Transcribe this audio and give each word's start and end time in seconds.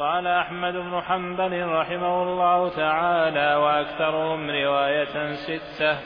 قال 0.00 0.26
أحمد 0.26 0.72
بن 0.72 1.02
حنبل 1.08 1.66
رحمه 1.66 2.22
الله 2.22 2.68
تعالى 2.68 3.54
وأكثرهم 3.54 4.50
رواية 4.50 5.34
ستة. 5.34 5.98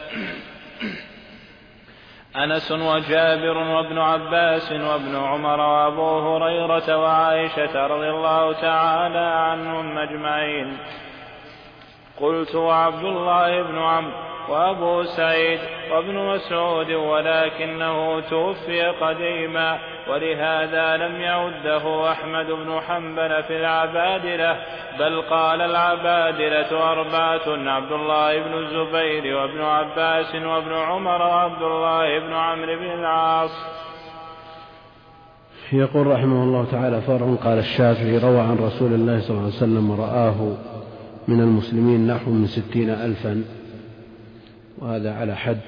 أنس 2.36 2.72
وجابر 2.72 3.58
وابن 3.58 3.98
عباس 3.98 4.72
وابن 4.72 5.16
عمر 5.16 5.60
وأبو 5.60 6.18
هريرة 6.18 6.98
وعائشة 6.98 7.86
رضي 7.86 8.10
الله 8.10 8.52
تعالى 8.52 9.18
عنهم 9.18 9.98
أجمعين. 9.98 10.78
قلت 12.20 12.54
وعبد 12.54 13.04
الله 13.04 13.62
بن 13.62 13.78
عمرو 13.78 14.23
وأبو 14.48 15.04
سعيد 15.04 15.60
وابن 15.90 16.14
مسعود 16.14 16.90
ولكنه 16.90 18.20
توفي 18.20 18.82
قديما 18.82 19.78
ولهذا 20.08 20.96
لم 20.96 21.20
يعده 21.20 22.12
أحمد 22.12 22.46
بن 22.46 22.80
حنبل 22.80 23.42
في 23.42 23.56
العبادلة 23.56 24.56
بل 24.98 25.22
قال 25.22 25.60
العبادلة 25.60 26.92
أربعة 26.92 27.70
عبد 27.70 27.92
الله 27.92 28.42
بن 28.42 28.54
الزبير 28.54 29.36
وابن 29.36 29.62
عباس 29.62 30.34
وابن 30.34 30.72
عمر 30.72 31.22
وعبد 31.22 31.62
الله 31.62 32.18
بن 32.18 32.32
عمرو 32.32 32.76
بن 32.76 32.90
العاص. 33.00 33.84
يقول 35.72 36.06
رحمه 36.06 36.42
الله 36.42 36.66
تعالى 36.70 37.00
فرع 37.00 37.34
قال 37.44 37.58
الشافعي 37.58 38.18
روى 38.18 38.40
عن 38.40 38.58
رسول 38.58 38.92
الله 38.92 39.20
صلى 39.20 39.30
الله 39.30 39.42
عليه 39.42 39.56
وسلم 39.56 39.90
ورآه 39.90 40.56
من 41.28 41.40
المسلمين 41.40 42.06
نحو 42.06 42.30
من 42.30 42.46
ستين 42.46 42.90
ألفا 42.90 43.44
وهذا 44.78 45.14
على 45.14 45.36
حد 45.36 45.60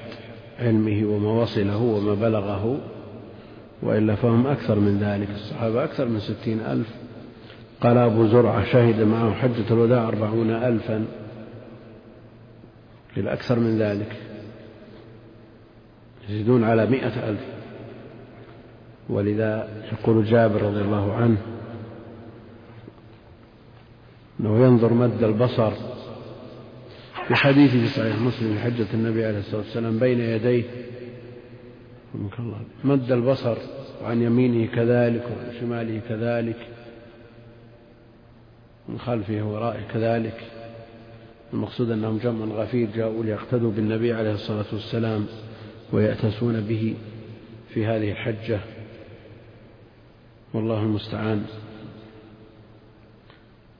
علمه 0.59 1.05
وما 1.05 1.41
وصله 1.41 1.77
وما 1.77 2.13
بلغه 2.13 2.79
وإلا 3.81 4.15
فهم 4.15 4.47
أكثر 4.47 4.79
من 4.79 4.99
ذلك. 4.99 5.29
الصحابة 5.29 5.83
أكثر 5.83 6.05
من 6.05 6.19
ستين 6.19 6.59
ألف. 6.59 6.87
قال 7.81 7.97
أبو 7.97 8.27
زرعة 8.27 8.65
شهد 8.65 9.01
معه 9.01 9.33
حجة 9.33 9.73
الوداع 9.73 10.07
أربعون 10.07 10.49
ألفا. 10.49 11.05
قيل 13.15 13.27
أكثر 13.27 13.59
من 13.59 13.79
ذلك. 13.79 14.15
يزيدون 16.29 16.63
على 16.63 16.85
مئة 16.85 17.29
ألف. 17.29 17.45
ولذا 19.09 19.67
يقول 19.91 20.25
جابر 20.25 20.61
رضي 20.61 20.81
الله 20.81 21.13
عنه 21.13 21.37
أنه 24.39 24.65
ينظر 24.65 24.93
مد 24.93 25.23
البصر 25.23 25.71
في 27.27 27.35
حديث 27.35 27.71
في 27.71 27.87
صحيح 27.87 28.15
مسلم 28.15 28.59
حجة 28.59 28.85
النبي 28.93 29.25
عليه 29.25 29.39
الصلاة 29.39 29.61
والسلام 29.61 29.99
بين 29.99 30.19
يديه. 30.19 30.63
مد 32.83 33.11
البصر 33.11 33.57
وعن 34.03 34.21
يمينه 34.21 34.67
كذلك 34.75 35.23
وعن 35.23 35.59
شماله 35.59 36.01
كذلك. 36.09 36.67
من 38.89 38.99
خلفه 38.99 39.43
ورائه 39.43 39.87
كذلك. 39.93 40.41
المقصود 41.53 41.91
أنهم 41.91 42.17
جمع 42.17 42.45
غفير 42.45 42.89
جاءوا 42.95 43.23
ليقتدوا 43.23 43.71
بالنبي 43.71 44.13
عليه 44.13 44.33
الصلاة 44.33 44.65
والسلام 44.73 45.25
ويأتسون 45.93 46.61
به 46.61 46.95
في 47.73 47.85
هذه 47.85 48.11
الحجة. 48.11 48.59
والله 50.53 50.79
المستعان. 50.79 51.45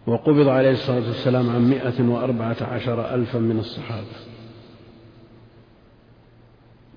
وقبض 0.08 0.48
عليه 0.48 0.72
الصلاة 0.72 1.08
والسلام 1.08 1.50
عن 1.50 1.70
مائة 1.70 2.02
وأربعة 2.02 2.58
عشر 2.62 3.14
ألفا 3.16 3.40
من 3.40 3.60
الصحابة. 3.60 4.16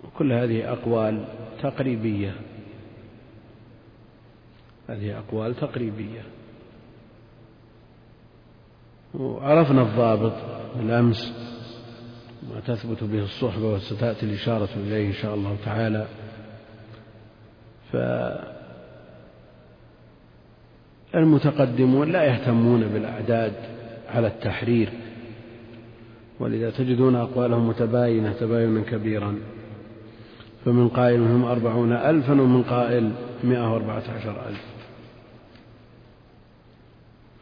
وكل 0.04 0.32
هذه 0.32 0.72
أقوال 0.72 1.24
تقريبية. 1.62 2.34
هذه 4.88 5.18
أقوال 5.18 5.54
تقريبية. 5.54 6.22
وعرفنا 9.14 9.82
الضابط 9.82 10.32
بالأمس 10.76 11.32
ما 12.54 12.60
تثبت 12.60 13.04
به 13.04 13.22
الصحبة 13.22 13.64
وستأتي 13.72 14.26
الإشارة 14.26 14.68
إليه 14.76 15.06
إن 15.06 15.12
شاء 15.12 15.34
الله 15.34 15.56
تعالى. 15.64 16.06
ف 17.92 17.96
المتقدمون 21.14 22.12
لا 22.12 22.24
يهتمون 22.24 22.88
بالأعداد 22.88 23.52
على 24.08 24.26
التحرير 24.26 24.92
ولذا 26.40 26.70
تجدون 26.70 27.16
أقوالهم 27.16 27.68
متباينة 27.68 28.32
تباينا 28.32 28.80
كبيرا. 28.80 29.38
فمن 30.64 30.88
قائل 30.88 31.20
منهم 31.20 31.44
أربعون 31.44 31.92
ألفا 31.92 32.32
ومن 32.32 32.62
قائل 32.62 33.12
مئة 33.44 33.72
وأربعة 33.72 34.02
عشر 34.16 34.48
ألف. 34.48 34.64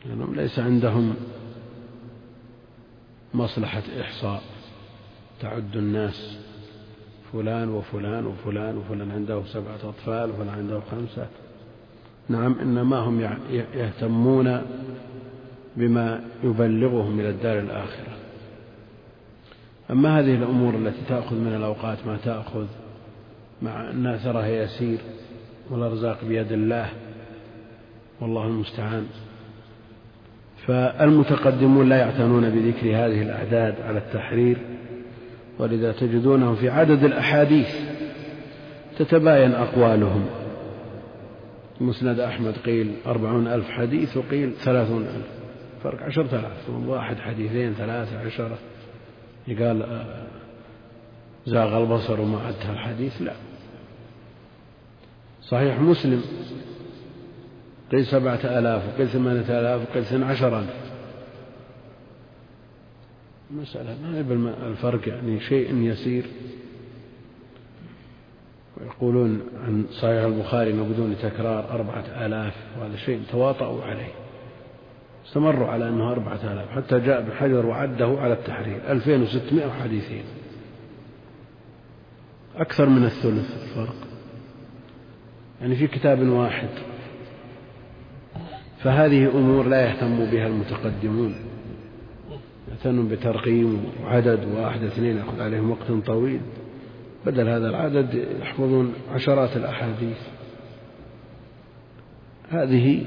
لأنهم 0.07 0.35
يعني 0.35 0.43
ليس 0.43 0.59
عندهم 0.59 1.15
مصلحة 3.35 3.83
إحصاء. 4.01 4.43
تعد 5.41 5.77
الناس 5.77 6.39
فلان 7.33 7.69
وفلان 7.69 8.27
وفلان 8.27 8.77
وفلان 8.77 9.11
عنده 9.11 9.43
سبعة 9.47 9.89
أطفال 9.89 10.31
وفلان 10.31 10.49
عنده 10.49 10.81
خمسة. 10.91 11.27
نعم 12.29 12.57
إنما 12.63 12.99
هم 12.99 13.21
يهتمون 13.75 14.63
بما 15.77 16.21
يبلغهم 16.45 17.21
إلى 17.21 17.31
الدار 17.31 17.59
الآخرة. 17.59 18.13
أما 19.91 20.19
هذه 20.19 20.35
الأمور 20.35 20.75
التي 20.75 21.01
تأخذ 21.09 21.37
من 21.37 21.55
الأوقات 21.55 21.99
ما 22.07 22.17
تأخذ 22.25 22.67
مع 23.63 23.91
أن 23.91 24.07
أثرها 24.07 24.49
يسير 24.49 24.99
والأرزاق 25.71 26.25
بيد 26.25 26.53
الله 26.53 26.89
والله 28.21 28.47
المستعان. 28.47 29.07
فالمتقدمون 30.67 31.89
لا 31.89 31.97
يعتنون 31.97 32.51
بذكر 32.51 32.87
هذه 32.87 33.23
الأعداد 33.23 33.75
على 33.81 33.99
التحرير 33.99 34.57
ولذا 35.59 35.93
تجدونهم 35.93 36.55
في 36.55 36.69
عدد 36.69 37.05
الأحاديث 37.05 37.69
تتباين 38.99 39.53
أقوالهم. 39.53 40.27
مسند 41.81 42.21
أحمد 42.21 42.55
قيل 42.57 42.95
أربعون 43.07 43.47
ألف 43.47 43.71
حديث 43.71 44.17
وقيل 44.17 44.53
ثلاثون 44.53 45.03
ألف. 45.03 45.27
فرق 45.83 46.03
عشرة 46.03 46.39
آلاف 46.39 46.71
واحد 46.71 47.17
حديثين 47.17 47.75
ثلاثة 47.75 48.19
عشرة. 48.19 48.59
يقال 49.49 49.83
آه، 49.83 50.27
زاغ 51.47 51.83
البصر 51.83 52.21
وما 52.21 52.39
عدها 52.39 52.73
الحديث 52.73 53.23
لا. 53.23 53.33
صحيح 55.43 55.81
مسلم. 55.81 56.23
قيل 57.93 58.07
سبعة 58.07 58.41
آلاف 58.45 58.95
وقيل 58.95 59.09
ثمانية 59.09 59.61
آلاف 59.61 59.91
وقيل 59.91 60.03
اثنى 60.03 60.25
عشر 60.25 60.59
ألف. 60.59 60.89
مسألة 63.51 63.97
ما 64.03 64.67
الفرق 64.67 65.09
يعني 65.09 65.41
شيء 65.41 65.75
يسير. 65.75 66.25
ويقولون 68.81 69.41
عن 69.65 69.85
صحيح 69.91 70.25
البخاري 70.25 70.71
انه 70.71 70.83
بدون 70.83 71.17
تكرار 71.23 71.71
أربعة 71.71 72.05
آلاف 72.27 72.55
وهذا 72.81 72.97
شيء 72.97 73.23
تواطؤوا 73.33 73.83
عليه. 73.83 74.13
استمروا 75.27 75.69
على 75.69 75.89
أنه 75.89 76.13
أربعة 76.13 76.53
آلاف. 76.53 76.71
حتى 76.71 77.01
جاء 77.01 77.19
ابن 77.19 77.33
حجر 77.33 77.67
وعده 77.67 78.07
على 78.21 78.33
التحرير. 78.33 78.81
2600 78.89 79.71
حديثين 79.83 80.25
أكثر 82.57 82.89
من 82.89 83.05
الثلث 83.05 83.63
الفرق. 83.63 83.97
يعني 85.61 85.77
في 85.77 85.87
كتاب 85.87 86.29
واحد. 86.29 86.69
فهذه 88.79 89.31
أمور 89.39 89.67
لا 89.67 89.89
يهتم 89.89 90.31
بها 90.31 90.47
المتقدمون. 90.47 91.35
يهتمون 92.71 93.09
بترقيم 93.09 93.85
وعدد 94.05 94.45
واحد 94.45 94.83
اثنين 94.83 95.17
يأخذ 95.17 95.41
عليهم 95.41 95.71
وقت 95.71 96.07
طويل. 96.07 96.41
بدل 97.29 97.49
هذا 97.49 97.69
العدد 97.69 98.27
يحفظون 98.41 98.95
عشرات 99.15 99.57
الأحاديث. 99.57 100.17
هذه 102.51 103.07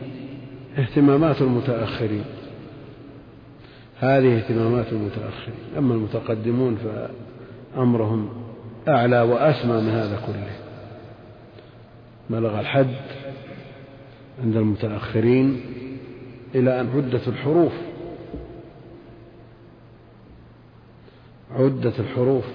اهتمامات 0.78 1.42
المتأخرين. 1.42 2.26
هذه 4.00 4.38
اهتمامات 4.38 4.91
المتأخرين. 4.91 5.59
أما 5.78 5.94
المتقدمون 5.94 6.78
فأمرهم 7.76 8.29
أعلى 8.88 9.22
وأسمى 9.22 9.82
من 9.82 9.90
هذا 9.90 10.22
كله. 10.28 10.56
بلغ 12.29 12.59
الحد 12.59 12.96
عند 14.44 14.56
المتأخرين 14.56 15.62
إلى 16.56 16.82
أن 16.82 16.90
عدت 16.96 17.28
الحروف. 17.28 17.73
عدت 21.52 22.00
الحروف. 22.00 22.46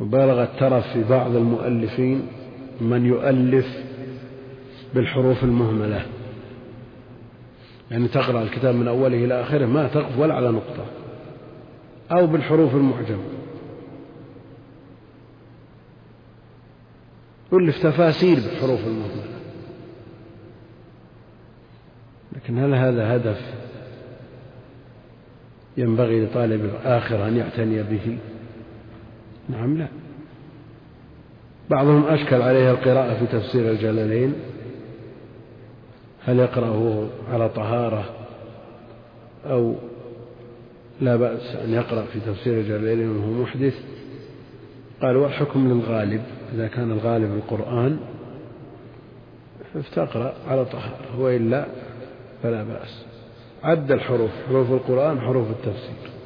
وبالغ 0.00 0.42
الترف 0.42 0.92
في 0.92 1.04
بعض 1.04 1.36
المؤلفين 1.36 2.26
من 2.80 3.06
يؤلف 3.06 3.66
بالحروف 4.94 5.44
المهملة. 5.44 6.06
يعني 7.90 8.08
تقرأ 8.08 8.42
الكتاب 8.42 8.74
من 8.74 8.88
أوله 8.88 9.24
إلى 9.24 9.42
آخره 9.42 9.66
ما 9.66 9.88
تقف 9.88 10.18
ولا 10.18 10.34
على 10.34 10.50
نقطة. 10.50 10.84
أو 12.12 12.26
بالحروف 12.26 12.74
المعجمة. 12.74 13.24
يؤلف 17.52 17.82
تفاسير 17.82 18.34
بالحروف 18.34 18.80
المهملة. 18.86 19.38
لكن 22.32 22.58
هل 22.58 22.74
هذا 22.74 23.16
هدف 23.16 23.40
ينبغي 25.76 26.24
لطالب 26.24 26.64
الآخر 26.64 27.28
أن 27.28 27.36
يعتني 27.36 27.82
به؟ 27.82 28.18
نعم 29.48 29.78
لا. 29.78 29.88
بعضهم 31.70 32.04
أشكل 32.04 32.42
عليه 32.42 32.70
القراءة 32.70 33.18
في 33.18 33.26
تفسير 33.26 33.70
الجلالين. 33.70 34.34
هل 36.24 36.38
يقرأه 36.38 37.06
على 37.32 37.48
طهارة 37.48 38.04
أو 39.46 39.74
لا 41.00 41.16
بأس 41.16 41.56
أن 41.64 41.74
يقرأ 41.74 42.02
في 42.02 42.20
تفسير 42.20 42.60
الجلالين 42.60 43.10
وهو 43.10 43.42
محدث؟ 43.42 43.74
قال 45.02 45.16
والحكم 45.16 45.68
للغالب 45.68 46.22
إذا 46.54 46.68
كان 46.68 46.92
الغالب 46.92 47.34
القرآن 47.34 47.98
فتقرأ 49.74 50.34
على 50.48 50.64
طهارة 50.64 51.20
وإلا 51.20 51.66
فلا 52.42 52.62
بأس. 52.62 53.04
عد 53.64 53.92
الحروف 53.92 54.30
حروف 54.48 54.70
القرآن 54.70 55.20
حروف 55.20 55.50
التفسير. 55.50 56.17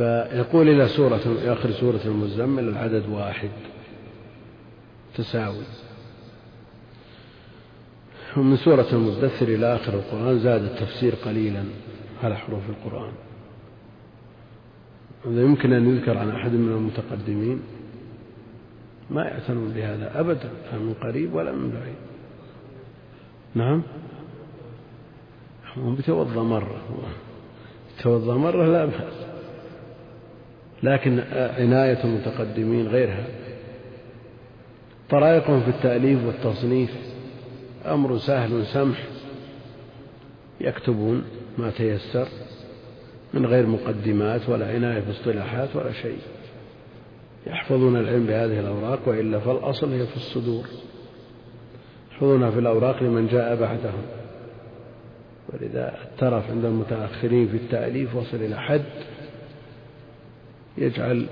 فيقول 0.00 0.68
إلى 0.68 0.88
سورة 0.88 1.20
آخر 1.44 1.70
سورة 1.70 2.00
المزمل 2.04 2.68
العدد 2.68 3.08
واحد. 3.08 3.50
تساوي. 5.14 5.64
ومن 8.36 8.56
سورة 8.56 8.86
المدثر 8.92 9.48
إلى 9.48 9.74
آخر 9.74 9.94
القرآن 9.94 10.38
زاد 10.38 10.62
التفسير 10.62 11.14
قليلا 11.14 11.64
على 12.22 12.36
حروف 12.36 12.62
القرآن. 12.68 13.12
هذا 15.26 15.42
يمكن 15.42 15.72
أن 15.72 15.96
يذكر 15.96 16.18
عن 16.18 16.30
أحد 16.30 16.52
من 16.52 16.72
المتقدمين. 16.72 17.62
ما 19.10 19.22
يعتنون 19.22 19.72
بهذا 19.72 20.20
أبدا 20.20 20.50
لا 20.72 20.78
من 20.78 20.94
قريب 20.94 21.34
ولا 21.34 21.52
من 21.52 21.70
بعيد. 21.70 21.98
نعم؟ 23.54 23.82
هم 25.76 25.94
بيتوضأ 25.94 26.42
مرة. 26.42 26.80
يتوضأ 27.98 28.36
مرة 28.36 28.66
لا 28.66 28.84
بأس. 28.84 29.29
لكن 30.82 31.20
عناية 31.32 32.04
المتقدمين 32.04 32.88
غير 32.88 33.08
هذا 33.08 33.40
طرائقهم 35.10 35.60
في 35.60 35.68
التأليف 35.68 36.24
والتصنيف 36.24 36.90
أمر 37.86 38.18
سهل 38.18 38.66
سمح. 38.66 39.04
يكتبون 40.60 41.24
ما 41.58 41.70
تيسر 41.70 42.28
من 43.34 43.46
غير 43.46 43.66
مقدمات 43.66 44.48
ولا 44.48 44.68
عناية 44.68 45.00
باصطلاحات 45.00 45.76
ولا 45.76 45.92
شيء. 45.92 46.18
يحفظون 47.46 47.96
العلم 47.96 48.26
بهذه 48.26 48.60
الأوراق 48.60 48.98
وإلا 49.06 49.38
فالأصل 49.38 49.92
هي 49.92 50.06
في 50.06 50.16
الصدور. 50.16 50.64
يحفظونها 52.10 52.50
في 52.50 52.58
الأوراق 52.58 53.02
لمن 53.02 53.26
جاء 53.26 53.56
بعدهم. 53.56 54.02
ولذا 55.48 55.94
الترف 56.04 56.50
عند 56.50 56.64
المتأخرين 56.64 57.48
في 57.48 57.56
التأليف 57.56 58.16
وصل 58.16 58.36
إلى 58.36 58.60
حد 58.60 58.84
يجعل 60.80 61.26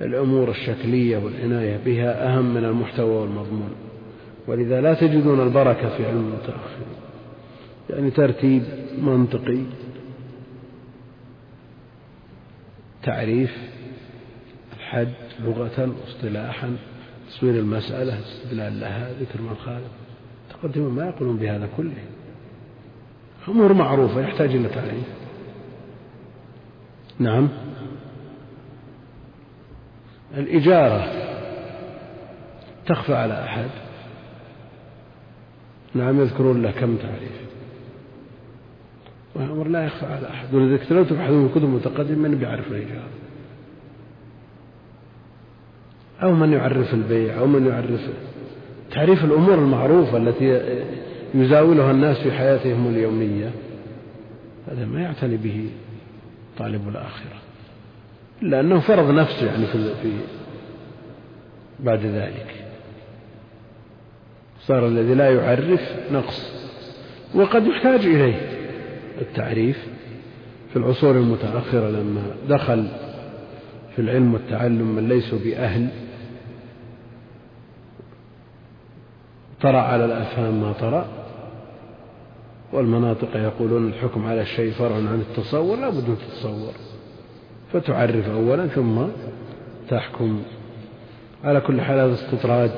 الأمور 0.00 0.50
الشكلية 0.50 1.18
والعناية 1.18 1.76
بها 1.84 2.28
أهم 2.28 2.54
من 2.54 2.64
المحتوى 2.64 3.14
والمضمون. 3.14 3.70
ولذا 4.46 4.80
لا 4.80 4.94
تجدون 4.94 5.40
البركة 5.40 5.96
في 5.96 6.06
علم 6.06 6.18
المتأخرين. 6.18 6.98
يعني 7.90 8.10
ترتيب 8.10 8.62
منطقي 8.98 9.58
تعريف 13.02 13.56
الحد 14.76 15.12
لغة 15.44 15.94
واصطلاحا 16.00 16.76
تصوير 17.28 17.54
المسألة 17.54 18.20
استدلال 18.20 18.80
لها 18.80 19.12
ذكر 19.20 19.42
من 19.42 19.54
خالف. 19.64 19.90
تقدمون 20.50 20.92
ما 20.92 21.06
يقولون 21.06 21.36
بهذا 21.36 21.68
كله. 21.76 22.04
أمور 23.48 23.72
معروفة 23.72 24.20
يحتاج 24.20 24.50
إلى 24.50 24.68
تعريف. 24.68 25.27
نعم. 27.18 27.48
الإجارة 30.36 31.12
تخفى 32.86 33.14
على 33.14 33.44
أحد. 33.44 33.68
نعم 35.94 36.20
يذكرون 36.20 36.62
له 36.62 36.70
كم 36.70 36.96
تعريف. 36.96 37.38
والأمر 39.34 39.68
لا 39.68 39.84
يخفى 39.84 40.06
على 40.06 40.30
أحد. 40.30 40.54
ولذلك 40.54 40.92
لو 40.92 41.04
تبحثون 41.04 41.48
في 41.48 41.54
كتب 41.54 41.68
متقدمة 41.68 42.28
من 42.28 42.38
بيعرف 42.38 42.68
الإجارة 42.68 43.08
أو 46.22 46.34
من 46.34 46.52
يعرف 46.52 46.94
البيع 46.94 47.38
أو 47.38 47.46
من 47.46 47.66
يعرف 47.66 48.00
تعريف 48.90 49.24
الأمور 49.24 49.54
المعروفة 49.54 50.16
التي 50.16 50.60
يزاولها 51.34 51.90
الناس 51.90 52.18
في 52.18 52.32
حياتهم 52.32 52.88
اليومية. 52.88 53.50
هذا 54.68 54.86
ما 54.86 55.00
يعتني 55.02 55.36
به. 55.36 55.70
طالب 56.58 56.88
الآخرة 56.88 57.36
إلا 58.42 58.60
أنه 58.60 58.80
فرض 58.80 59.10
نفسه 59.10 59.46
يعني 59.46 59.66
في, 59.66 59.92
بعد 61.80 62.06
ذلك. 62.06 62.64
صار 64.60 64.86
الذي 64.86 65.14
لا 65.14 65.30
يعرف 65.30 65.80
نقص. 66.12 66.52
وقد 67.34 67.66
يحتاج 67.66 68.00
إليه 68.00 68.40
التعريف 69.20 69.86
في 70.70 70.76
العصور 70.76 71.16
المتأخرة 71.16 71.90
لما 71.90 72.22
دخل 72.48 72.88
في 73.96 74.02
العلم 74.02 74.34
والتعلم 74.34 74.96
من 74.96 75.08
ليسوا 75.08 75.38
بأهل. 75.44 75.88
طرأ 79.60 79.80
على 79.80 80.04
الأفهام 80.04 80.60
ما 80.60 80.72
طرأ 80.72 81.27
والمناطق 82.72 83.36
يقولون 83.36 83.88
الحكم 83.88 84.26
على 84.26 84.40
الشيء 84.40 84.72
فرع 84.72 84.94
عن 84.94 85.24
التصور 85.30 85.76
لا 85.76 85.88
بد 85.88 86.08
من 86.08 86.16
تتصور 86.28 86.72
فتعرف 87.72 88.28
أولا 88.28 88.66
ثم 88.66 89.02
تحكم. 89.88 90.42
على 91.44 91.60
كل 91.60 91.80
حال 91.80 91.98
هذا 91.98 92.14
استطراد 92.14 92.70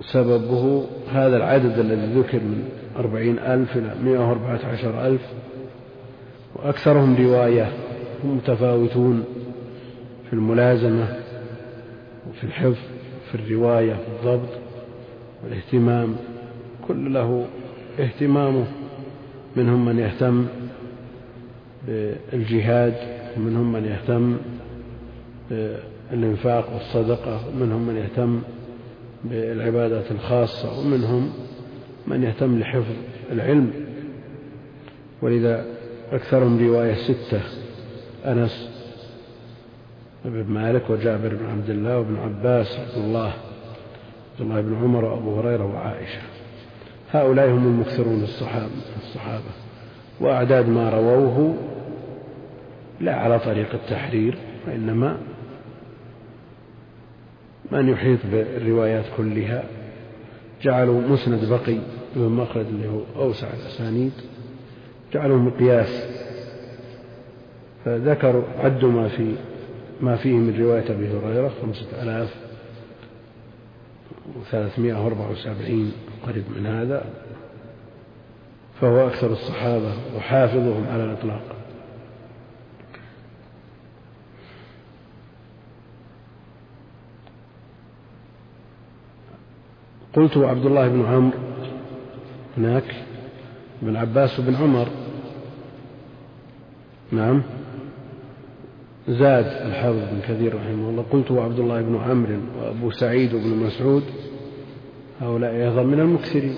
سببه 0.00 0.86
هذا 1.12 1.36
العدد 1.36 1.78
الذي 1.78 2.20
ذكر 2.20 2.38
من 2.38 2.68
أربعين 2.96 3.38
ألف 3.38 3.76
إلى 3.76 3.94
مئة 4.02 4.18
وأربعة 4.18 4.60
عشر 4.72 5.06
ألف. 5.06 5.22
وأكثرهم 6.56 7.16
رواية 7.16 7.72
هم 8.24 8.36
متفاوتون 8.36 9.24
في 10.26 10.32
الملازمة 10.32 11.16
وفي 12.30 12.44
الحفظ 12.44 12.78
في 13.30 13.34
الرواية 13.34 13.94
في 13.94 14.08
الضبط 14.20 14.48
والاهتمام. 15.44 16.16
كل 16.88 17.14
له 17.14 17.46
اهتمامه 18.00 18.64
منهم 19.56 19.84
من 19.84 19.98
يهتم 19.98 20.46
بالجهاد 21.86 22.94
ومنهم 23.36 23.72
من 23.72 23.84
يهتم 23.84 24.36
بالإنفاق 25.50 26.74
والصدقة 26.74 27.48
ومنهم 27.48 27.86
من 27.86 27.96
يهتم 27.96 28.42
بالعبادات 29.24 30.10
الخاصة 30.10 30.80
ومنهم 30.80 31.32
من 32.06 32.22
يهتم 32.22 32.58
لحفظ 32.58 32.94
العلم. 33.32 33.70
ولذا 35.22 35.64
أكثرهم 36.12 36.68
رواية 36.68 36.94
ستة 36.94 37.40
أنس 38.26 38.70
بن 40.24 40.44
مالك 40.52 40.90
وجابر 40.90 41.34
بن 41.34 41.46
عبد 41.46 41.70
الله 41.70 41.98
وابن 41.98 42.16
عباس 42.16 42.78
عبد 42.78 43.04
الله 43.04 43.32
عبد 44.32 44.40
الله 44.40 44.60
بن 44.60 44.76
عمر 44.82 45.04
وأبو 45.04 45.40
هريرة 45.40 45.74
وعائشة. 45.74 46.20
هؤلاء 47.12 47.50
هم 47.50 47.66
المكثرون 47.66 48.22
الصحابة, 48.22 48.70
الصحابة. 49.02 49.50
وأعداد 50.20 50.68
ما 50.68 50.90
رووه 50.90 51.56
لا 53.00 53.16
على 53.16 53.38
طريق 53.38 53.74
التحرير 53.74 54.38
وإنما 54.66 55.16
من 57.72 57.88
يحيط 57.88 58.18
بالروايات 58.32 59.04
كلها. 59.16 59.64
جعلوا 60.62 61.00
مسند 61.00 61.44
بقي 61.44 61.78
بن 62.16 62.28
مخلد 62.28 62.66
اللي 62.66 62.88
هو 62.88 63.00
أوسع 63.16 63.46
الأسانيد. 63.46 64.12
جعلوا 65.12 65.38
مقياس. 65.38 66.06
فذكروا 67.84 68.42
عدوا 68.58 68.90
ما 68.90 69.08
في 69.08 69.34
ما 70.00 70.16
فيه 70.16 70.32
من 70.32 70.60
رواية 70.60 70.90
أبي 70.90 71.08
هريرة 71.08 71.52
خمسة 71.62 72.02
آلاف 72.02 72.34
وثلاثمائة 74.40 75.04
وأربعة 75.04 75.30
وسبعين. 75.30 75.92
قريب 76.26 76.44
من 76.56 76.66
هذا 76.66 77.04
فهو 78.80 79.06
أكثر 79.06 79.32
الصحابة 79.32 79.92
وحافظهم 80.16 80.86
على 80.92 81.04
الإطلاق. 81.04 81.42
قلت 90.14 90.36
عبد 90.36 90.66
الله 90.66 90.88
بن 90.88 91.04
عمرو 91.04 91.38
هناك 92.56 92.94
بن 93.82 93.96
عباس 93.96 94.40
وبن 94.40 94.54
عمر. 94.54 94.88
نعم. 97.12 97.42
زاد 99.08 99.46
الحافظ 99.46 99.98
بن 99.98 100.20
كثير 100.20 100.54
رحمه 100.54 100.88
الله. 100.88 101.04
قلت 101.10 101.30
وعبد 101.30 101.58
الله 101.58 101.82
بن 101.82 101.96
عمرو 101.96 102.38
وأبو 102.58 102.90
سعيد 102.90 103.34
وابن 103.34 103.48
مسعود. 103.48 104.02
هؤلاء 105.20 105.54
أيضا 105.54 105.82
من 105.82 106.00
المكثرين. 106.00 106.54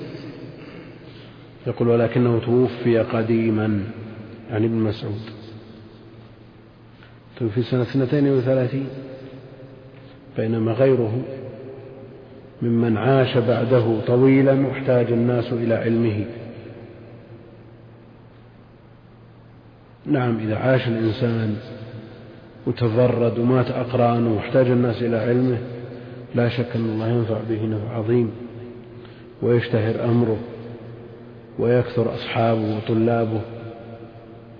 يقول 1.67 1.89
ولكنه 1.89 2.39
توفي 2.39 2.99
قديما 2.99 3.85
يعني 4.51 4.67
ابن 4.67 4.77
مسعود. 4.77 5.21
توفي 7.37 7.63
سنة 7.63 7.83
اثنتين 7.83 8.29
وثلاثين 8.29 8.89
بينما 10.37 10.73
غيره 10.73 11.23
ممن 12.63 12.97
عاش 12.97 13.37
بعده 13.37 14.01
طويلا 14.07 14.67
واحتاج 14.67 15.13
الناس 15.13 15.53
إلى 15.53 15.75
علمه. 15.75 16.25
نعم 20.07 20.39
إذا 20.39 20.57
عاش 20.57 20.89
الإنسان 20.89 21.57
وتفرد 22.67 23.39
ومات 23.39 23.71
أقرانه 23.71 24.37
واحتاج 24.37 24.67
الناس 24.67 25.03
إلى 25.03 25.17
علمه 25.17 25.59
لا 26.35 26.49
شك 26.49 26.77
أن 26.77 26.85
الله 26.85 27.09
ينفع 27.09 27.41
به 27.49 27.67
نفع 27.67 27.97
عظيم. 27.97 28.46
ويشتهر 29.43 30.05
أمره 30.05 30.37
ويكثر 31.59 32.15
أصحابه 32.15 32.77
وطلابه. 32.77 33.41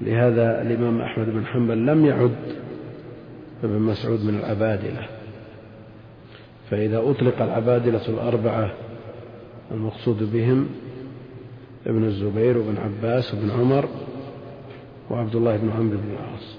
لهذا 0.01 0.63
الإمام 0.63 1.01
أحمد 1.01 1.27
بن 1.27 1.47
حنبل 1.47 1.87
لم 1.87 2.07
يعد 2.07 2.37
ابن 3.65 3.79
مسعود 3.79 4.25
من 4.25 4.39
العبادلة. 4.39 5.07
فإذا 6.71 6.99
أطلق 6.99 7.43
العبادلة 7.43 8.09
الأربعة 8.09 8.71
المقصود 9.71 10.33
بهم 10.33 10.69
ابن 11.87 12.05
الزبير 12.05 12.59
وابن 12.59 12.77
عباس 12.79 13.35
وابن 13.35 13.51
عمر 13.51 13.89
وعبد 15.11 15.37
الله 15.37 15.57
بن 15.57 15.71
عمرو 15.71 15.99
بن 15.99 16.11
العاص. 16.13 16.57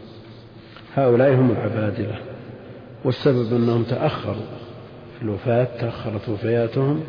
هؤلاء 0.95 1.33
هم 1.33 1.51
العبادلة. 1.51 2.15
والسبب 3.05 3.53
أنهم 3.53 3.83
تأخروا 3.83 4.45
في 5.17 5.21
الوفاة 5.21 5.67
تأخرت 5.79 6.29
وفياتهم. 6.29 7.03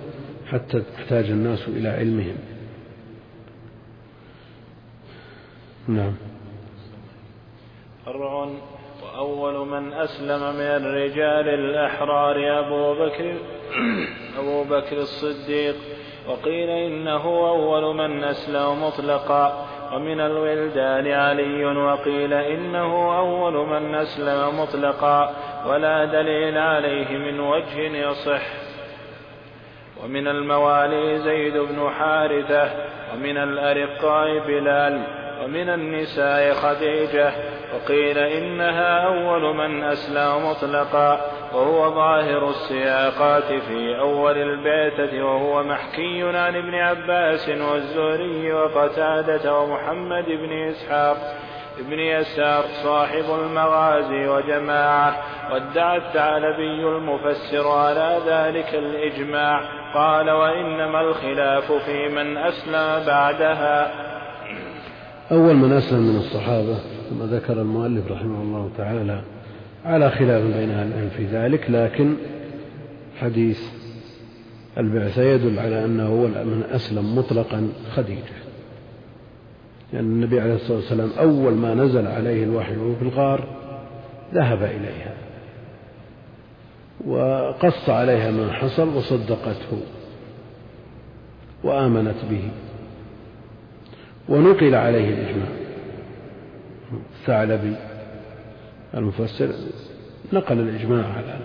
حتى 0.52 0.82
احتاج 0.96 1.24
الناس 1.24 1.68
إلى 1.68 1.88
علمهم. 1.88 2.36
نعم. 5.88 6.14
فرع 8.06 8.48
وأول 9.02 9.68
من 9.68 9.92
أسلم 9.92 10.40
من 10.54 10.60
الرجال 10.60 11.48
الأحرار 11.48 12.58
أبو 12.58 12.94
بكر 12.94 13.36
أبو 14.38 14.64
بكر 14.64 14.96
الصديق 14.96 15.76
وقيل 16.28 16.70
إنه 16.70 17.24
أول 17.48 17.96
من 17.96 18.24
أسلم 18.24 18.82
مطلقا 18.82 19.66
ومن 19.94 20.20
الولدان 20.20 21.06
علي 21.06 21.64
وقيل 21.64 22.32
إنه 22.32 23.18
أول 23.18 23.66
من 23.66 23.94
أسلم 23.94 24.60
مطلقا 24.60 25.34
ولا 25.66 26.04
دليل 26.04 26.58
عليه 26.58 27.18
من 27.18 27.40
وجه 27.40 27.78
يصح. 27.78 28.67
ومن 30.04 30.28
الموالي 30.28 31.18
زيد 31.18 31.56
بن 31.56 31.90
حارثة 31.90 32.70
ومن 33.14 33.36
الأرقاء 33.36 34.38
بلال 34.38 35.02
ومن 35.44 35.68
النساء 35.68 36.54
خديجة 36.54 37.32
وقيل 37.74 38.18
إنها 38.18 39.06
أول 39.06 39.56
من 39.56 39.84
أسلم 39.84 40.50
مطلقا 40.50 41.20
وهو 41.54 41.94
ظاهر 41.94 42.50
السياقات 42.50 43.52
في 43.52 43.98
أول 43.98 44.38
البعثة 44.38 45.24
وهو 45.24 45.62
محكي 45.62 46.22
عن 46.22 46.56
ابن 46.56 46.74
عباس 46.74 47.48
والزهري 47.48 48.52
وقتادة 48.52 49.58
ومحمد 49.58 50.24
بن 50.24 50.52
إسحاق. 50.52 51.16
ابن 51.78 51.98
يسار 51.98 52.62
صاحب 52.62 53.24
المغازي 53.40 54.28
وجماعة 54.28 55.16
وادعى 55.52 55.96
الثعلبي 55.96 56.82
المفسر 56.82 57.68
على 57.68 58.18
ذلك 58.26 58.74
الإجماع. 58.74 59.77
قال 59.94 60.30
وإنما 60.30 61.00
الخلاف 61.00 61.72
في 61.72 62.08
من 62.08 62.36
أسلم 62.36 63.06
بعدها. 63.06 63.90
أول 65.32 65.54
من 65.54 65.72
أسلم 65.72 66.00
من 66.00 66.16
الصحابة 66.16 66.78
كما 67.10 67.26
ذكر 67.26 67.52
المؤلف 67.52 68.12
رحمه 68.12 68.42
الله 68.42 68.70
تعالى 68.78 69.20
على 69.84 70.10
خلاف 70.10 70.42
بين 70.42 70.70
أهل 70.70 70.88
العلم 70.88 71.10
في 71.16 71.24
ذلك 71.24 71.70
لكن 71.70 72.14
حديث 73.20 73.60
البعثة 74.78 75.22
يدل 75.22 75.58
على 75.58 75.84
أنه 75.84 76.06
أول 76.06 76.30
من 76.30 76.62
أسلم 76.72 77.18
مطلقا 77.18 77.68
خديجة. 77.96 78.38
لأن 79.92 80.04
يعني 80.04 80.06
النبي 80.06 80.40
عليه 80.40 80.54
الصلاة 80.54 80.76
والسلام 80.76 81.10
أول 81.18 81.52
ما 81.52 81.74
نزل 81.74 82.06
عليه 82.06 82.44
الوحي 82.44 82.74
في 82.74 83.02
الغار 83.02 83.44
ذهب 84.34 84.62
إليها. 84.62 85.27
وقص 87.06 87.88
عليها 87.88 88.30
ما 88.30 88.52
حصل 88.52 88.88
وصدقته 88.88 89.78
وآمنت 91.64 92.16
به 92.30 92.50
ونقل 94.28 94.74
عليه 94.74 95.08
الإجماع. 95.08 95.48
الثعلبي 97.20 97.76
المفسر 98.94 99.50
نقل 100.32 100.58
الإجماع 100.58 101.04
على 101.06 101.38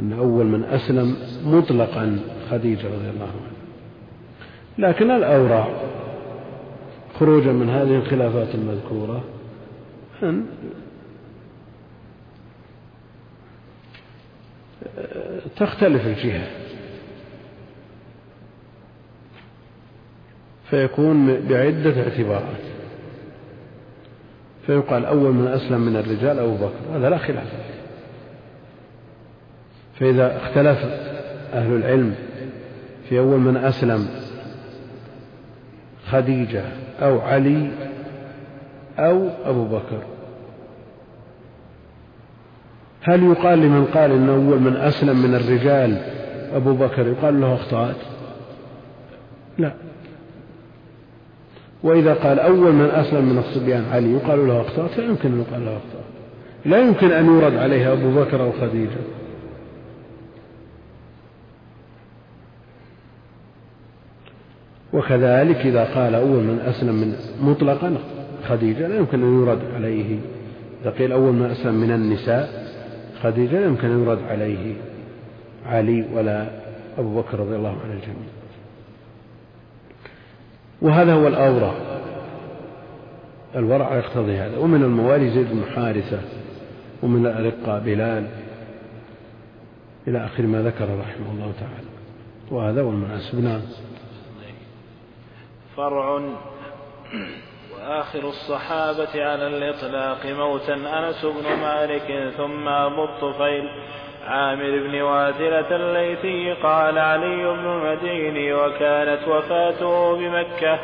أن 0.00 0.12
أول 0.12 0.46
من 0.46 0.64
أسلم 0.64 1.16
مطلقا 1.44 2.18
خديجة 2.50 2.86
رضي 2.86 3.10
الله 3.10 3.24
عنها. 3.26 3.52
لكن 4.78 5.10
الأوراع 5.10 5.68
خروجا 7.20 7.52
من 7.52 7.70
هذه 7.70 7.96
الخلافات 7.96 8.54
المذكورة 8.54 9.24
أن 10.22 10.46
تختلف 15.56 16.06
الجهة. 16.06 16.46
فيكون 20.70 21.40
بعدة 21.48 22.02
اعتبارات. 22.02 22.62
فيقال 24.66 25.04
أول 25.04 25.32
من 25.32 25.46
أسلم 25.46 25.80
من 25.80 25.96
الرجال 25.96 26.38
أبو 26.38 26.54
بكر 26.54 26.96
هذا 26.98 27.10
لا 27.10 27.18
خلاف. 27.18 27.52
فإذا 30.00 30.36
اختلف 30.36 30.78
أهل 31.52 31.72
العلم 31.76 32.14
في 33.08 33.18
أول 33.18 33.40
من 33.40 33.56
أسلم 33.56 34.08
خديجة 36.06 36.64
أو 37.00 37.20
علي 37.20 37.70
أو 38.98 39.28
أبو 39.44 39.64
بكر 39.64 40.02
هل 43.02 43.22
يقال 43.22 43.58
لمن 43.58 43.84
قال 43.84 44.10
إن 44.12 44.28
أول 44.28 44.60
من 44.60 44.76
أسلم 44.76 45.22
من 45.22 45.34
الرجال 45.34 45.96
أبو 46.54 46.72
بكر 46.72 47.06
يقال 47.06 47.40
له 47.40 47.54
أخطأت؟ 47.54 47.96
لا. 49.58 49.72
وإذا 51.82 52.14
قال 52.14 52.38
أول 52.38 52.72
من 52.72 52.84
أسلم 52.84 53.24
من 53.24 53.38
الصبيان 53.38 53.84
علي 53.92 54.12
يقال 54.12 54.48
له 54.48 54.60
أخطأت؟ 54.60 54.98
لا 54.98 55.04
يمكن 55.04 55.32
أن 55.32 55.40
يقال 55.40 55.64
له 55.64 55.76
أخطأت. 55.76 56.04
لا 56.64 56.78
يمكن 56.78 57.10
أن 57.10 57.26
يورد 57.26 57.54
عليها 57.54 57.92
أبو 57.92 58.20
بكر 58.20 58.42
أو 58.42 58.52
خديجة. 58.52 59.00
وكذلك 64.92 65.56
إذا 65.56 65.84
قال 65.84 66.14
أول 66.14 66.42
من 66.42 66.60
أسلم 66.66 66.94
من 66.94 67.16
مطلقا 67.40 67.94
خديجة 68.48 68.88
لا 68.88 68.96
يمكن 68.96 69.22
أن 69.22 69.42
يرد 69.42 69.60
عليه. 69.74 70.18
إذا 70.82 70.90
قيل 70.90 71.12
أول 71.12 71.32
من 71.32 71.46
أسلم 71.46 71.74
من 71.74 71.90
النساء 71.90 72.61
خديجة 73.22 73.60
لا 73.60 73.66
يمكن 73.66 73.90
أن 73.90 74.02
يرد 74.02 74.22
عليه 74.28 74.74
علي 75.66 76.04
ولا 76.12 76.46
أبو 76.98 77.20
بكر 77.20 77.40
رضي 77.40 77.56
الله 77.56 77.76
عن 77.84 77.90
الجميع. 77.90 78.28
وهذا 80.82 81.14
هو 81.14 81.28
الأورع 81.28 81.74
الورع 83.56 83.96
يقتضي 83.96 84.36
هذا. 84.36 84.58
ومن 84.58 84.82
الموالي 84.82 85.30
زيد 85.30 85.46
بن 85.50 85.64
حارثة 85.74 86.20
ومن 87.02 87.26
الأرقاء 87.26 87.80
بلال 87.80 88.26
إلى 90.08 90.24
آخر 90.24 90.42
ما 90.42 90.62
ذكر 90.62 90.84
رحمه 90.84 91.30
الله 91.32 91.52
تعالى. 91.60 91.88
وهذا 92.50 92.82
هو 92.82 92.90
المناسب. 92.90 93.44
نعم. 93.44 93.60
فرع 95.76 96.20
وآخر 97.82 98.28
الصحابة 98.28 99.24
على 99.24 99.46
الإطلاق 99.46 100.26
موتا 100.26 100.74
أنس 100.74 101.24
بن 101.24 101.42
مالك 101.42 102.32
ثم 102.36 102.68
أبو 102.68 103.04
الطفيل. 103.04 103.68
عامر 104.28 104.70
بن 104.70 105.02
وادلة 105.02 105.76
الليثي 105.76 106.52
قال 106.52 106.98
علي 106.98 107.44
بن 107.44 107.66
المديني 107.66 108.52
وكانت 108.52 109.28
وفاته 109.28 110.16
بمكة 110.16 110.78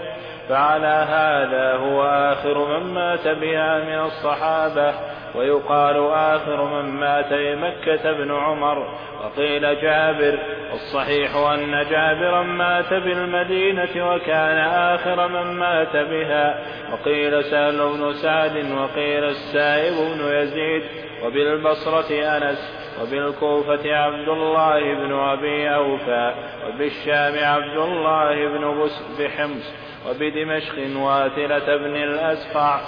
فعلى 0.49 1.07
هذا 1.09 1.77
هو 1.77 2.03
آخر 2.05 2.81
من 2.81 2.95
مات 2.95 3.29
بها 3.29 3.79
من 3.85 4.05
الصحابة 4.05 4.95
ويقال 5.35 6.11
آخر 6.13 6.65
من 6.65 6.91
مات 6.91 7.33
بمكة 7.33 8.11
ابن 8.11 8.33
عمر. 8.33 8.89
وقيل 9.25 9.81
جابر 9.81 10.39
الصحيح 10.73 11.37
أن 11.37 11.87
جابرا 11.91 12.43
مات 12.43 12.93
بالمدينة 12.93 14.13
وكان 14.13 14.59
آخر 14.59 15.29
من 15.29 15.59
مات 15.59 15.97
بها. 15.97 16.59
وقيل 16.93 17.45
سهل 17.45 17.79
بن 17.79 18.13
سعد 18.13 18.57
وقيل 18.57 19.25
السائب 19.25 19.95
بن 19.95 20.35
يزيد 20.35 20.83
وبالبصرة 21.25 22.37
أنس. 22.37 22.78
وبالكوفة 23.03 23.97
عبد 23.97 24.29
الله 24.29 24.81
بن 24.95 25.13
أبي 25.13 25.75
أوفى 25.75 26.35
وبالشام 26.67 27.45
عبد 27.45 27.77
الله 27.77 28.49
بن 28.49 28.83
بس 28.83 29.03
بحمص 29.21 29.75
وبدمشق 30.09 30.97
واثلة 30.97 31.77
بن 31.77 31.97
الأسقع 31.97 32.81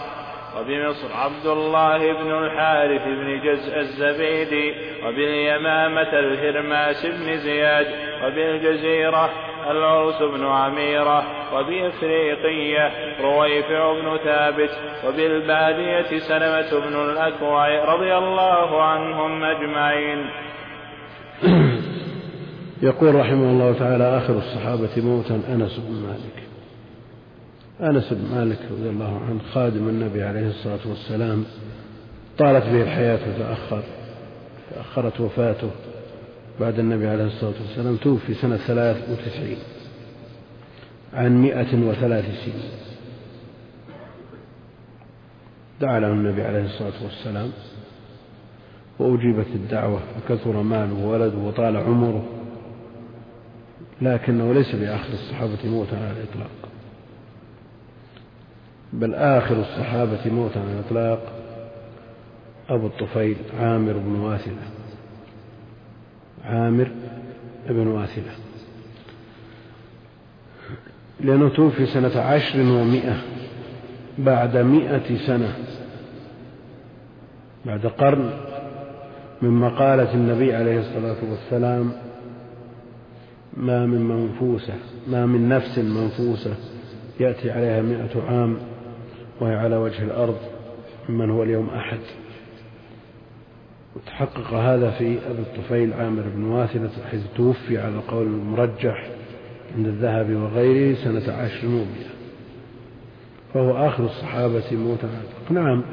وبمصر 0.58 1.16
عبد 1.16 1.46
الله 1.46 1.98
بن 2.12 2.30
الحارث 2.30 3.02
بن 3.04 3.40
جزء 3.40 3.78
الزبيدي 3.78 4.74
وباليمامة 5.06 6.18
الهرماس 6.18 7.06
بن 7.06 7.36
زياد 7.36 7.86
وبالجزيرة 8.24 9.30
العرس 9.70 10.22
بن 10.22 10.46
عميرة 10.46 11.39
وبإفريقية 11.52 12.92
رويفع 13.20 13.92
بن 13.92 14.18
ثابت 14.24 14.70
وبالبادية 15.06 16.18
سلمة 16.18 16.86
بن 16.86 17.10
الأكوع 17.10 17.94
رضي 17.94 18.16
الله 18.16 18.82
عنهم 18.82 19.44
أجمعين. 19.44 20.30
يقول 22.82 23.14
رحمه 23.14 23.50
الله 23.50 23.78
تعالى 23.78 24.18
آخر 24.18 24.38
الصحابة 24.38 24.90
موتا 24.96 25.34
أنس 25.34 25.78
بن 25.78 25.94
مالك. 25.94 26.42
أنس 27.80 28.12
بن 28.12 28.36
مالك 28.36 28.58
رضي 28.70 28.88
الله 28.88 29.20
عنه 29.28 29.40
خادم 29.54 29.88
النبي 29.88 30.22
عليه 30.22 30.48
الصلاة 30.48 30.88
والسلام 30.88 31.44
طالت 32.38 32.64
به 32.66 32.82
الحياة 32.82 33.18
وتأخر 33.28 33.82
تأخرت 34.74 35.20
وفاته. 35.20 35.70
بعد 36.60 36.78
النبي 36.78 37.06
عليه 37.08 37.24
الصلاة 37.24 37.54
والسلام 37.60 37.96
توفي 37.96 38.34
سنة 38.34 38.56
ثلاث 38.56 38.96
وتسعين. 39.10 39.58
عن 41.14 41.42
مئة 41.42 41.88
وثلاث 41.88 42.24
سنين. 42.24 42.70
دعا 45.80 46.00
له 46.00 46.12
النبي 46.12 46.42
عليه 46.42 46.64
الصلاة 46.64 47.04
والسلام 47.04 47.50
وأجيبت 48.98 49.46
الدعوة 49.54 50.00
وكثر 50.18 50.62
ماله 50.62 51.06
وولده 51.06 51.38
وطال 51.38 51.76
عمره 51.76 52.24
لكنه 54.02 54.54
ليس 54.54 54.74
بآخر 54.74 55.12
الصحابة 55.12 55.58
موتا 55.64 55.96
على 55.96 56.10
الإطلاق. 56.10 56.50
بل 58.92 59.14
آخر 59.14 59.60
الصحابة 59.60 60.30
موتا 60.30 60.58
على 60.58 60.72
الإطلاق 60.72 61.32
أبو 62.68 62.86
الطفيل 62.86 63.36
عامر 63.60 63.92
بن 63.92 64.14
واثلة. 64.14 64.62
عامر 66.44 66.90
بن 67.68 67.86
واثلة. 67.86 68.32
لأنه 71.24 71.48
توفي 71.48 71.86
سنة 71.86 72.20
عشر 72.20 72.60
ومائة 72.60 73.16
بعد 74.18 74.56
مائة 74.56 75.16
سنة 75.26 75.54
بعد 77.66 77.86
قرن 77.86 78.30
من 79.42 79.50
مقالة 79.50 80.14
النبي 80.14 80.54
عليه 80.54 80.78
الصلاة 80.78 81.16
والسلام 81.30 81.92
ما 83.56 83.86
من 83.86 84.08
منفوسة 84.08 84.74
ما 85.08 85.26
من 85.26 85.48
نفس 85.48 85.78
منفوسة 85.78 86.54
يأتي 87.20 87.50
عليها 87.50 87.82
مئة 87.82 88.22
عام 88.28 88.56
وهي 89.40 89.54
على 89.54 89.76
وجه 89.76 90.02
الأرض 90.02 90.36
ممن 91.08 91.30
هو 91.30 91.42
اليوم 91.42 91.68
أحد. 91.68 91.98
وتحقق 93.96 94.52
هذا 94.54 94.90
في 94.90 95.18
أبي 95.30 95.42
الطفيل 95.42 95.92
عامر 95.92 96.22
بن 96.34 96.44
واثلة 96.44 96.90
حيث 97.10 97.20
توفي 97.36 97.78
على 97.78 97.94
القول 97.94 98.26
المرجح 98.26 99.10
عند 99.76 99.86
الذهبي 99.86 100.34
وغيره 100.34 100.94
سنة 100.94 101.32
عشر 101.32 101.66
ومئة 101.66 102.10
فهو 103.54 103.88
آخر 103.88 104.04
الصحابة 104.04 104.76
موتا 104.76 105.08
نعم 105.50 105.84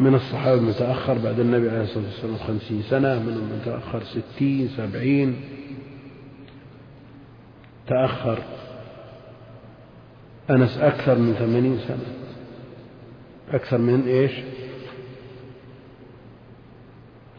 من 0.00 0.14
الصحابة 0.14 0.60
من 0.60 0.74
تأخر 0.74 1.18
بعد 1.18 1.40
النبي 1.40 1.70
عليه 1.70 1.82
الصلاة 1.82 2.04
والسلام 2.04 2.36
خمسين 2.36 2.82
سنة 2.82 3.18
منهم 3.18 3.44
من 3.44 3.62
تأخر 3.64 4.02
ستين 4.02 4.68
سبعين. 4.68 5.40
تأخر 7.86 8.38
أنس 10.50 10.78
أكثر 10.78 11.18
من 11.18 11.34
ثمانين 11.34 11.78
سنة. 11.78 12.14
أكثر 13.50 13.78
من 13.78 14.06
إيش؟ 14.08 14.32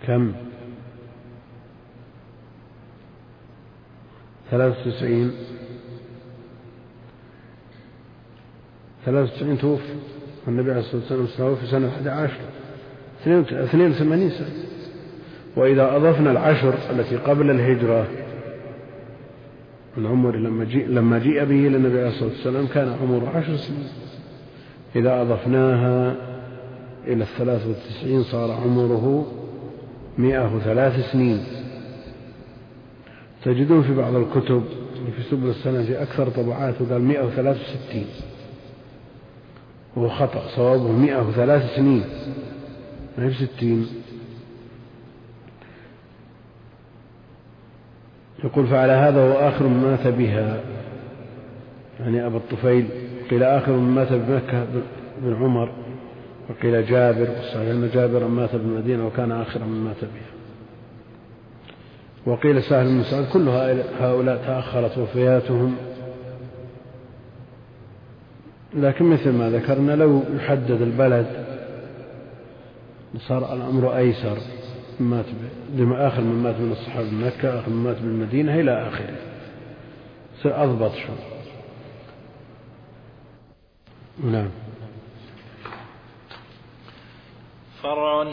كم؟ 0.07 0.33
ثلاثة 4.51 4.89
وتسعين. 4.89 5.31
ثلاثة 9.05 9.33
وتسعين 9.33 9.57
توفي. 9.57 9.93
النبي 10.47 10.71
عليه 10.71 10.79
الصلاة 10.79 11.01
والسلام 11.01 11.27
توفي 11.37 11.67
سنة 11.67 11.87
أحد 11.87 12.07
عشر. 12.07 12.39
اثنين 13.51 13.91
وثمانين 13.91 14.29
سنة. 14.29 14.49
وإذا 15.55 15.95
أضفنا 15.95 16.31
العشر 16.31 16.73
التي 16.91 17.15
قبل 17.15 17.51
الهجرة 17.51 18.07
من 19.97 20.05
عمر 20.05 20.35
لما 20.35 20.63
جيء 20.63 20.87
لما 20.87 21.19
جيء 21.19 21.43
به 21.45 21.67
إلى 21.67 21.77
النبي 21.77 21.99
عليه 21.99 22.09
الصلاة 22.09 22.29
والسلام 22.29 22.67
كان 22.67 22.95
عمره 23.01 23.29
عشر 23.35 23.55
سنين. 23.55 23.87
إذا 24.95 25.21
أضفناها 25.21 26.15
إلى 27.07 27.23
الثلاث 27.23 27.67
والتسعين 27.67 28.23
صار 28.23 28.51
عمره 28.51 29.31
مئة 30.17 30.55
وثلاث 30.55 31.11
سنين. 31.11 31.43
تجدون 33.43 33.81
في 33.81 33.95
بعض 33.95 34.15
الكتب 34.15 34.63
في 35.15 35.23
سبل 35.31 35.49
السنة 35.49 35.83
في 35.83 36.01
أكثر 36.01 36.29
طبعات 36.29 36.81
وقال 36.81 37.01
مئة 37.01 37.25
وثلاث 37.25 37.57
وستين. 37.61 38.05
وهو 39.99 40.09
خطأ 40.09 40.41
صوابه 40.55 40.91
مئة 40.91 41.27
وثلاث 41.27 41.75
سنين. 41.75 42.03
ما 43.17 43.25
هي 43.25 43.33
ستين 43.33 43.87
يقول 48.43 48.67
فعلى 48.67 48.91
هذا 48.91 49.21
هو 49.21 49.33
آخر 49.33 49.67
من 49.67 49.83
مات 49.83 50.07
بها. 50.07 50.61
يعني 51.99 52.25
أبا 52.25 52.37
الطفيل 52.37 52.87
قيل 53.31 53.43
آخر 53.43 53.71
من 53.71 53.95
مات 53.95 54.13
بمكة 54.13 54.65
بن 55.21 55.33
عمر 55.33 55.71
وقيل 56.49 56.85
جابر 56.85 57.29
والصحيح 57.29 57.69
أن 57.69 57.89
جابرا 57.93 58.27
مات 58.27 58.55
بالمدينة 58.55 59.07
وكان 59.07 59.31
آخر 59.31 59.63
من 59.63 59.83
مات 59.83 60.01
بها. 60.01 60.29
وقيل 62.25 62.63
سهل 62.63 62.87
بن 62.87 63.03
سعد 63.03 63.25
كل 63.33 63.49
هؤلاء 63.99 64.37
تأخرت 64.37 64.97
وفياتهم. 64.97 65.75
لكن 68.81 69.05
مثل 69.05 69.31
ما 69.31 69.49
ذكرنا 69.49 69.91
لو 69.91 70.23
يحدد 70.35 70.81
البلد 70.81 71.45
صار 73.17 73.53
الأمر 73.53 73.97
أيسر 73.97 74.37
مات 74.99 75.25
لما 75.75 76.07
آخر 76.07 76.21
من 76.21 76.43
مات 76.43 76.55
من 76.55 76.71
الصحابة 76.71 77.09
من 77.09 77.27
مكة 77.27 77.59
آخر 77.59 77.69
من 77.69 77.83
مات 77.83 77.97
بالمدينة 77.97 78.59
إلى 78.59 78.87
آخره. 78.87 79.15
يصير 80.39 80.63
أضبط 80.63 80.91
شوي 80.95 81.15
نعم. 84.23 84.49
فرع 87.83 88.25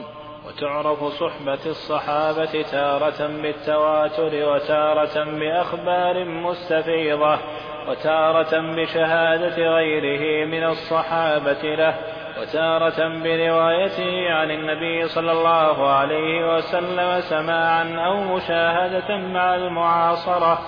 وتعرف 0.46 1.04
صحبة 1.04 1.66
الصحابة 1.66 2.62
تارة 2.62 3.26
بالتواتر 3.42 4.48
وتارة 4.48 5.24
بأخبار 5.38 6.24
مستفيضة. 6.24 7.38
وتارة 7.88 8.74
بشهادة 8.76 9.56
غيره 9.56 10.46
من 10.46 10.64
الصحابة 10.64 11.62
له 11.74 11.94
وتارة 12.40 13.08
بروايته 13.08 14.32
عن 14.32 14.50
النبي 14.50 15.08
صلى 15.08 15.32
الله 15.32 15.90
عليه 15.90 16.56
وسلم 16.56 17.20
سماعا 17.20 18.06
أو 18.06 18.36
مشاهدة 18.36 19.16
مع 19.16 19.54
المعاصرة. 19.54 20.58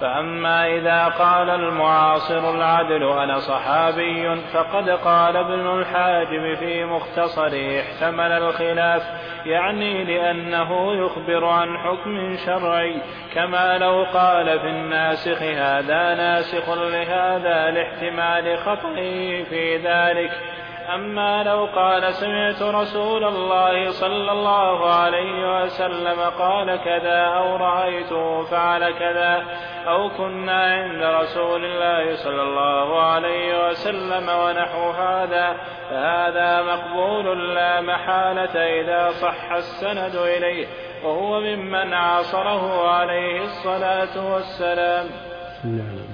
فأما 0.00 0.66
إذا 0.66 1.04
قال 1.04 1.50
المعاصر 1.50 2.54
العدل 2.54 3.02
أنا 3.02 3.38
صحابي 3.38 4.40
فقد 4.52 4.90
قال 4.90 5.36
ابن 5.36 5.78
الحاجب 5.78 6.54
في 6.58 6.84
مختصره 6.84 7.80
احتمل 7.80 8.32
الخلاف 8.32 9.02
يعني 9.46 10.04
لأنه 10.04 10.92
يخبر 10.92 11.44
عن 11.44 11.78
حكم 11.78 12.36
شرعي 12.46 13.02
كما 13.34 13.78
لو 13.78 14.06
قال 14.12 14.60
في 14.60 14.66
الناسخ 14.66 15.42
هذا 15.42 16.14
ناسخ 16.14 16.68
لهذا 16.68 17.70
لاحتمال 17.70 18.58
خطئه 18.58 19.44
في 19.44 19.76
ذلك. 19.76 20.53
أما 20.88 21.42
لو 21.42 21.64
قال 21.64 22.14
سمعت 22.14 22.62
رسول 22.62 23.24
الله 23.24 23.90
صلى 23.90 24.32
الله 24.32 24.90
عليه 24.90 25.62
وسلم 25.62 26.20
قال 26.38 26.76
كذا 26.76 27.20
أو 27.20 27.56
رأيته 27.56 28.42
فعل 28.42 28.90
كذا 28.90 29.44
أو 29.86 30.10
كنا 30.10 30.64
عند 30.64 31.02
رسول 31.02 31.64
الله 31.64 32.16
صلى 32.16 32.42
الله 32.42 33.00
عليه 33.02 33.68
وسلم 33.68 34.28
ونحو 34.28 34.90
هذا 34.90 35.56
فهذا 35.90 36.62
مقبول 36.62 37.54
لا 37.54 37.80
محالة 37.80 38.58
إذا 38.80 39.10
صح 39.10 39.52
السند 39.52 40.16
إليه 40.16 40.66
وهو 41.04 41.40
ممن 41.40 41.92
عاصره 41.92 42.88
عليه 42.88 43.42
الصلاة 43.42 44.34
والسلام 44.34 45.06
نعم. 45.64 46.04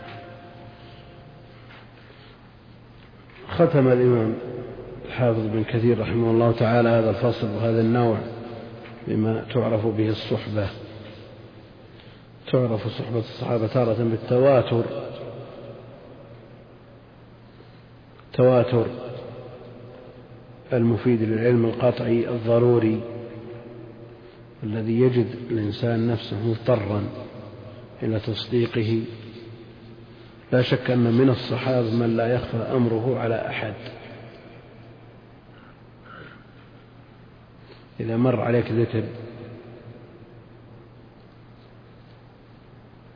ختم 3.49 3.89
الإمام 3.89 4.60
الحافظ 5.21 5.47
بن 5.47 5.65
كثير 5.65 5.99
رحمه 5.99 6.31
الله 6.31 6.53
تعالى 6.53 6.89
هذا 6.89 7.11
الفصل 7.11 7.47
وهذا 7.47 7.81
النوع 7.81 8.19
بما 9.09 9.45
تعرف 9.55 9.87
به 9.87 10.09
الصحبة. 10.09 10.69
تعرف 12.53 12.89
صحبة 12.89 13.19
الصحابة 13.19 13.67
تارة 13.67 14.05
بالتواتر. 14.05 14.85
تواتر 18.33 18.87
المفيد 20.73 21.23
للعلم 21.23 21.65
القطعي 21.65 22.29
الضروري 22.29 23.01
الذي 24.63 25.01
يجد 25.01 25.27
الإنسان 25.51 26.09
نفسه 26.09 26.37
مضطرا 26.47 27.05
إلى 28.03 28.21
تصديقه. 28.21 29.03
لا 30.53 30.63
شك 30.63 30.91
أن 30.91 31.13
من 31.13 31.29
الصحابة 31.29 31.91
من 31.91 32.17
لا 32.17 32.35
يخفى 32.35 32.57
أمره 32.57 33.19
على 33.19 33.47
أحد. 33.47 34.00
إذا 38.01 38.17
مر 38.17 38.41
عليك 38.41 38.73
ذكر 38.73 39.05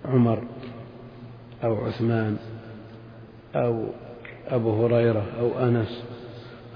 عمر 0.05 0.45
أو 1.65 1.85
عثمان 1.85 2.37
أو 3.55 3.87
أبو 4.49 4.85
هريرة 4.85 5.27
أو 5.41 5.59
أنس 5.59 6.05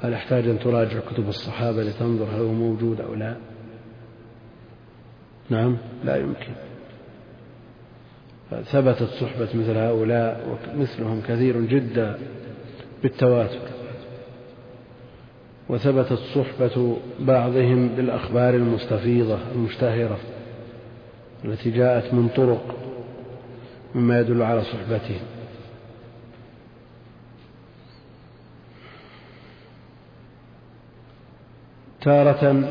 هل 0.03 0.15
أحتاج 0.15 0.49
أن 0.49 0.59
تراجع 0.59 1.01
كتب 1.01 1.29
الصحابة 1.29 1.83
لتنظر 1.83 2.25
هل 2.25 2.41
هو 2.41 2.53
موجود 2.53 3.01
أو 3.01 3.15
لا؟ 3.15 3.37
نعم 5.51 5.79
لا 6.05 6.17
يمكن. 6.17 6.53
ثبتت 8.51 9.09
صحبة 9.09 9.49
مثل 9.55 9.77
هؤلاء 9.77 10.59
ومثلهم 10.75 11.21
كثير 11.21 11.61
جدا 11.61 12.19
بالتواتر. 13.03 13.78
وثبتت 15.69 16.19
صحبة 16.35 16.97
بعضهم 17.21 17.89
بالأخبار 17.89 18.55
المستفيضة 18.55 19.39
المشتهرة 19.55 20.19
التي 21.45 21.71
جاءت 21.71 22.15
من 22.15 22.29
طرق 22.29 22.77
مما 23.95 24.21
يدل 24.21 24.43
على 24.43 24.63
صحبتهم. 24.65 25.21
تارة 32.01 32.71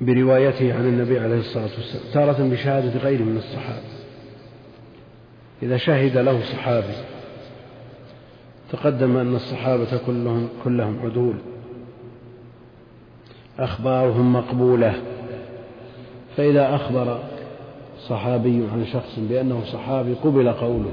بروايته 0.00 0.74
عن 0.74 0.86
النبي 0.86 1.18
عليه 1.18 1.38
الصلاة 1.38 1.62
والسلام 1.64 2.12
تارة 2.12 2.48
بشهادة 2.48 2.98
غيره 2.98 3.22
من 3.22 3.36
الصحابة. 3.36 3.88
إذا 5.62 5.76
شهد 5.76 6.16
له 6.16 6.40
صحابي 6.42 6.94
تقدم 8.72 9.16
أن 9.16 9.34
الصحابة 9.34 10.00
كلهم 10.06 10.48
كلهم 10.64 10.98
عدول. 11.04 11.34
أخبارهم 13.58 14.32
مقبولة. 14.32 14.94
فإذا 16.36 16.74
أخبر 16.74 17.18
صحابي 17.98 18.64
عن 18.72 18.84
شخص 18.86 19.18
بأنه 19.18 19.64
صحابي 19.64 20.14
قبل 20.14 20.52
قوله. 20.52 20.92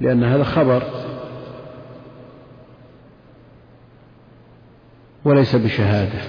لأن 0.00 0.24
هذا 0.24 0.44
خبر. 0.44 0.82
وليس 5.24 5.56
بشهادة. 5.56 6.20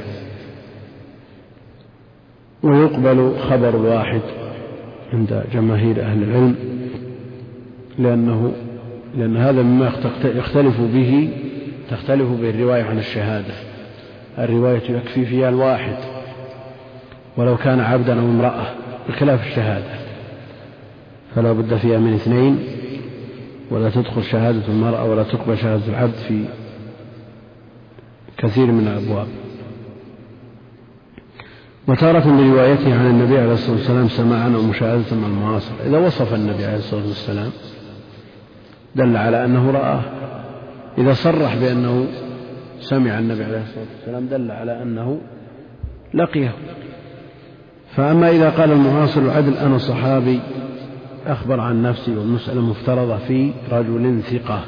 ويقبل 2.64 3.36
خبر 3.50 3.70
الواحد 3.70 4.22
عند 5.14 5.44
جماهير 5.54 6.02
أهل 6.02 6.24
العلم. 6.24 6.56
لأنه 8.00 8.65
لأن 9.18 9.38
هذا 9.38 9.62
مما 9.62 9.92
يختلف 10.24 10.82
به 10.82 11.30
تختلف 11.92 12.28
به 12.42 12.50
الرواية 12.50 12.84
عن 12.84 12.98
الشهادة. 12.98 13.54
الرواية 14.40 14.82
يكفي 14.90 15.26
فيها 15.26 15.50
الواحد. 15.50 15.98
ولو 17.38 17.58
كان 17.58 17.80
عبدا 17.80 18.20
أو 18.20 18.26
امرأة 18.26 18.66
بخلاف 19.10 19.48
الشهادة. 19.48 20.00
فلا 21.36 21.52
بد 21.52 21.76
فيها 21.76 21.98
من 21.98 22.14
اثنين. 22.14 22.60
ولا 23.72 23.90
تدخل 23.90 24.24
شهادة 24.24 24.68
المرأة 24.70 25.06
ولا 25.06 25.24
تقبل 25.24 25.58
شهادة 25.58 25.88
العبد 25.88 26.16
في 26.28 26.46
كثير 28.38 28.66
من 28.66 28.88
الأبواب. 28.88 29.28
وتارة 31.88 32.38
بروايته 32.38 33.00
عن 33.00 33.06
النبي 33.10 33.38
عليه 33.38 33.54
الصلاة 33.54 33.78
والسلام 33.78 34.08
سماعا 34.10 34.48
ومشاهدة 34.48 35.16
مع 35.22 35.28
المعاصر. 35.28 35.72
إذا 35.86 35.98
وصف 35.98 36.34
النبي 36.34 36.66
عليه 36.66 36.78
الصلاة 36.78 37.08
والسلام 37.08 37.52
دل 38.96 39.18
على 39.18 39.46
أنه 39.46 39.72
رآه. 39.72 40.02
إذا 40.98 41.14
صرح 41.14 41.56
بأنه 41.56 42.08
سمع 42.80 43.20
النبي 43.20 43.44
عليه 43.44 43.62
الصلاة 43.62 43.86
والسلام 43.96 44.28
دل 44.28 44.52
على 44.52 44.82
أنه 44.82 45.22
لقيه. 46.14 46.52
فأما 47.96 48.30
إذا 48.30 48.50
قال 48.50 48.72
المعاصر 48.72 49.22
العدل 49.22 49.58
أنا 49.58 49.78
صحابي 49.78 50.40
أخبر 51.28 51.60
عن 51.60 51.82
نفسي 51.84 52.18
والمسألة 52.18 52.62
مفترضة 52.62 53.18
في 53.18 53.52
رجل 53.72 54.22
ثقة 54.22 54.66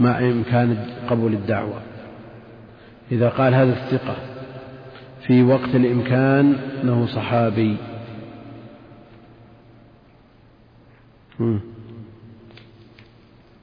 مع 0.00 0.18
إمكان 0.18 0.76
قبول 1.10 1.32
الدعوة. 1.32 1.80
إذا 3.12 3.28
قال 3.28 3.54
هذا 3.54 3.72
الثقة 3.72 4.16
في 5.26 5.42
وقت 5.42 5.74
الإمكان 5.74 6.56
أنه 6.82 7.06
صحابي. 7.06 7.76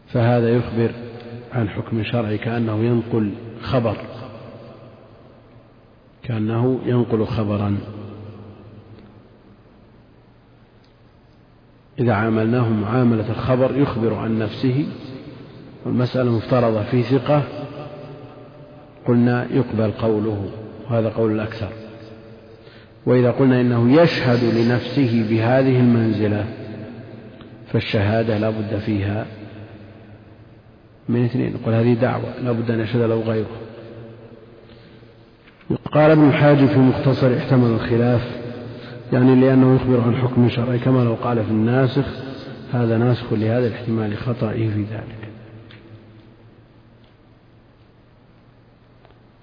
فهذا 0.08 0.50
يخبر 0.50 0.92
عن 1.54 1.70
حكم 1.70 2.04
شرعي 2.04 2.38
كأنه 2.38 2.84
ينقل 2.84 3.32
خبر. 3.62 3.98
كأنه 6.24 6.80
ينقل 6.86 7.26
خبرا. 7.26 7.78
إذا 12.00 12.14
عاملناه 12.14 12.70
معاملة 12.70 13.30
الخبر 13.30 13.78
يخبر 13.78 14.14
عن 14.14 14.40
نفسه 14.40 14.86
والمسألة 15.86 16.32
مفترضة 16.32 16.84
في 16.84 17.04
ثقة. 17.04 17.44
قلنا 19.08 19.48
يقبل 19.52 19.92
قوله 19.92 20.50
وهذا 20.86 21.10
قول 21.10 21.32
الأكثر. 21.32 21.70
وإذا 23.06 23.32
قلنا 23.32 23.62
إنه 23.62 24.02
يشهد 24.02 24.44
لنفسه 24.44 25.26
بهذه 25.30 25.80
المنزلة 25.80 26.46
فالشهادة 27.72 28.38
لا 28.38 28.50
بد 28.50 28.80
فيها. 28.80 29.26
من 31.10 31.26
اثنين 31.26 31.54
نقول 31.54 31.74
هذه 31.74 31.94
دعوة 31.94 32.40
لا 32.44 32.52
بد 32.52 32.72
أن 32.72 32.80
يشهد 32.80 33.02
له 33.02 33.22
غيره. 33.22 33.62
قال 35.92 36.12
ابن 36.12 36.28
الحاج 36.28 36.66
في 36.66 36.80
مختصر 36.80 37.38
احتمل 37.38 37.70
الخلاف 37.70 38.22
يعني 39.14 39.36
لأنه 39.36 39.76
يخبر 39.76 40.02
عن 40.02 40.16
حكم 40.16 40.50
شرعي 40.50 40.80
كما 40.80 41.04
لو 41.04 41.14
قال 41.14 41.44
في 41.44 41.52
الناسخ 41.52 42.06
هذا 42.74 42.98
ناسخ 42.98 43.34
لهذا 43.34 43.68
الاحتمال 43.68 44.18
خطئه 44.18 44.70
في 44.70 44.86
ذلك. 44.92 45.30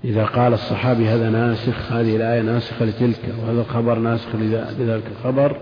إذا 0.05 0.25
قال 0.25 0.53
الصحابي 0.53 1.09
هذا 1.09 1.31
ناسخ 1.31 1.93
هذه 1.93 2.17
الآية 2.17 2.43
ناسخة 2.43 2.85
لتلك 2.85 3.35
وهذا 3.43 3.61
الخبر 3.61 3.99
ناسخ 3.99 4.37
لذلك 4.79 5.05
الخبر 5.19 5.57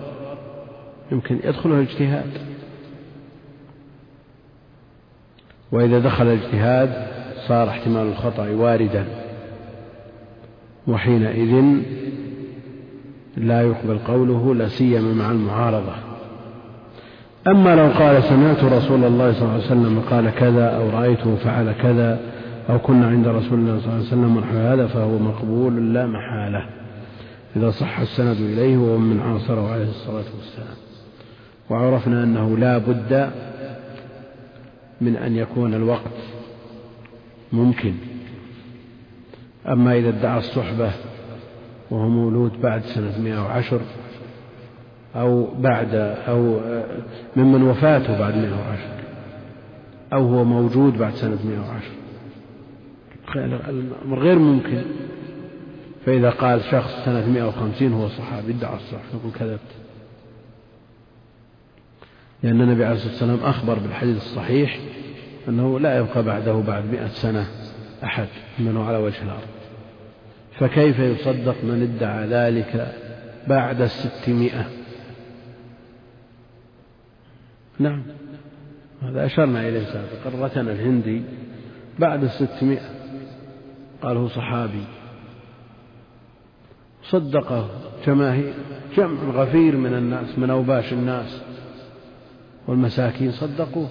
يمكن 1.12 1.38
يدخله 1.44 1.74
الاجتهاد. 1.74 2.49
وإذا 5.72 5.98
دخل 5.98 6.26
الاجتهاد 6.26 6.90
صار 7.48 7.68
احتمال 7.68 8.06
الخطأ 8.06 8.48
واردا 8.48 9.04
وحينئذ 10.86 11.64
لا 13.36 13.62
يقبل 13.62 13.98
قوله 13.98 14.54
لا 14.54 14.68
سيما 14.68 15.14
مع 15.14 15.30
المعارضة. 15.30 15.92
أما 17.46 17.76
لو 17.76 17.86
قال 17.86 18.22
سمعت 18.22 18.64
رسول 18.64 19.04
الله 19.04 19.32
صلى 19.32 19.42
الله 19.42 19.52
عليه 19.52 19.64
وسلم 19.64 20.02
قال 20.10 20.30
كذا 20.34 20.76
أو 20.76 20.90
رأيته 20.90 21.36
فعل 21.36 21.72
كذا 21.72 22.18
أو 22.70 22.78
كنا 22.78 23.06
عند 23.06 23.28
رسول 23.28 23.58
الله 23.58 23.78
صلى 23.78 23.86
الله 23.86 23.96
عليه 23.96 24.06
وسلم 24.06 24.36
ونحو 24.36 24.56
هذا 24.56 24.86
فهو 24.86 25.18
مقبول 25.18 25.94
لا 25.94 26.06
محالة. 26.06 26.66
إذا 27.56 27.70
صح 27.70 28.00
السند 28.00 28.36
إليه 28.36 28.76
وهو 28.76 28.98
عاصره 29.22 29.72
عليه 29.72 29.88
الصلاة 29.88 30.24
والسلام. 30.38 30.76
وعرفنا 31.70 32.24
أنه 32.24 32.58
لا 32.58 32.78
بد 32.78 33.30
من 35.00 35.16
أن 35.16 35.36
يكون 35.36 35.74
الوقت 35.74 36.16
ممكن. 37.52 37.94
أما 39.68 39.98
إذا 39.98 40.08
ادعى 40.08 40.38
الصحبة 40.38 40.90
وهو 41.90 42.08
مولود 42.08 42.60
بعد 42.60 42.82
سنة 42.82 43.18
110 43.18 43.80
أو 45.16 45.48
بعد 45.58 45.94
أو 46.28 46.60
ممن 47.36 47.62
وفاته 47.62 48.18
بعد 48.18 48.36
110 48.36 48.78
أو 50.12 50.26
هو 50.26 50.44
موجود 50.44 50.98
بعد 50.98 51.14
سنة 51.14 51.38
110 51.44 51.82
الأمر 53.68 54.18
غير 54.18 54.38
ممكن. 54.38 54.82
فإذا 56.06 56.30
قال 56.30 56.60
شخص 56.64 57.04
سنة 57.04 57.28
150 57.30 57.92
هو 57.92 58.08
صحابي 58.08 58.52
ادعى 58.52 58.76
الصحابة 58.76 59.04
يقول 59.14 59.32
كذبت. 59.32 59.89
لأن 62.42 62.60
النبي 62.60 62.84
عليه 62.84 62.94
الصلاة 62.94 63.12
والسلام 63.12 63.38
أخبر 63.50 63.78
بالحديث 63.78 64.16
الصحيح 64.16 64.78
أنه 65.48 65.80
لا 65.80 65.98
يبقى 65.98 66.22
بعده 66.22 66.52
بعد 66.52 66.84
مئة 66.84 67.06
سنة 67.08 67.46
أحد 68.04 68.28
منه 68.58 68.84
على 68.84 68.98
وجه 68.98 69.22
الأرض. 69.22 69.48
فكيف 70.58 70.98
يصدق 70.98 71.64
من 71.64 71.82
ادعى 71.82 72.26
ذلك 72.26 72.94
بعد 73.48 73.80
الستمائة؟ 73.80 74.66
نعم 77.78 78.02
هذا 79.02 79.26
أشرنا 79.26 79.68
إليه 79.68 79.84
سابقا. 79.84 80.46
رتنا 80.46 80.72
الهندي 80.72 81.22
بعد 81.98 82.24
الستمائة. 82.24 82.90
قال 84.02 84.16
هو 84.16 84.28
صحابي. 84.28 84.84
صدقه 87.02 87.70
جماهير 88.06 88.54
جمع 88.96 89.22
غفير 89.22 89.76
من 89.76 89.94
الناس 89.94 90.38
من 90.38 90.50
أوباش 90.50 90.92
الناس. 90.92 91.42
والمساكين 92.70 93.32
صدقوه. 93.32 93.88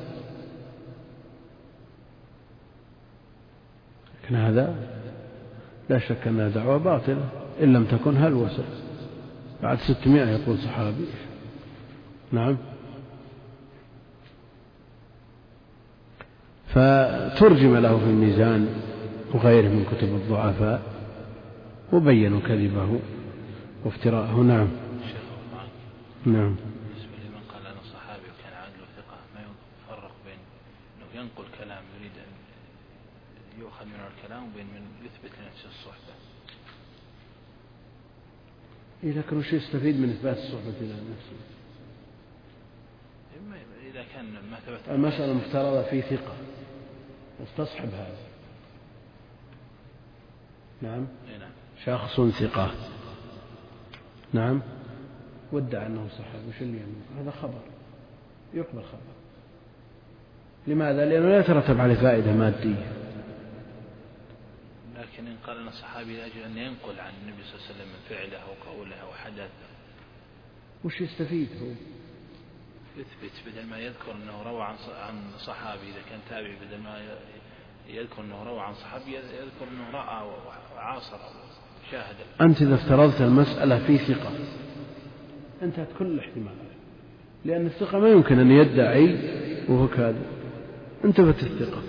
لكن 4.24 4.36
هذا 4.36 4.76
لا 5.90 6.00
شك 6.00 6.28
أنها 6.28 6.50
دعوة 6.50 6.78
باطلة 6.78 7.30
إن 7.62 7.74
لم 7.74 7.86
تكن 7.86 8.18
هلوسة 8.18 8.64
بعد 9.64 9.78
ستمائة 9.78 10.26
يقول 10.26 10.58
صحابي. 10.58 11.06
نعم. 12.32 12.58
فترجم 16.68 17.78
له 17.78 17.98
في 17.98 18.06
الميزان 18.06 18.68
وغيره 19.34 19.68
من 19.68 19.86
كتب 19.92 20.08
الضعفاء 20.08 20.82
وبينوا 21.94 22.40
كذبه 22.40 23.00
وافتراءه. 23.86 24.42
نعم. 24.42 24.68
نعم 26.26 26.56
بالنسبة 26.56 27.18
لمن 27.26 27.42
قال 27.54 27.66
أنا 27.66 27.82
صحابي 27.94 28.28
وكان 28.34 28.54
عدله 28.54 28.86
ثقة 28.98 29.18
ما 29.36 29.42
يفرق 29.42 30.12
بين 30.26 30.40
أنه 30.98 31.22
ينقل 31.22 31.46
كلام 31.60 31.84
يريد 32.00 32.12
أن 32.18 32.32
يؤخذ 33.62 33.86
منه 33.86 34.08
الكلام 34.18 34.44
وبين 34.44 34.66
من 34.66 34.84
يثبت 35.06 35.32
لنفسه 35.40 35.70
الصحبة 35.70 36.14
إيه 39.04 39.12
لكن 39.12 39.38
وش 39.38 39.54
يستفيد 39.54 40.00
من 40.00 40.10
إثبات 40.10 40.38
الصحبة 40.38 40.74
إلى 40.82 40.94
نفسه؟ 40.94 41.50
إذا 43.92 44.04
كان 44.14 44.26
ما 44.26 44.58
ثبت 44.66 44.80
المسألة 44.90 45.32
المفترضة 45.32 45.82
في 45.82 46.02
ثقة 46.02 46.34
استصحب 47.44 47.90
هذا. 47.90 48.18
نعم. 50.82 51.08
نعم. 51.40 51.50
شخص 51.86 52.22
ثقة. 52.22 52.72
نعم. 54.34 54.62
وادعى 55.52 55.86
أنه 55.86 56.08
صحابي 56.10 56.50
وش 56.50 56.62
اللي 56.62 56.78
يعني 56.78 56.92
هذا 57.20 57.32
خبر. 57.32 57.62
يقبل 58.54 58.84
خبر. 58.84 59.00
لماذا؟ 60.68 61.06
لأنه 61.06 61.30
لا 61.30 61.40
يترتب 61.40 61.82
عليه 61.82 61.96
فائدة 61.96 62.34
مادية. 62.34 62.92
قال 65.48 65.58
أن 65.58 65.72
صحابي 65.72 66.18
لأجل 66.18 66.42
أن 66.46 66.58
ينقل 66.58 67.00
عن 67.00 67.14
النبي 67.22 67.44
صلى 67.44 67.56
الله 67.56 67.66
عليه 67.66 67.76
وسلم 67.76 67.88
من 67.88 68.00
فعله 68.10 68.38
أو 68.38 68.72
قوله 68.72 68.96
أو 68.96 69.14
حدث 69.14 69.50
وش 70.84 71.02
يستفيد 71.02 71.50
هو؟ 71.62 71.72
يثبت 72.98 73.32
بدل 73.48 73.70
ما 73.70 73.78
يذكر 73.78 74.12
أنه 74.12 74.44
روى 74.44 74.64
عن 74.64 75.16
صحابي 75.38 75.82
إذا 75.82 76.02
كان 76.10 76.20
تابعي 76.30 76.56
بدل 76.56 76.84
ما 76.84 77.02
يذكر 77.88 78.22
أنه 78.22 78.44
روى 78.44 78.60
عن 78.60 78.74
صحابي 78.74 79.16
يذكر 79.16 79.68
أنه 79.72 79.92
رأى 79.92 80.28
وعاصر 80.76 81.18
شاهد. 81.92 82.16
أنت 82.42 82.62
إذا 82.62 82.76
افترضت 82.76 83.22
المسألة 83.22 83.88
في 83.88 83.98
ثقة 83.98 84.32
أنتهت 85.62 85.88
كل 86.00 86.06
الاحتمالات. 86.06 86.70
لأن 87.46 87.66
الثقة 87.66 88.00
ما 88.00 88.10
يمكن 88.10 88.40
أن 88.40 88.52
يدعي 88.52 89.18
وهو 89.70 89.88
كاذب. 89.88 90.26
انتفت 91.06 91.44
الثقة 91.44 91.82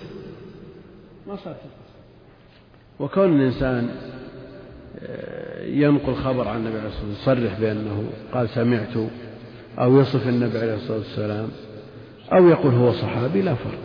ما 1.27 1.35
صار 1.35 1.53
ثقة. 1.53 1.80
وكون 3.01 3.41
الإنسان 3.41 3.89
آه، 4.99 5.65
ينقل 5.65 6.15
خبر 6.15 6.47
عن 6.47 6.57
النبي 6.57 6.77
عليه 6.77 6.87
الصلاة 6.87 7.09
والسلام 7.09 7.37
يصرح 7.37 7.59
بأنه 7.59 8.09
قال 8.33 8.49
سمعت 8.49 9.09
أو 9.79 9.99
يصف 9.99 10.27
النبي 10.27 10.57
عليه 10.57 10.75
الصلاة 10.75 10.97
والسلام 10.97 11.49
أو 12.33 12.47
يقول 12.47 12.73
هو 12.73 12.91
صحابي 12.91 13.41
لا 13.41 13.55
فرق 13.55 13.79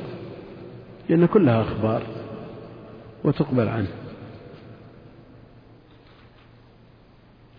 لأن 1.09 1.27
كلها 1.27 1.63
أخبار 1.63 2.03
وتقبل 3.25 3.69
عنه. 3.69 3.89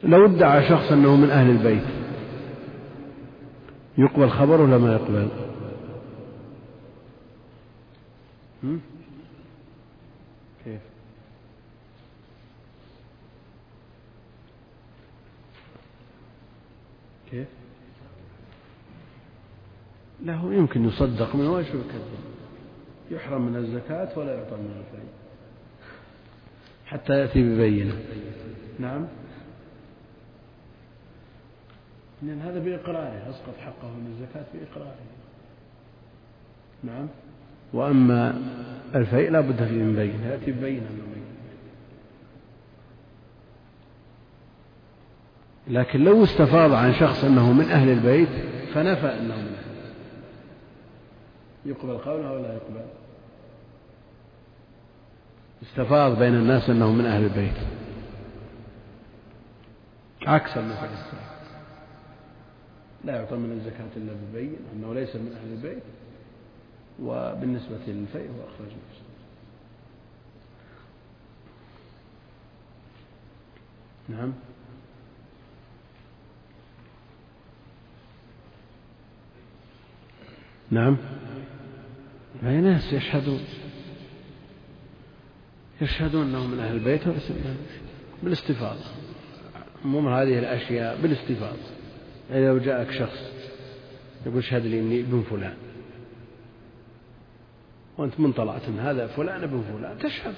لو 0.04 0.26
ادعى 0.26 0.70
شخص 0.70 0.92
أنه 0.92 1.16
من 1.16 1.30
أهل 1.30 1.50
البيت 1.50 1.84
يقبل 3.98 4.30
خبر 4.30 4.62
ولا 4.62 4.78
ما 4.78 4.94
يقبل؟ 4.94 5.28
كيف؟ 10.66 10.97
كيف؟ 17.32 17.48
له 20.26 20.54
يمكن 20.54 20.86
يصدق 20.86 21.36
من 21.36 21.48
وجه 21.48 21.74
الكذب. 21.74 22.20
يحرم 23.12 23.42
من 23.42 23.56
الزكاة 23.56 24.20
ولا 24.20 24.34
يعطى 24.34 24.56
من 24.56 24.84
الفيء 24.84 25.10
حتى 26.86 27.14
يأتي 27.14 27.44
ببينة. 27.44 28.02
نعم. 28.80 29.08
لأن 32.22 32.42
هذا 32.42 32.60
بإقراره 32.60 33.30
أسقط 33.30 33.58
حقه 33.60 33.90
من 33.90 34.08
الزكاة 34.08 34.46
بإقراره. 34.54 34.96
نعم. 36.84 37.08
وأما 37.74 38.42
الفيء 38.96 39.32
لا 39.32 39.42
بد 39.42 39.68
فيه 39.68 39.84
من 39.84 39.96
بينة. 39.96 40.28
يأتي 40.28 40.52
ببينة 40.52 40.88
لكن 45.70 46.04
لو 46.04 46.24
استفاض 46.24 46.74
عن 46.74 46.94
شخص 46.94 47.24
أنه 47.24 47.52
من 47.52 47.66
أهل 47.72 47.90
البيت 47.90 48.30
فنفى 48.74 49.08
أنه 49.08 49.36
من 49.36 49.56
أهل 49.58 49.68
يقبل 51.66 51.98
قوله 51.98 52.32
ولا 52.32 52.54
يقبل؟ 52.54 52.86
استفاض 55.64 56.20
بين 56.20 56.34
الناس 56.34 56.70
أنه 56.70 56.92
من 56.92 57.06
أهل 57.06 57.24
البيت. 57.24 57.58
عكس 60.28 60.58
المثل. 60.58 60.86
السابق 60.86 61.38
لا 63.06 63.16
يعطى 63.16 63.36
من 63.36 63.52
الزكاة 63.52 63.98
إلا 63.98 64.14
ببين 64.14 64.58
أنه 64.74 64.94
ليس 64.94 65.16
من 65.16 65.32
أهل 65.42 65.52
البيت 65.54 65.84
وبالنسبة 67.02 67.78
للفيء 67.88 68.30
هو 68.30 68.48
أخرج 68.48 68.68
نفسه. 68.68 69.04
نعم. 74.10 74.34
نعم. 80.72 80.98
هاي 82.44 82.62
ناس 82.62 82.94
يشهدون. 82.94 83.40
يشهدون 85.82 86.28
أنهم 86.28 86.52
من 86.52 86.60
أهل 86.60 86.76
البيت 86.76 87.02
بالاستفاضة. 88.24 88.86
عموم 89.86 90.08
هذه 90.08 90.40
الأشياء 90.40 91.02
بالاستفاضة. 91.02 91.58
يعني 92.32 92.48
لو 92.48 92.58
جاءك 92.58 92.92
شخص 92.92 93.32
يقول 94.26 94.38
اشهد 94.38 94.66
لي 94.66 94.80
إني 94.80 95.00
ابن 95.00 95.24
فلان. 95.30 95.58
وأنت 97.98 98.20
من 98.20 98.32
طلعت 98.32 98.70
من 98.70 98.80
هذا 98.80 99.08
فلان 99.08 99.44
ابن 99.44 99.64
فلان 99.74 99.98
تشهد. 99.98 100.36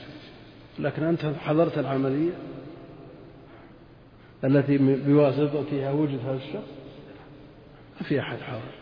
لكن 0.79 1.03
أنت 1.03 1.25
حضرت 1.25 1.77
العملية 1.77 2.33
التي 4.43 4.77
بواسطتها 4.77 5.91
وجد 5.91 6.19
هذا 6.19 6.37
الشخص 6.37 6.69
ما 8.01 8.07
في 8.07 8.19
أحد 8.19 8.37
حاضر. 8.37 8.73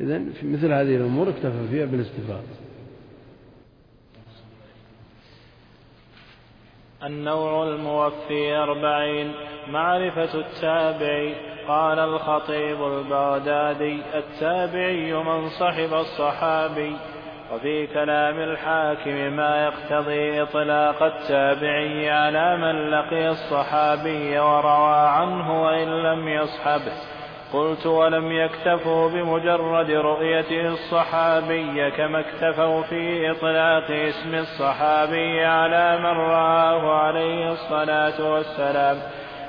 إذا 0.00 0.18
في 0.18 0.46
مثل 0.46 0.72
هذه 0.72 0.96
الأمور 0.96 1.28
اكتفى 1.28 1.68
فيها 1.70 1.86
بالاستفاضة. 1.86 2.60
النوع 7.02 7.68
الموفي 7.68 8.56
أربعين 8.56 9.32
معرفة 9.68 10.34
التابعي 10.34 11.34
قال 11.68 11.98
الخطيب 11.98 12.82
البغدادي 12.82 14.02
التابعي 14.14 15.12
من 15.12 15.48
صحب 15.48 15.94
الصحابي 15.94 16.96
وفي 17.52 17.86
كلام 17.86 18.38
الحاكم 18.38 19.36
ما 19.36 19.64
يقتضي 19.64 20.42
إطلاق 20.42 21.02
التابعي 21.02 22.10
على 22.10 22.56
من 22.56 22.90
لقي 22.90 23.28
الصحابي 23.28 24.38
وروى 24.38 25.08
عنه 25.08 25.62
وإن 25.62 25.88
لم 25.88 26.28
يصحبه. 26.28 27.09
قلت 27.52 27.86
ولم 27.86 28.32
يكتفوا 28.32 29.08
بمجرد 29.08 29.90
رؤيته 29.90 30.66
الصحابي 30.66 31.90
كما 31.90 32.20
اكتفوا 32.20 32.82
في 32.82 33.30
إطلاق 33.30 33.90
اسم 33.90 34.34
الصحابي 34.34 35.44
على 35.44 35.98
من 35.98 36.18
رآه 36.18 36.92
عليه 36.92 37.52
الصلاة 37.52 38.32
والسلام. 38.32 38.96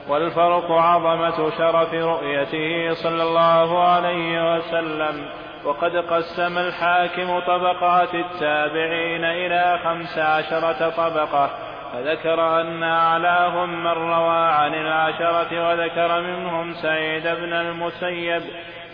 والفرق 0.10 0.72
عظمة 0.72 1.50
شرف 1.58 1.94
رؤيته 1.94 2.94
صلى 2.94 3.24
الله 3.24 3.84
عليه 3.84 4.56
وسلم. 4.56 5.26
وقد 5.66 5.96
قسم 5.96 6.58
الحاكم 6.58 7.40
طبقات 7.40 8.16
التابعين 8.16 9.24
إلى 9.24 9.80
خمس 9.84 10.20
عشرة 10.20 10.90
طبقة. 10.90 11.50
فذكر 11.94 12.62
أن 12.62 12.84
أعلاهم 12.84 13.84
من 13.84 13.92
روى 13.92 14.48
عن 14.48 14.74
العشرة 14.74 15.70
وذكر 15.70 16.22
منهم 16.22 16.74
سعيد 16.74 17.24
بن 17.24 17.54
المسيب 17.54 18.42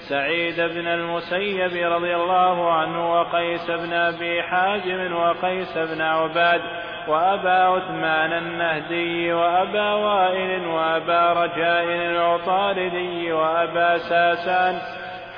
سعيد 0.09 0.61
بن 0.61 0.87
المسيب 0.87 1.91
رضي 1.91 2.15
الله 2.15 2.71
عنه 2.71 3.13
وقيس 3.13 3.71
بن 3.71 3.93
أبي 3.93 4.43
حازم 4.43 5.13
وقيس 5.13 5.77
بن 5.77 6.01
عباد 6.01 6.61
وأبا 7.07 7.63
عثمان 7.63 8.33
النهدي 8.33 9.33
وأبا 9.33 9.93
وائل 9.93 10.67
وأبا 10.67 11.33
رجاء 11.33 11.83
العطاردي 11.83 13.31
وأبا 13.31 13.97
ساسان 13.97 14.79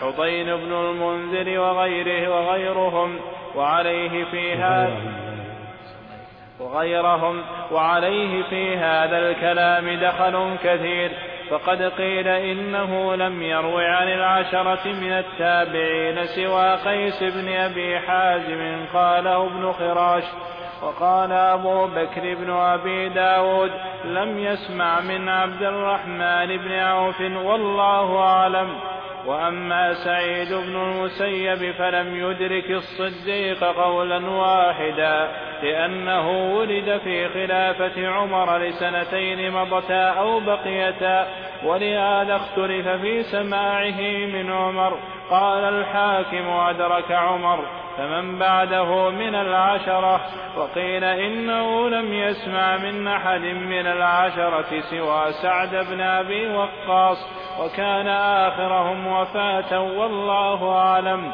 حطين 0.02 0.46
بن 0.46 0.74
المنذر 0.74 1.60
وغيره 1.60 2.30
وغيرهم 2.30 3.20
وعليه 3.56 4.24
في 4.24 4.54
هذا 4.54 5.29
وغيرهم 6.60 7.44
وعليه 7.72 8.44
في 8.44 8.78
هذا 8.78 9.18
الكلام 9.18 10.00
دخل 10.00 10.58
كثير. 10.64 11.12
فقد 11.50 11.82
قيل 11.82 12.28
إنه 12.28 13.16
لم 13.16 13.44
يروي 13.44 13.86
عن 13.86 14.08
العشرة 14.08 14.88
من 14.88 15.12
التابعين 15.12 16.26
سوى 16.26 16.76
قيس 16.76 17.24
بن 17.24 17.54
أبي 17.54 18.00
حازم 18.00 18.86
قاله 18.94 19.46
ابن 19.46 19.72
خراش. 19.72 20.24
وقال 20.82 21.32
أبو 21.32 21.88
بكر 21.88 22.36
بن 22.36 22.50
أبي 22.52 23.10
داود 23.10 23.72
لم 24.06 24.40
يسمع 24.40 25.02
من 25.02 25.30
عبد 25.30 25.62
الرحمن 25.62 26.58
بن 26.58 26.72
عوف 26.72 27.22
والله 27.22 28.20
أعلم. 28.20 28.76
وأما 29.30 29.94
سعيد 29.94 30.54
بن 30.54 30.76
المسيب 30.76 31.76
فلم 31.76 32.16
يدرك 32.16 32.72
الصديق 32.72 33.64
قولا 33.64 34.30
واحدا 34.30 35.32
لأنه 35.64 36.54
ولد 36.56 36.98
في 37.04 37.30
خلافة 37.30 38.08
عمر 38.08 38.58
لسنتين 38.58 39.52
مضتا 39.52 40.10
أو 40.10 40.40
بقيتا 40.40 41.28
ولهذا 41.64 42.36
اختلف 42.36 42.88
في 42.88 43.24
سماعه 43.24 44.02
من 44.26 44.52
عمر. 44.52 44.98
قال 45.30 45.64
الحاكم 45.64 46.50
أدرك 46.50 47.12
عمر 47.12 47.66
فمن 47.98 48.40
بعده 48.40 49.10
من 49.10 49.36
العشرة؟ 49.36 50.22
وقيل 50.58 51.04
إنه 51.04 51.90
لم 51.90 52.14
يسمع 52.14 52.78
من 52.78 53.08
أحد 53.08 53.42
من 53.42 53.88
العشرة 53.88 54.80
سوى 54.82 55.32
سعد 55.32 55.76
بن 55.76 56.02
أبي 56.02 56.48
وقاص 56.48 57.18
وكان 57.60 58.08
آخرهم 58.08 59.08
وفاة 59.08 59.82
والله 59.82 60.72
أعلم. 60.78 61.32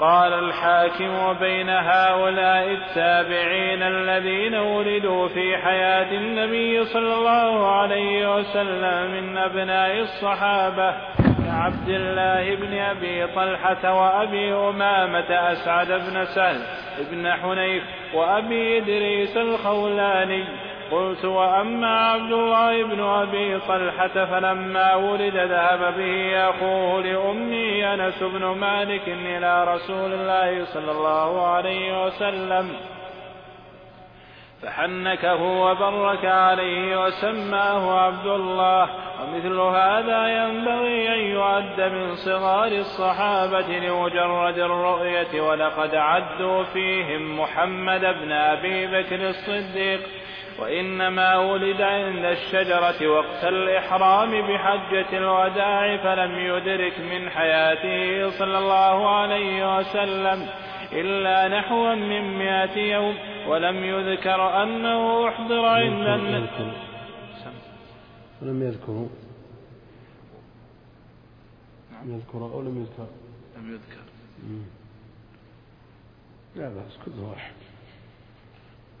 قال 0.00 0.32
الحاكم 0.32 1.24
وبين 1.24 1.68
هؤلاء 1.68 2.64
التابعين 2.64 3.82
الذين 3.82 4.54
ولدوا 4.54 5.28
في 5.28 5.56
حياة 5.56 6.12
النبي 6.12 6.84
صلى 6.84 7.14
الله 7.14 7.66
عليه 7.72 8.36
وسلم 8.36 9.10
من 9.10 9.38
أبناء 9.38 9.98
الصحابة. 9.98 10.94
كعبد 11.50 11.88
الله 11.88 12.54
بن 12.54 12.78
أبي 12.78 13.26
طلحة 13.26 13.94
وأبي 13.94 14.54
أمامة 14.54 15.52
أسعد 15.52 15.86
بن 15.86 16.24
سهل 16.24 16.60
بن 17.10 17.32
حنيف 17.32 17.82
وأبي 18.14 18.78
إدريس 18.78 19.36
الخولاني 19.36 20.44
قلت 20.90 21.24
وأما 21.24 22.00
عبد 22.10 22.32
الله 22.32 22.84
بن 22.84 23.00
أبي 23.00 23.58
طلحة 23.58 24.24
فلما 24.24 24.94
ولد 24.94 25.36
ذهب 25.36 25.94
به 25.98 26.48
أخوه 26.50 27.00
لأمي 27.02 27.94
أنس 27.94 28.22
بن 28.22 28.44
مالك 28.44 29.08
إلى 29.08 29.64
رسول 29.64 30.12
الله 30.12 30.64
صلى 30.64 30.90
الله 30.90 31.46
عليه 31.46 32.06
وسلم 32.06 32.70
فحنكه 34.62 35.42
وبرك 35.42 36.24
عليه 36.24 37.04
وسماه 37.04 38.00
عبد 38.00 38.26
الله 38.26 38.88
ومثل 39.22 39.60
هذا 39.60 40.28
ينبغي 40.28 41.08
أن 41.14 41.36
يعد 41.36 41.80
من 41.80 42.14
صغار 42.14 42.72
الصحابة 42.72 43.68
لمجرد 43.68 44.58
الرؤية 44.58 45.40
ولقد 45.40 45.94
عدوا 45.94 46.64
فيهم 46.64 47.40
محمد 47.40 48.00
بن 48.00 48.32
أبي 48.32 48.86
بكر 48.86 49.28
الصديق. 49.28 50.00
وإنما 50.58 51.36
ولد 51.36 51.82
عند 51.82 52.24
الشجرة 52.24 53.08
وقت 53.08 53.44
الإحرام 53.44 54.30
بحجة 54.30 55.06
الوداع 55.12 55.96
فلم 55.96 56.38
يدرك 56.38 57.00
من 57.00 57.30
حياته 57.30 58.30
صلى 58.30 58.58
الله 58.58 59.08
عليه 59.16 59.78
وسلم. 59.78 60.46
إلا 60.92 61.58
نحوا 61.58 61.94
من 61.94 62.38
مائة 62.38 62.78
يوم 62.78 63.14
ولم 63.48 63.84
يذكر 63.84 64.62
أنه 64.62 65.28
أحضر 65.28 65.64
عند 65.64 66.06
النبي 66.06 66.72
ولم 68.42 68.62
يذكروا 68.62 69.08
لم 72.02 72.14
يذكر 72.14 72.38
أو 72.38 72.60
لم 72.62 72.80
يذكر. 72.80 73.06
لم 73.56 73.72
يذكر. 73.72 74.02
لا 76.56 76.68
بأس 76.68 76.98
كل 77.04 77.20
واحد. 77.30 77.52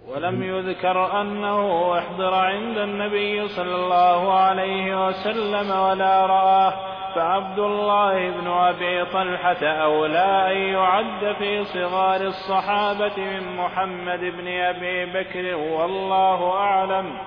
ولم 0.08 0.42
يذكر 0.42 1.20
أنه 1.20 1.98
أحضر 1.98 2.34
عند 2.34 2.78
النبي 2.78 3.48
صلى 3.48 3.74
الله 3.74 4.32
عليه 4.32 5.06
وسلم 5.06 5.70
ولا 5.70 6.26
رآه. 6.26 6.99
فعبد 7.14 7.58
الله 7.58 8.30
بن 8.30 8.48
أبي 8.48 9.04
طلحة 9.04 9.66
أولى 9.66 10.52
أن 10.52 10.56
يعد 10.56 11.34
في 11.38 11.64
صغار 11.64 12.20
الصحابة 12.20 13.16
من 13.16 13.56
محمد 13.56 14.20
بن 14.20 14.48
أبي 14.48 15.06
بكر 15.06 15.54
والله 15.54 16.52
أعلم. 16.52 17.18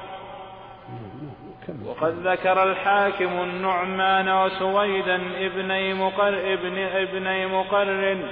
وقد 1.85 2.27
ذكر 2.27 2.63
الحاكم 2.63 3.41
النعمان 3.41 4.29
وسويدا 4.29 5.15
ابني 5.15 5.93
مقر 5.93 6.53
ابن 6.53 6.77
ابني 6.77 7.45
مقرن 7.45 8.23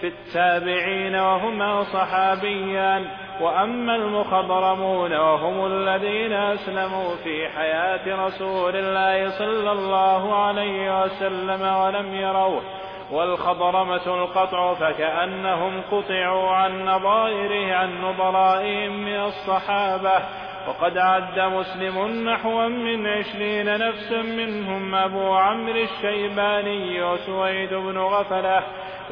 في 0.00 0.06
التابعين 0.06 1.14
وهما 1.14 1.82
صحابيان. 1.82 3.06
وأما 3.40 3.96
المخضرمون 3.96 5.12
وهم 5.12 5.66
الذين 5.66 6.32
أسلموا 6.32 7.16
في 7.24 7.48
حياة 7.48 8.26
رسول 8.26 8.76
الله 8.76 9.38
صلى 9.38 9.72
الله 9.72 10.34
عليه 10.34 11.02
وسلم 11.02 11.62
ولم 11.76 12.14
يروه 12.14 12.62
والخضرمة 13.10 14.06
القطع 14.06 14.74
فكأنهم 14.74 15.82
قطعوا 15.90 16.50
عن 16.50 16.84
نظائره 16.84 17.74
عن 17.74 18.02
نظرائهم 18.02 18.92
من 19.04 19.20
الصحابة. 19.20 20.22
وقد 20.68 20.98
عد 20.98 21.40
مسلم 21.40 22.28
نحوا 22.28 22.68
من 22.68 23.06
عشرين 23.06 23.78
نفسا 23.78 24.22
منهم 24.22 24.94
أبو 24.94 25.34
عمرو 25.34 25.82
الشيباني 25.82 27.02
وسويد 27.02 27.74
بن 27.74 27.98
غفلة. 27.98 28.62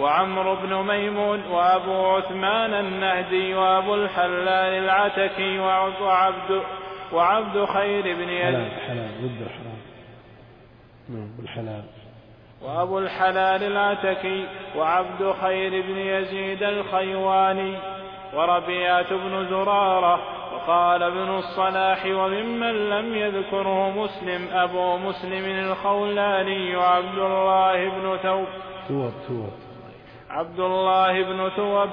وعمرو 0.01 0.55
بن 0.55 0.75
ميمون 0.75 1.43
وأبو 1.51 2.07
عثمان 2.07 2.75
النهدي 2.75 3.55
وأبو 3.55 3.95
الحلال 3.95 4.85
العتكي 4.85 5.59
وعبد 5.59 6.63
وعبد 7.13 7.65
خير 7.65 8.03
بن 8.03 8.29
يزيد. 8.29 8.73
حلال 8.89 9.11
ضد 9.23 9.43
الحرام. 9.43 9.81
نعم 11.09 11.29
بالحلال. 11.39 11.85
وأبو 12.63 12.99
الحلال 12.99 13.63
العتكي 13.63 14.47
وعبد 14.77 15.35
خير 15.43 15.83
بن 15.83 15.99
يزيد 15.99 16.63
الخيواني 16.63 17.79
وربيعة 18.35 19.11
بن 19.11 19.47
زرارة 19.51 20.21
وقال 20.55 21.03
ابن 21.03 21.29
الصلاح 21.39 22.07
وممن 22.07 22.91
لم 22.91 23.15
يذكره 23.15 23.91
مسلم 23.91 24.49
أبو 24.53 24.97
مسلم 24.97 25.45
الخولاني 25.45 26.77
وعبد 26.77 27.19
الله 27.19 27.89
بن 27.89 28.17
ثوب. 28.17 28.47
ثوب 28.89 29.13
ثوب 29.29 29.66
عبد 30.37 30.61
الله 30.61 31.23
بن 31.23 31.49
ثوب. 31.49 31.89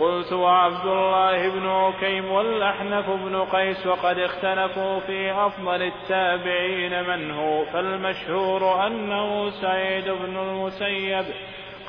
قلت 0.00 0.32
وعبد 0.32 0.86
الله 0.86 1.48
بن 1.48 1.68
عكيم 1.68 2.32
والأحنف 2.32 3.10
بن 3.10 3.44
قيس 3.44 3.86
وقد 3.86 4.18
اختلفوا 4.18 5.00
في 5.00 5.32
أفضل 5.32 5.82
التابعين 5.82 7.08
من 7.08 7.30
هو 7.30 7.64
فالمشهور 7.64 8.86
أنه 8.86 9.50
سعيد 9.50 10.04
بن 10.04 10.36
المسيب. 10.36 11.24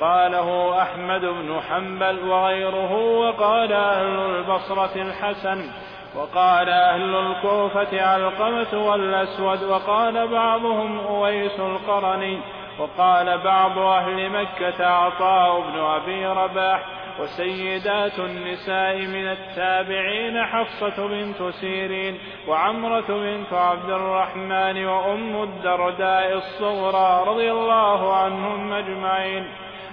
قاله 0.00 0.82
أحمد 0.82 1.20
بن 1.20 1.60
حنبل 1.68 2.28
وغيره 2.28 2.92
وقال 3.18 3.72
أهل 3.72 4.06
البصرة 4.06 5.02
الحسن 5.02 5.70
وقال 6.16 6.68
أهل 6.68 7.14
الكوفة 7.14 8.02
علقمة 8.02 8.88
والأسود 8.88 9.62
وقال 9.62 10.28
بعضهم 10.28 10.98
أويس 10.98 11.60
القرني. 11.60 12.57
وقال 12.78 13.38
بعض 13.38 13.78
أهل 13.78 14.30
مكة 14.30 14.86
عطاء 14.86 15.60
بن 15.60 15.78
أبي 15.78 16.26
رباح 16.26 16.80
وسيدات 17.20 18.18
النساء 18.18 18.96
من 18.96 19.28
التابعين 19.28 20.44
حفصة 20.44 21.08
بنت 21.08 21.42
سيرين 21.60 22.18
وعمرة 22.48 23.06
بنت 23.08 23.52
عبد 23.52 23.90
الرحمن 23.90 24.86
وأم 24.86 25.42
الدرداء 25.42 26.36
الصغرى 26.36 27.24
رضي 27.28 27.50
الله 27.50 28.16
عنهم 28.16 28.72
أجمعين. 28.72 29.48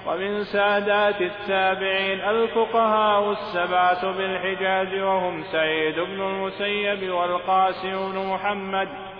ومن 0.07 0.43
سادات 0.43 1.21
التابعين 1.21 2.19
الفقهاء 2.19 3.31
السبعة 3.31 4.11
بالحجاز 4.17 5.01
وهم 5.01 5.43
سعيد 5.43 5.99
بن 5.99 6.21
المسيب 6.21 7.09
والقاسم 7.09 8.11
بن 8.11 8.33
محمد. 8.33 9.14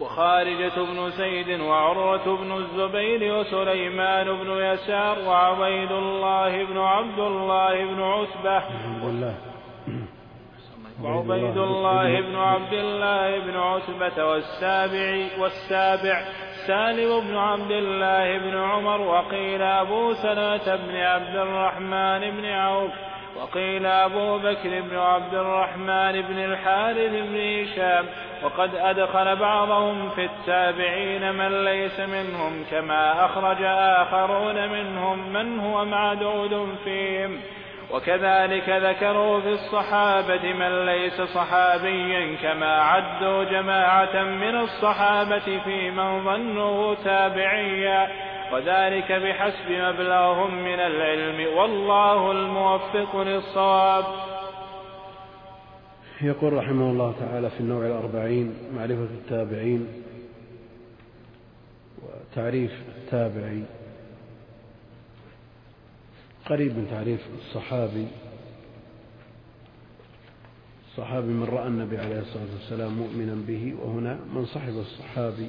وخارجة 0.00 0.76
بن 0.76 1.10
زيد 1.10 1.60
وعروة 1.60 2.36
بن 2.36 2.52
الزبير 2.52 3.34
وسليمان 3.38 4.26
بن 4.26 4.50
يسار 4.50 5.18
وعبيد 5.28 5.92
الله 5.92 6.64
بن 6.64 6.78
عبد 6.78 7.18
الله 7.18 7.84
بن 7.84 8.02
عتبة 8.02 8.62
وعبيد 11.04 11.56
الله 11.56 12.20
بن 12.20 12.36
عبد 12.36 12.72
الله 12.72 13.38
بن 13.38 13.56
عتبة 13.56 14.24
والسابع 14.24 15.26
والسابع 15.38 16.22
سالم 16.66 17.20
بن 17.20 17.36
عبد 17.36 17.70
الله 17.70 18.38
بن 18.38 18.56
عمر 18.56 19.00
وقيل 19.00 19.62
أبو 19.62 20.12
سلمة 20.12 20.76
بن 20.76 20.96
عبد 20.96 21.36
الرحمن 21.36 22.30
بن 22.30 22.44
عوف 22.44 23.09
وقيل 23.36 23.86
أبو 23.86 24.38
بكر 24.38 24.80
بن 24.80 24.98
عبد 24.98 25.34
الرحمن 25.34 26.22
بن 26.22 26.38
الحارث 26.38 27.12
بن 27.12 27.62
هشام 27.62 28.06
وقد 28.42 28.74
أدخل 28.74 29.36
بعضهم 29.36 30.10
في 30.10 30.24
التابعين 30.24 31.34
من 31.34 31.64
ليس 31.64 32.00
منهم 32.00 32.64
كما 32.70 33.24
أخرج 33.24 33.62
آخرون 33.62 34.68
منهم 34.68 35.32
من 35.32 35.60
هو 35.60 35.84
معدود 35.84 36.76
فيهم. 36.84 37.40
وكذلك 37.90 38.68
ذكروا 38.68 39.40
في 39.40 39.48
الصحابة 39.48 40.52
من 40.52 40.86
ليس 40.86 41.20
صحابيا 41.20 42.36
كما 42.42 42.82
عدوا 42.82 43.44
جماعة 43.44 44.22
من 44.22 44.56
الصحابة 44.56 45.58
في 45.64 45.90
من 45.90 46.24
ظنوا 46.24 46.94
تابعيا. 46.94 48.08
وذلك 48.52 49.12
بحسب 49.12 49.70
مبلغهم 49.70 50.64
من 50.64 50.80
العلم. 50.80 51.56
والله 51.56 52.30
الموفق 52.30 53.16
للصواب. 53.16 54.04
يقول 56.22 56.52
رحمه 56.52 56.90
الله 56.90 57.14
تعالى 57.20 57.50
في 57.50 57.60
النوع 57.60 57.86
الأربعين 57.86 58.54
معرفة 58.74 59.02
التابعين 59.02 59.88
وتعريف 62.02 62.72
التابعي 62.98 63.62
قريب 66.46 66.78
من 66.78 66.88
تعريف 66.90 67.20
الصحابي. 67.38 68.06
الصحابي 70.90 71.26
من 71.26 71.48
رأى 71.52 71.66
النبي 71.66 71.98
عليه 71.98 72.18
الصلاة 72.18 72.52
والسلام 72.54 72.92
مؤمنا 72.92 73.34
به 73.48 73.74
وهنا 73.82 74.18
من 74.34 74.46
صحب 74.46 74.78
الصحابي 74.78 75.48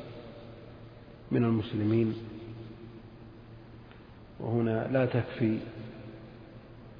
من 1.31 1.43
المسلمين. 1.43 2.30
وهنا 4.41 4.87
لا 4.91 5.05
تكفي 5.05 5.57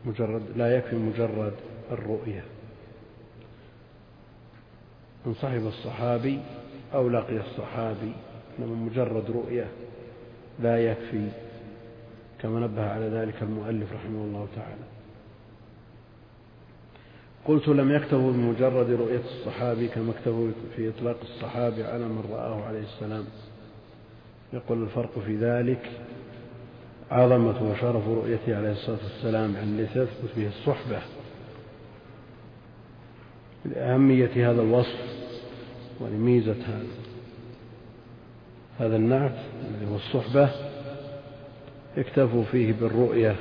مجرد 0.05 0.41
لا 0.55 0.77
يكفي 0.77 0.95
مجرد 0.95 1.53
الرؤية. 1.91 2.43
من 5.25 5.33
صحب 5.33 5.67
الصحابي 5.67 6.39
أو 6.93 7.09
لقي 7.09 7.37
الصحابي 7.37 8.11
إنما 8.59 8.75
مجرد 8.75 9.31
رؤية 9.31 9.67
لا 10.59 10.91
يكفي 10.91 11.27
كما 12.41 12.59
نبه 12.59 12.89
على 12.89 13.05
ذلك 13.05 13.35
المؤلف 13.41 13.93
رحمه 13.93 14.23
الله 14.23 14.47
تعالى. 14.55 14.83
قلت 17.45 17.67
لم 17.67 17.91
يكتبوا 17.91 18.31
بمجرد 18.31 18.89
رؤية 18.89 19.21
الصحابي 19.25 19.87
كما 19.87 20.11
اكتبوا 20.11 20.51
في 20.75 20.89
إطلاق 20.89 21.17
الصحابي 21.21 21.83
على 21.83 22.05
من 22.05 22.29
رآه 22.31 22.65
عليه 22.65 22.83
السلام. 22.83 23.25
يقول 24.53 24.83
الفرق 24.83 25.19
في 25.19 25.35
ذلك 25.35 25.91
عظمة 27.11 27.71
وشرف 27.71 28.07
رؤيته 28.07 28.57
عليه 28.57 28.71
الصلاة 28.71 28.97
والسلام 29.03 29.55
يعني 29.55 29.83
لتثبت 29.83 30.29
به 30.37 30.47
الصحبة. 30.47 31.01
لأهمية 33.65 34.51
هذا 34.51 34.61
الوصف 34.61 34.99
ولميزة 35.99 36.51
هذا 36.67 36.85
هذا 38.79 38.95
النعت 38.95 39.35
الذي 39.69 39.91
هو 39.91 39.95
الصحبة 39.95 40.49
اكتفوا 41.97 42.43
فيه 42.43 42.73
بالرؤية 42.73 43.35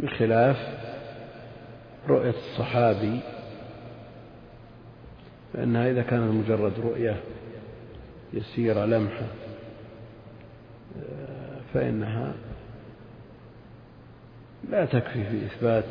بخلاف 0.00 0.56
رؤية 2.08 2.34
الصحابي 2.50 3.20
فإنها 5.52 5.90
إذا 5.90 6.02
كانت 6.02 6.32
مجرد 6.34 6.72
رؤية 6.80 7.20
يسيرة 8.32 8.84
لمحة. 8.84 9.26
فإنها 11.74 12.34
لا 14.70 14.84
تكفي 14.84 15.24
في 15.24 15.46
إثبات 15.46 15.84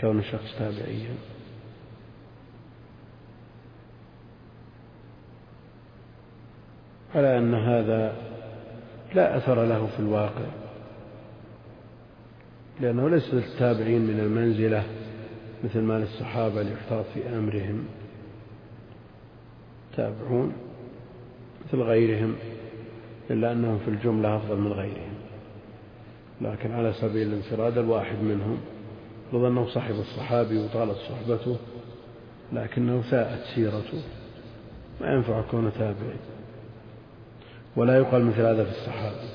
كون 0.00 0.18
الشخص 0.18 0.58
تابعيا. 0.58 1.14
على 7.14 7.38
أن 7.38 7.54
هذا 7.54 8.16
لا 9.14 9.36
أثر 9.36 9.64
له 9.64 9.86
في 9.86 10.00
الواقع 10.00 10.46
لأنه 12.80 13.08
ليس 13.08 13.34
للتابعين 13.34 14.02
من 14.02 14.20
المنزلة 14.20 14.84
مثل 15.64 15.80
ما 15.80 15.98
للصحابة 15.98 16.62
ليحتاط 16.62 17.04
في 17.14 17.28
أمرهم. 17.28 17.84
تابعون 19.96 20.52
مثل 21.66 21.82
غيرهم. 21.82 22.36
إلا 23.30 23.52
أنهم 23.52 23.78
في 23.78 23.88
الجملة 23.90 24.36
أفضل 24.36 24.56
من 24.56 24.72
غيرهم. 24.72 25.14
لكن 26.40 26.72
على 26.72 26.92
سبيل 26.92 27.28
الانفراد 27.28 27.78
الواحد 27.78 28.16
منهم 28.22 28.58
رضى 29.32 29.48
أنه 29.48 29.68
صاحب 29.68 29.94
الصحابي 29.94 30.58
وطالت 30.58 30.96
صحبته 30.96 31.56
لكنه 32.52 33.02
ساءت 33.10 33.40
سيرته. 33.54 34.02
ما 35.00 35.12
ينفع 35.12 35.40
كونه 35.50 35.70
تابعي. 35.70 36.16
ولا 37.76 37.96
يقال 37.96 38.24
مثل 38.24 38.40
هذا 38.40 38.64
في 38.64 38.70
الصحابة 38.70 39.28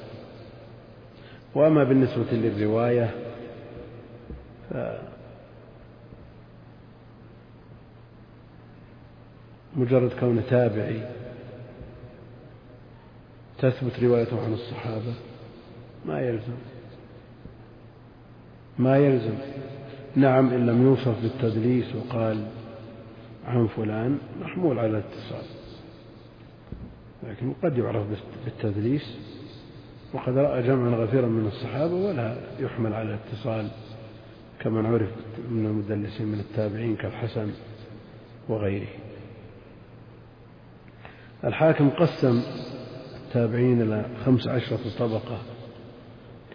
وأما 1.56 1.84
بالنسبة 1.84 2.32
للرواية 2.32 3.12
ف 4.70 4.74
مجرد 9.76 10.12
كونه 10.20 10.42
تابعي 10.50 11.02
تثبت 13.64 14.04
روايته 14.04 14.44
عن 14.46 14.54
الصحابة. 14.54 15.14
ما 16.06 16.22
يلزم. 16.22 16.58
ما 18.80 18.98
يلزم. 18.98 19.38
نعم 20.16 20.50
إن 20.50 20.66
لم 20.66 20.84
يوصف 20.84 21.22
بالتدليس 21.22 21.96
وقال 21.96 22.48
عن 23.46 23.68
فلان 23.68 24.18
محمول 24.42 24.80
على 24.80 24.88
الاتصال 24.88 25.46
لكن 27.24 27.54
قد 27.64 27.78
يعرف 27.78 28.06
بالتدليس 28.46 29.18
وقد 30.14 30.38
رأى 30.38 30.64
جمعا 30.64 30.96
غفيرا 30.96 31.28
من 31.28 31.48
الصحابة 31.48 31.94
ولا 31.94 32.36
يحمل 32.60 32.94
على 32.94 33.10
الاتصال 33.10 33.68
كمن 34.60 34.86
عرف 34.86 35.10
من 35.50 35.66
المدلسين 35.66 36.28
من 36.28 36.40
التابعين 36.40 36.96
كالحسن 36.96 37.52
وغيره. 38.50 38.88
الحاكم 41.44 41.90
قسم 41.90 42.44
التابعين 43.36 43.82
إلى 43.82 44.06
خمس 44.26 44.48
عشرة 44.48 44.80
طبقة 45.00 45.38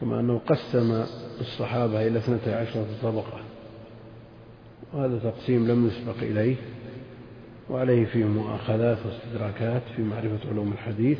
كما 0.01 0.21
أنه 0.21 0.41
قسم 0.47 1.05
الصحابة 1.41 2.07
إلى 2.07 2.19
اثنتي 2.19 2.55
عشرة 2.55 2.87
طبقة 3.03 3.41
وهذا 4.93 5.19
تقسيم 5.19 5.69
لم 5.69 5.87
يسبق 5.87 6.23
إليه 6.23 6.57
وعليه 7.71 8.05
فيه 8.05 8.25
مؤاخذات 8.25 8.99
واستدراكات 9.07 9.83
في 9.97 10.03
معرفة 10.03 10.49
علوم 10.51 10.73
الحديث 10.73 11.19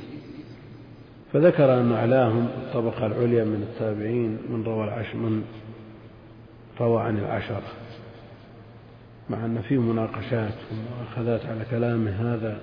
فذكر 1.33 1.81
أن 1.81 1.93
أعلاهم 1.93 2.47
الطبقة 2.47 3.07
العليا 3.07 3.45
من 3.45 3.63
التابعين 3.63 4.39
من 4.49 4.65
روى 4.65 4.85
العش 4.85 5.15
من 5.15 5.43
روى 6.81 7.03
عن 7.03 7.19
العشرة 7.19 7.63
مع 9.31 9.45
أن 9.45 9.63
فيه 9.69 9.79
مناقشات 9.79 10.55
ومؤاخذات 10.73 11.47
على 11.47 11.65
كلامه 11.71 12.11
هذا 12.11 12.61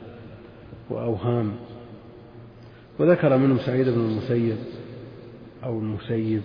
وأوهام. 0.89 1.51
وذكر 2.99 3.37
منهم 3.37 3.57
سعيد 3.57 3.89
بن 3.89 3.99
المسيب 3.99 4.57
أو 5.63 5.79
المسيب 5.79 6.41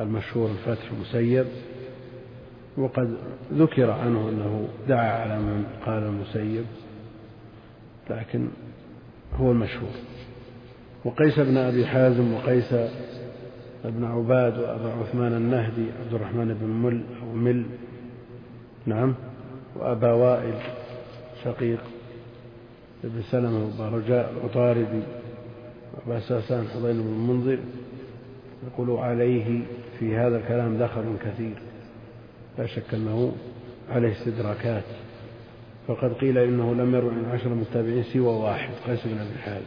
المشهور 0.00 0.50
الفتح 0.50 0.90
المسيب 0.92 1.46
وقد 2.76 3.16
ذكر 3.52 3.90
عنه 3.90 4.28
أنه 4.28 4.68
دعا 4.88 5.10
على 5.20 5.38
من 5.38 5.64
قال 5.86 6.02
المسيب 6.02 6.64
لكن 8.10 8.48
هو 9.40 9.50
المشهور. 9.50 9.90
وقيس 11.04 11.40
بن 11.40 11.56
أبي 11.56 11.86
حازم 11.86 12.34
وقيس 12.34 12.74
بن 13.84 14.04
عباد 14.04 14.58
وأبا 14.58 14.92
عثمان 14.92 15.32
النهدي 15.32 15.86
عبد 16.00 16.14
الرحمن 16.14 16.54
بن 16.54 16.66
مل 16.66 17.02
أو 17.22 17.32
مل 17.32 17.66
نعم 18.86 19.14
وأبا 19.76 20.12
وائل 20.12 20.54
شقيق. 21.44 21.80
بن 23.08 23.22
سلمة 23.30 23.64
وأبا 23.64 23.96
رجاء 23.96 24.32
العطاردي 24.32 25.02
وأبا 25.94 26.20
ساسان 26.20 26.68
حضين 26.68 27.02
بن 27.02 27.08
المنذر 27.08 27.58
يقول 28.66 28.90
عليه 28.90 29.60
في 29.98 30.16
هذا 30.16 30.36
الكلام 30.36 30.78
دخل 30.78 31.04
كثير 31.24 31.54
لا 32.58 32.66
شك 32.66 32.94
أنه 32.94 33.32
عليه 33.90 34.12
استدراكات 34.12 34.84
فقد 35.88 36.12
قيل 36.12 36.38
إنه 36.38 36.74
لم 36.74 36.94
يروي 36.94 37.12
عن 37.12 37.24
عشر 37.32 37.48
متابعين 37.48 38.02
سوى 38.02 38.36
واحد 38.36 38.70
قيس 38.86 39.06
بن 39.06 39.18
أبي 39.18 39.38
حازم. 39.38 39.64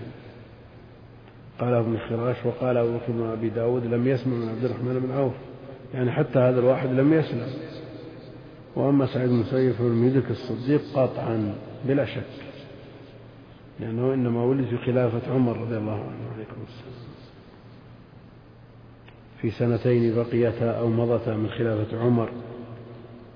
قاله 1.59 1.79
ابن 1.79 1.97
خراش 1.97 2.45
وقال 2.45 2.77
أبو 2.77 2.97
بكر 2.97 3.11
بن 3.11 3.29
أبي 3.29 3.49
داود 3.49 3.85
لم 3.85 4.07
يسمع 4.07 4.33
من 4.33 4.49
عبد 4.49 4.65
الرحمن 4.65 4.99
بن 4.99 5.11
عوف 5.11 5.33
يعني 5.93 6.11
حتى 6.11 6.39
هذا 6.39 6.59
الواحد 6.59 6.89
لم 6.89 7.13
يسلم. 7.13 7.49
وأما 8.75 9.05
سعيد 9.05 9.29
بن 9.29 9.35
مسيب 9.35 9.71
فلم 9.71 10.07
يدرك 10.07 10.31
الصديق 10.31 10.81
قطعا 10.93 11.55
بلا 11.85 12.05
شك. 12.05 12.46
لأنه 13.79 14.13
إنما 14.13 14.43
ولد 14.43 14.65
في 14.65 14.77
خلافة 14.77 15.33
عمر 15.33 15.57
رضي 15.57 15.77
الله 15.77 15.93
عنه. 15.93 16.27
السلام. 16.67 17.07
في 19.41 19.51
سنتين 19.51 20.15
بقيتا 20.15 20.71
أو 20.79 20.87
مضتا 20.87 21.35
من 21.35 21.49
خلافة 21.49 21.99
عمر 21.99 22.29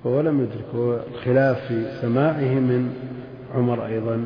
وهو 0.04 0.22
لم 0.22 0.42
يدرك 0.42 1.02
الخلاف 1.14 1.68
في 1.68 2.02
سماعه 2.02 2.54
من 2.54 2.96
عمر 3.56 3.86
أيضا. 3.86 4.26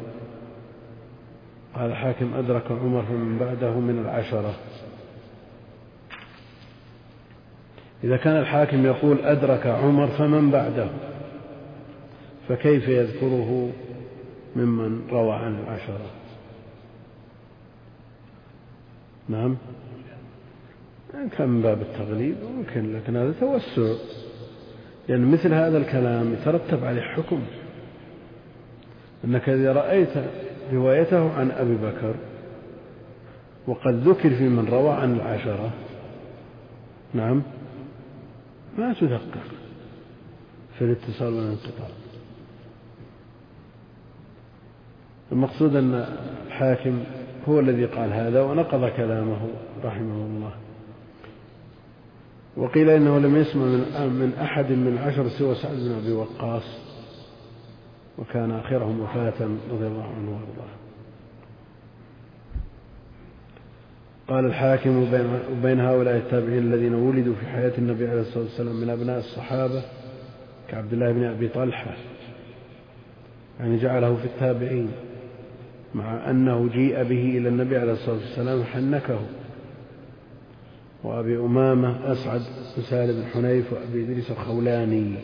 قال 1.75 1.89
الحاكم 1.89 2.33
أدرك 2.33 2.71
عمر 2.71 3.03
فمن 3.03 3.37
بعده 3.37 3.79
من 3.79 3.99
العشرة. 3.99 4.53
إذا 8.03 8.17
كان 8.17 8.37
الحاكم 8.37 8.85
يقول 8.85 9.19
أدرك 9.19 9.67
عمر 9.67 10.07
فمن 10.07 10.51
بعده؟ 10.51 10.87
فكيف 12.47 12.87
يذكره؟ 12.87 13.71
ممن 14.55 15.07
روى 15.11 15.33
عن 15.33 15.59
العشرة 15.59 16.09
نعم. 19.29 19.57
كان 21.37 21.49
من 21.49 21.61
باب 21.61 21.81
التغليب 21.81 22.35
ممكن 22.57 22.93
لكن 22.93 23.17
هذا 23.17 23.33
توسع. 23.39 23.81
لأن 25.09 25.19
يعني 25.19 25.25
مثل 25.25 25.53
هذا 25.53 25.77
الكلام 25.77 26.33
يترتب 26.33 26.85
عليه 26.85 27.01
حكم. 27.01 27.41
أنك 29.25 29.49
إذا 29.49 29.73
رأيت 29.73 30.09
روايته 30.73 31.33
عن 31.33 31.51
أبي 31.51 31.75
بكر 31.75 32.15
وقد 33.67 34.07
ذكر 34.07 34.29
في 34.29 34.49
من 34.49 34.67
روى 34.69 34.89
عن 34.89 35.13
العشرة 35.13 35.71
نعم 37.13 37.43
ما 38.77 38.93
تدقق 38.93 39.43
في 40.77 40.85
الاتصال 40.85 41.33
والانقطاع. 41.33 42.04
المقصود 45.31 45.75
أن 45.75 46.05
الحاكم 46.47 47.03
هو 47.47 47.59
الذي 47.59 47.85
قال 47.85 48.13
هذا 48.13 48.41
ونقض 48.41 48.89
كلامه 48.89 49.47
رحمه 49.83 50.25
الله. 50.25 50.51
وقيل 52.57 52.89
إنه 52.89 53.19
لم 53.19 53.35
يسمع 53.35 53.65
من 54.05 54.33
أحد 54.41 54.71
من 54.71 54.87
العشر 54.87 55.29
سوى 55.29 55.55
سعد 55.55 55.75
بن 55.75 55.91
أبي 55.91 56.11
وقاص 56.11 56.63
وكان 58.17 58.51
آخرهم 58.51 58.99
وفاة 58.99 59.41
رضي 59.71 59.87
الله 59.87 60.03
عنه 60.03 60.29
وأرضاه. 60.29 60.73
قال 64.27 64.45
الحاكم 64.45 64.97
وبين 64.97 65.79
هؤلاء 65.79 66.17
التابعين 66.17 66.73
الذين 66.73 66.93
ولدوا 66.93 67.35
في 67.35 67.45
حياة 67.45 67.73
النبي 67.77 68.07
عليه 68.07 68.21
الصلاة 68.21 68.43
والسلام 68.43 68.75
من 68.75 68.89
أبناء 68.89 69.19
الصحابة 69.19 69.83
كعبد 70.69 70.93
الله 70.93 71.11
بن 71.11 71.23
أبي 71.23 71.47
طلحة. 71.47 71.95
يعني 73.59 73.77
جعله 73.77 74.15
في 74.15 74.25
التابعين. 74.25 74.91
مع 75.95 76.29
أنه 76.29 76.69
جيء 76.69 77.03
به 77.03 77.37
إلى 77.37 77.49
النبي 77.49 77.77
عليه 77.77 77.93
الصلاة 77.93 78.15
والسلام 78.15 78.63
حنكه. 78.63 79.19
وأبي 81.03 81.37
أمامة 81.37 82.11
أسعد 82.11 82.41
بن 82.77 82.83
سالم 82.89 83.21
بن 83.21 83.25
حنيف 83.27 83.73
وأبي 83.73 84.03
إدريس 84.03 84.31
الخولاني. 84.31 85.15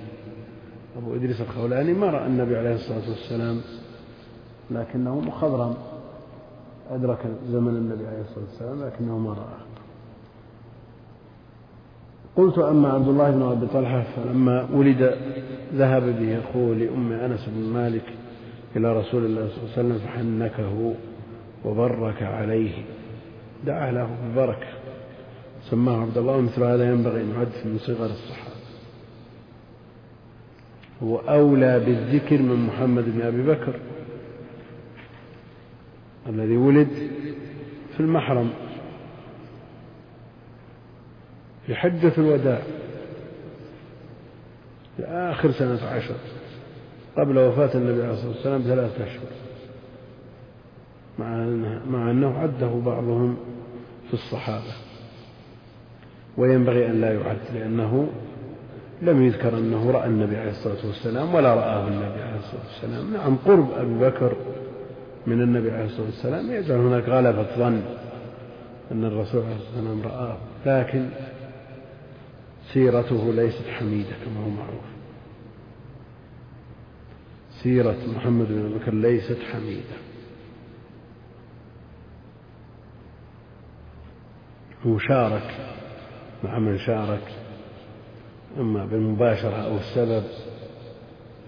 أبو 0.98 1.16
إدريس 1.16 1.42
الخولاني 1.42 1.94
ما 1.94 2.08
رأى 2.10 2.28
النبي 2.28 2.58
عليه 2.58 2.76
الصلاة 2.76 3.10
والسلام 3.10 3.62
لكنه 4.72 5.20
مخضرم. 5.20 5.74
أدرك 6.92 7.20
زمن 7.52 7.76
النبي 7.76 8.08
عليه 8.08 8.22
الصلاة 8.22 8.46
والسلام 8.46 8.88
لكنه 8.88 9.18
ما 9.18 9.30
رآه 9.30 9.62
قلت 12.36 12.58
أما 12.60 12.94
عبد 12.94 13.08
الله 13.08 13.32
بن 13.32 13.42
أبي 13.42 13.68
طلحة 13.68 14.04
فلما 14.16 14.68
ولد 14.74 15.18
ذهب 15.74 16.04
به 16.04 16.40
أخوه 16.40 16.76
لأم 16.76 17.12
أنس 17.12 17.50
بن 17.50 17.74
مالك 17.74 18.14
إلى 18.76 19.00
رسول 19.00 19.26
الله 19.26 19.50
صلى 19.50 19.58
الله 19.58 19.72
عليه 19.78 19.96
وسلم 19.96 20.00
فحنكه 20.00 20.96
وبرك 21.66 22.24
عليه. 22.24 22.84
دعا 23.66 23.92
له 23.92 24.18
بالبركة 24.24 24.68
سماه 25.70 26.02
عبد 26.02 26.18
الله 26.18 26.38
ومثل 26.38 26.64
هذا 26.64 26.90
ينبغي 26.92 27.22
أن 27.22 27.30
يعد 27.30 27.66
من 27.66 27.78
صغر 27.78 28.06
الصحابة. 28.06 28.52
هو 31.04 31.18
أولى 31.18 31.80
بالذكر 31.80 32.42
من 32.42 32.66
محمد 32.68 33.04
بن 33.08 33.22
أبي 33.22 33.44
بكر 33.44 33.80
الذي 36.30 36.58
ولد 36.58 37.12
في 37.94 38.00
المحرم. 38.00 38.50
في 41.68 41.76
حجة 41.76 42.14
الوداع 42.18 42.62
في 44.98 45.04
آخر 45.04 45.52
سنة 45.52 45.86
عشر. 45.86 46.16
قبل 47.18 47.38
وفاة 47.38 47.76
النبي 47.76 48.04
عليه 48.04 48.14
الصلاة 48.14 48.30
والسلام 48.30 48.62
بثلاثة 48.62 49.04
أشهر. 49.04 49.28
مع 51.20 51.46
مع 51.90 52.12
أنه 52.12 52.40
عده 52.40 52.68
بعضهم 52.86 53.38
في 54.08 54.14
الصحابة. 54.14 54.74
وينبغي 56.38 56.86
أن 56.86 57.02
لا 57.02 57.14
يعد 57.14 57.38
لأنه 57.54 58.08
لم 59.02 59.24
يذكر 59.24 59.58
أنه 59.58 59.92
رأى 59.92 60.08
النبي 60.08 60.38
عليه 60.38 60.52
الصلاة 60.52 60.86
والسلام 60.88 61.36
ولا 61.36 61.56
رآه 61.56 61.88
النبي 61.88 62.22
عليه 62.22 62.40
الصلاة 62.40 62.64
والسلام. 62.68 63.14
نعم 63.14 63.38
قرب 63.46 63.72
أبي 63.72 63.94
بكر 64.00 64.36
من 65.28 65.42
النبي 65.42 65.72
عليه 65.72 65.86
الصلاة 65.86 66.06
والسلام. 66.06 66.52
يجعل 66.52 66.78
هناك 66.78 67.10
غلبة 67.10 67.48
ظن 67.58 67.82
أن 68.92 69.06
الرسول 69.06 69.44
عليه 69.44 69.56
الصلاة 69.56 69.76
والسلام 69.76 70.02
رآه 70.02 70.38
لكن 70.66 71.06
سيرته 72.74 73.34
ليست 73.34 73.68
حميدة 73.80 74.16
كما 74.26 74.46
هو 74.46 74.50
معروف. 74.50 74.91
سيرة 77.64 77.98
محمد 78.16 78.48
بن 78.48 78.78
بكر 78.78 78.94
ليست 78.94 79.38
حميدة. 79.54 79.98
هو 84.86 84.98
شارك 84.98 85.76
مع 86.44 86.60
من 86.60 86.78
شارك 86.78 87.28
إما 88.58 88.86
بالمباشرة 88.86 89.56
أو 89.56 89.78
السبب 89.78 90.24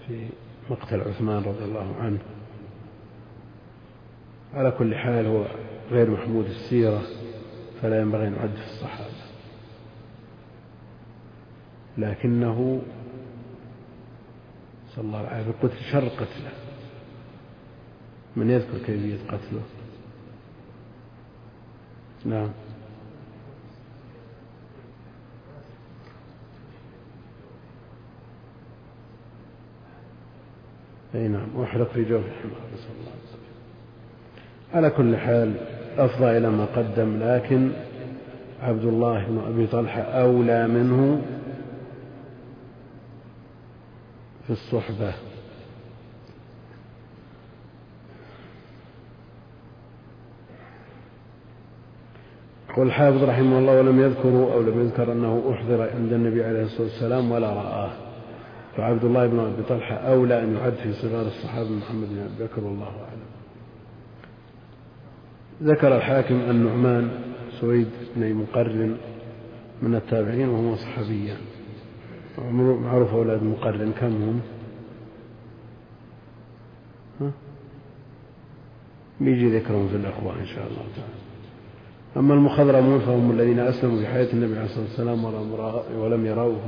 في 0.06 0.28
مقتل 0.70 1.00
عثمان 1.00 1.42
رضي 1.42 1.64
الله 1.64 1.94
عنه. 1.96 2.18
على 4.54 4.70
كل 4.70 4.94
حال 4.94 5.26
هو 5.26 5.46
غير 5.90 6.10
محمود 6.10 6.44
السيرة 6.44 7.02
فلا 7.82 8.00
ينبغي 8.00 8.28
أن 8.28 8.34
يعد 8.34 8.54
في 8.54 8.66
الصحابة. 8.66 9.10
لكنه 11.98 12.82
صلى 14.96 15.04
الله 15.04 15.18
عليه 15.18 15.42
وسلم 15.42 15.54
قتل 15.62 15.76
شر 15.92 16.08
قتله. 16.08 16.52
من 18.36 18.50
يذكر 18.50 18.78
كيفية 18.78 19.16
قتله؟ 19.28 19.62
نعم. 22.24 22.48
أي 31.14 31.28
نعم. 31.28 31.62
أحرق 31.62 31.92
في 31.92 32.04
جوف 32.04 32.22
الحمار. 32.26 32.60
نسأل 32.74 32.90
الله 33.00 33.12
على 34.74 34.90
كل 34.90 35.16
حال 35.16 35.54
أفضى 35.98 36.38
إلى 36.38 36.50
ما 36.50 36.64
قدم 36.64 37.18
لكن 37.22 37.70
عبد 38.62 38.84
الله 38.84 39.24
بن 39.24 39.38
أبي 39.38 39.66
طلحة 39.66 40.00
أولى 40.00 40.68
منه. 40.68 41.22
في 44.46 44.50
الصحبة. 44.50 45.14
يقول 52.70 52.86
الحافظ 52.86 53.24
رحمه 53.24 53.58
الله 53.58 53.78
ولم 53.78 54.00
يذكروا 54.00 54.52
أو 54.52 54.60
لم 54.60 54.80
يذكر 54.80 55.12
أنه 55.12 55.42
أحضر 55.50 55.90
عند 55.90 56.12
النبي 56.12 56.44
عليه 56.44 56.62
الصلاة 56.62 56.82
والسلام 56.82 57.30
ولا 57.30 57.52
رآه. 57.52 57.92
فعبد 58.76 59.04
الله 59.04 59.26
بن 59.26 59.38
أبي 59.38 59.62
طلحة 59.68 59.94
أولى 59.94 60.42
أن 60.42 60.56
يعد 60.56 60.72
في 60.72 60.92
صغار 60.92 61.26
الصحابة 61.26 61.70
محمد 61.70 62.08
بن 62.08 62.18
أبي 62.18 62.44
بكر 62.44 62.64
والله 62.64 62.86
أعلم. 62.86 63.24
ذكر 65.62 65.96
الحاكم 65.96 66.34
النعمان 66.34 67.10
سويد 67.60 67.88
بن 68.16 68.34
مقرن 68.34 68.96
من 69.82 69.94
التابعين 69.94 70.48
وهما 70.48 70.76
صحابيان. 70.76 71.53
معروف 72.38 73.14
أولاد 73.14 73.42
مقرن 73.42 73.92
كم 74.00 74.06
هم؟ 74.06 74.40
ها؟ 77.20 77.30
بيجي 79.20 79.58
ذكرهم 79.58 79.88
في 79.88 79.96
الأخوة 79.96 80.40
إن 80.40 80.46
شاء 80.46 80.66
الله 80.66 80.82
تعالى 80.96 81.24
أما 82.16 82.34
المخضرمون 82.34 82.98
فهم 83.00 83.30
الذين 83.30 83.58
أسلموا 83.58 83.98
في 84.00 84.06
حياة 84.06 84.32
النبي 84.32 84.56
عليه 84.56 84.64
الصلاة 84.64 84.84
والسلام 84.84 85.24
ولم 85.98 86.26
يروه 86.26 86.60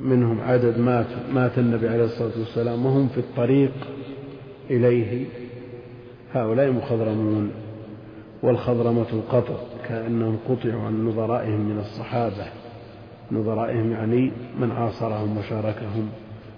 منهم 0.00 0.40
عدد 0.40 0.78
مات 0.78 1.06
مات 1.34 1.58
النبي 1.58 1.88
عليه 1.88 2.04
الصلاة 2.04 2.38
والسلام 2.38 2.86
وهم 2.86 3.08
في 3.08 3.18
الطريق 3.18 3.72
إليه 4.70 5.26
هؤلاء 6.32 6.70
مخضرمون 6.70 7.50
والخضرمة 8.42 9.06
القطع 9.12 9.54
كأنهم 9.88 10.38
قطعوا 10.48 10.82
عن 10.82 11.06
نظرائهم 11.06 11.60
من 11.60 11.78
الصحابة 11.78 12.46
نظرائهم 13.32 13.92
يعني 13.92 14.32
من 14.60 14.70
عاصرهم 14.70 15.38
وشاركهم 15.38 16.08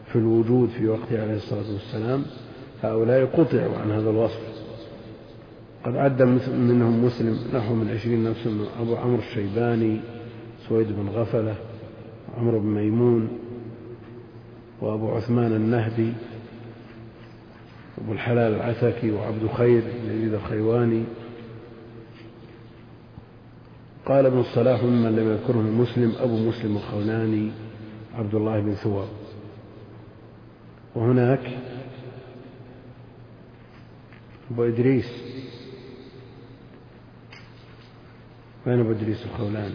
في 0.07 0.17
الوجود 0.17 0.69
في 0.69 0.89
وقته 0.89 1.23
عليه 1.23 1.37
الصلاة 1.37 1.73
والسلام 1.73 2.25
هؤلاء 2.83 3.25
قطعوا 3.25 3.79
عن 3.79 3.91
هذا 3.91 4.11
الوصف. 4.11 4.41
قد 5.85 5.97
عد 5.97 6.23
منهم 6.23 7.05
مسلم 7.05 7.39
نحو 7.55 7.75
من 7.75 7.91
عشرين 7.91 8.25
نفسا 8.25 8.51
من 8.51 8.67
أبو 8.81 8.97
عمرو 8.97 9.19
الشيباني 9.19 10.01
سويد 10.69 10.87
بن 10.87 11.09
غفلة 11.09 11.55
عمرو 12.39 12.61
بن 12.61 12.67
ميمون 12.67 13.29
وأبو 14.81 15.11
عثمان 15.11 15.53
النهدي 15.53 16.13
أبو 18.05 18.13
الحلال 18.13 18.55
العتكي 18.55 19.11
وعبد 19.11 19.47
خير 19.57 19.83
يزيد 20.07 20.35
الخيواني 20.35 21.05
قال 24.07 24.27
ابن 24.27 24.41
الصلاح 24.41 24.83
ممن 24.83 25.17
لم 25.17 25.31
يذكره 25.33 25.61
المسلم 25.61 26.15
أبو 26.19 26.37
مسلم 26.49 26.77
الخولاني 26.77 27.51
عبد 28.15 28.35
الله 28.35 28.61
بن 28.61 28.75
ثواب. 28.75 29.09
وهناك 30.95 31.59
أبو 34.51 34.65
إدريس. 34.65 35.07
وين 38.67 38.81
أبو 38.81 38.91
إدريس 38.91 39.25
الخولاني 39.25 39.75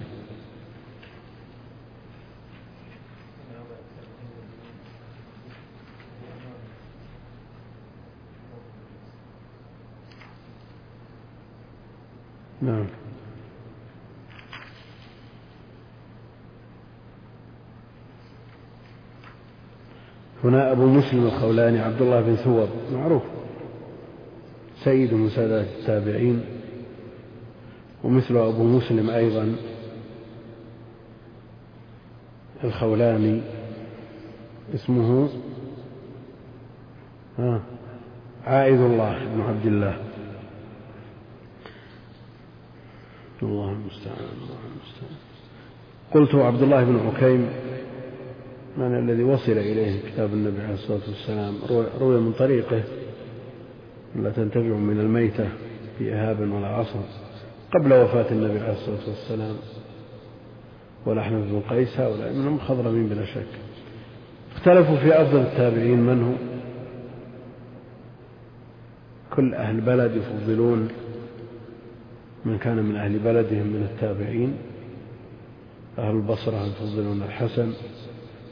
نعم. 12.61 12.85
هنا 20.43 20.71
أبو 20.71 20.85
مسلم 20.85 21.25
الخولاني 21.25 21.79
عبد 21.79 22.01
الله 22.01 22.21
بن 22.21 22.35
ثوب 22.35 22.69
معروف. 22.93 23.23
سيد 24.83 25.13
من 25.13 25.29
سادات 25.29 25.67
التابعين 25.79 26.45
ومثل 28.03 28.37
أبو 28.37 28.63
مسلم 28.63 29.09
أيضا 29.09 29.55
الخولاني. 32.63 33.41
اسمه 34.75 35.29
عائد 38.45 38.79
الله 38.79 39.25
بن 39.25 39.41
عبد 39.41 39.65
الله. 39.65 39.97
الله 43.43 43.71
المستعان 43.71 44.17
الله 44.41 44.59
المستعان. 44.71 45.17
قلت 46.13 46.35
عبد 46.35 46.61
الله 46.61 46.83
بن 46.83 46.99
عكيم 47.07 47.49
من 48.77 48.99
الذي 48.99 49.23
وصل 49.23 49.51
إليه 49.51 49.99
كتاب 50.01 50.33
النبي 50.33 50.61
عليه 50.61 50.73
الصلاة 50.73 50.99
والسلام 51.07 51.55
روي 51.99 52.19
من 52.19 52.33
طريقه 52.33 52.83
لا 54.15 54.29
تنتفع 54.29 54.61
من 54.61 54.99
الميتة 54.99 55.49
في 55.97 56.13
إهاب 56.13 56.39
ولا 56.39 56.67
عصر. 56.67 56.99
قبل 57.73 57.93
وفاة 57.93 58.31
النبي 58.31 58.59
عليه 58.59 58.73
الصلاة 58.73 59.09
والسلام 59.09 59.55
والأحنف 61.05 61.51
بن 61.51 61.61
قيس 61.69 61.99
هؤلاء 61.99 62.33
منهم 62.33 62.59
خضرمين 62.59 63.09
بلا 63.09 63.25
شك. 63.25 63.47
اختلفوا 64.55 64.95
في 64.95 65.21
أفضل 65.21 65.39
التابعين 65.39 65.99
من 65.99 66.23
هو؟ 66.23 66.33
كل 69.35 69.53
أهل 69.53 69.81
بلد 69.81 70.15
يفضلون 70.15 70.87
من 72.45 72.57
كان 72.57 72.83
من 72.83 72.95
أهل 72.95 73.19
بلدهم 73.19 73.67
من 73.67 73.87
التابعين. 73.91 74.53
أهل 75.99 76.15
البصرة 76.15 76.65
يفضلون 76.65 77.23
الحسن 77.23 77.73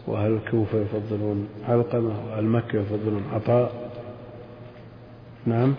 وأهل 0.07 0.31
الكوفة 0.31 0.77
يفضلون 0.77 1.47
علقمة 1.67 2.29
وأهل 2.29 2.43
مكة 2.43 2.79
يفضلون. 2.79 3.23
عطاء؟ 3.33 3.91
نعم. 5.45 5.75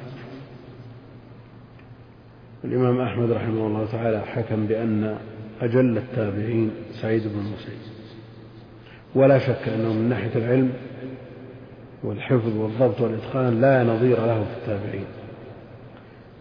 الإمام 2.64 3.01
أحمد 3.01 3.31
رحمه 3.31 3.66
الله 3.66 3.87
تعالى 3.93 4.20
حكم 4.20 4.66
بأن 4.66 5.18
أجل 5.61 5.99
التابعين 5.99 6.70
سعيد 7.03 7.22
بن 7.22 7.39
المسيب 7.39 7.79
ولا 9.14 9.39
شك 9.39 9.68
أنه 9.68 9.93
من 9.93 10.09
ناحية 10.09 10.37
العلم 10.37 10.72
والحفظ 12.05 12.57
والضبط 12.57 13.01
والإتقان 13.01 13.61
لا 13.61 13.85
نظير 13.85 14.16
له 14.26 14.45
في 14.45 14.57
التابعين. 14.61 15.07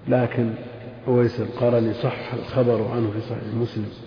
لكن 0.08 0.50
أويس 1.08 1.40
القرني 1.40 1.94
صح 1.94 2.34
الخبر 2.34 2.88
عنه 2.88 3.12
في 3.12 3.22
صحيح 3.22 3.54
مسلم. 3.54 4.07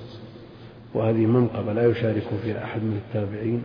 وهذه 0.95 1.27
منقبة 1.27 1.73
لا 1.73 1.87
يشارك 1.87 2.27
فيها 2.43 2.65
أحد 2.65 2.83
من 2.83 3.01
التابعين. 3.07 3.63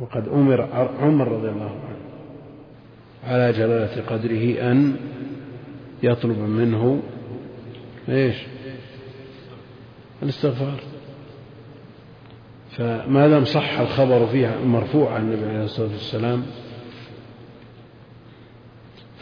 وقد 0.00 0.28
أمر 0.28 0.60
عمر 1.00 1.28
رضي 1.28 1.48
الله 1.48 1.70
عنه 1.70 2.04
على 3.24 3.52
جلالة 3.52 4.02
قدره 4.02 4.70
أن 4.70 4.96
يطلب 6.02 6.38
منه 6.38 7.02
إيش؟ 8.08 8.36
الاستغفار. 10.22 10.80
فما 12.70 13.28
دام 13.28 13.44
صح 13.44 13.78
الخبر 13.78 14.26
فيها 14.26 14.60
مرفوع 14.64 15.14
عن 15.14 15.22
النبي 15.22 15.46
عليه 15.50 15.64
الصلاة 15.64 15.88
والسلام 15.88 16.42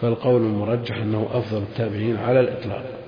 فالقول 0.00 0.42
المرجح 0.42 0.96
أنه 0.96 1.28
أفضل 1.32 1.62
التابعين 1.62 2.16
على 2.16 2.40
الإطلاق. 2.40 3.01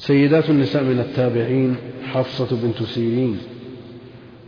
سيدات 0.00 0.50
النساء 0.50 0.82
من 0.82 1.00
التابعين 1.00 1.76
حفصة 2.04 2.62
بنت 2.62 2.82
سيرين 2.82 3.38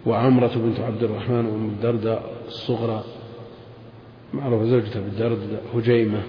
وعمرة 0.07 0.53
بنت 0.57 0.81
عبد 0.81 1.03
الرحمن 1.03 1.47
وأم 1.47 1.67
الدرداء 1.69 2.33
الصغرى 2.47 3.05
معروف 4.35 4.63
زوجة 4.63 4.99
أبي 4.99 5.07
الدرداء 5.07 5.63
هجيمة. 5.75 6.23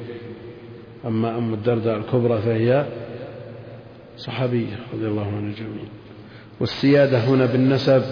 أما 1.05 1.37
أم 1.37 1.53
الدرداء 1.53 1.97
الكبرى 1.97 2.41
فهي 2.41 2.85
صحابية 4.17 4.79
رضي 4.93 5.07
الله 5.07 5.27
عن 5.27 5.49
الجميع 5.49 5.83
والسيادة 6.59 7.19
هنا 7.19 7.45
بالنسب 7.45 8.03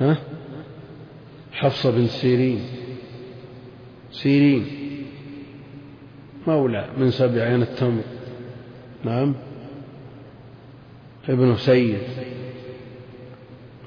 ها؟ 0.00 0.16
حفصة 1.52 1.90
بنت 1.90 2.10
سيرين. 2.10 2.60
سيرين 4.10 4.66
مولى 6.46 6.88
من 6.98 7.10
سبع 7.10 7.42
عين 7.42 7.62
التمر. 7.62 8.17
نعم. 9.04 9.34
ابن 11.28 11.56
سيد 11.56 12.02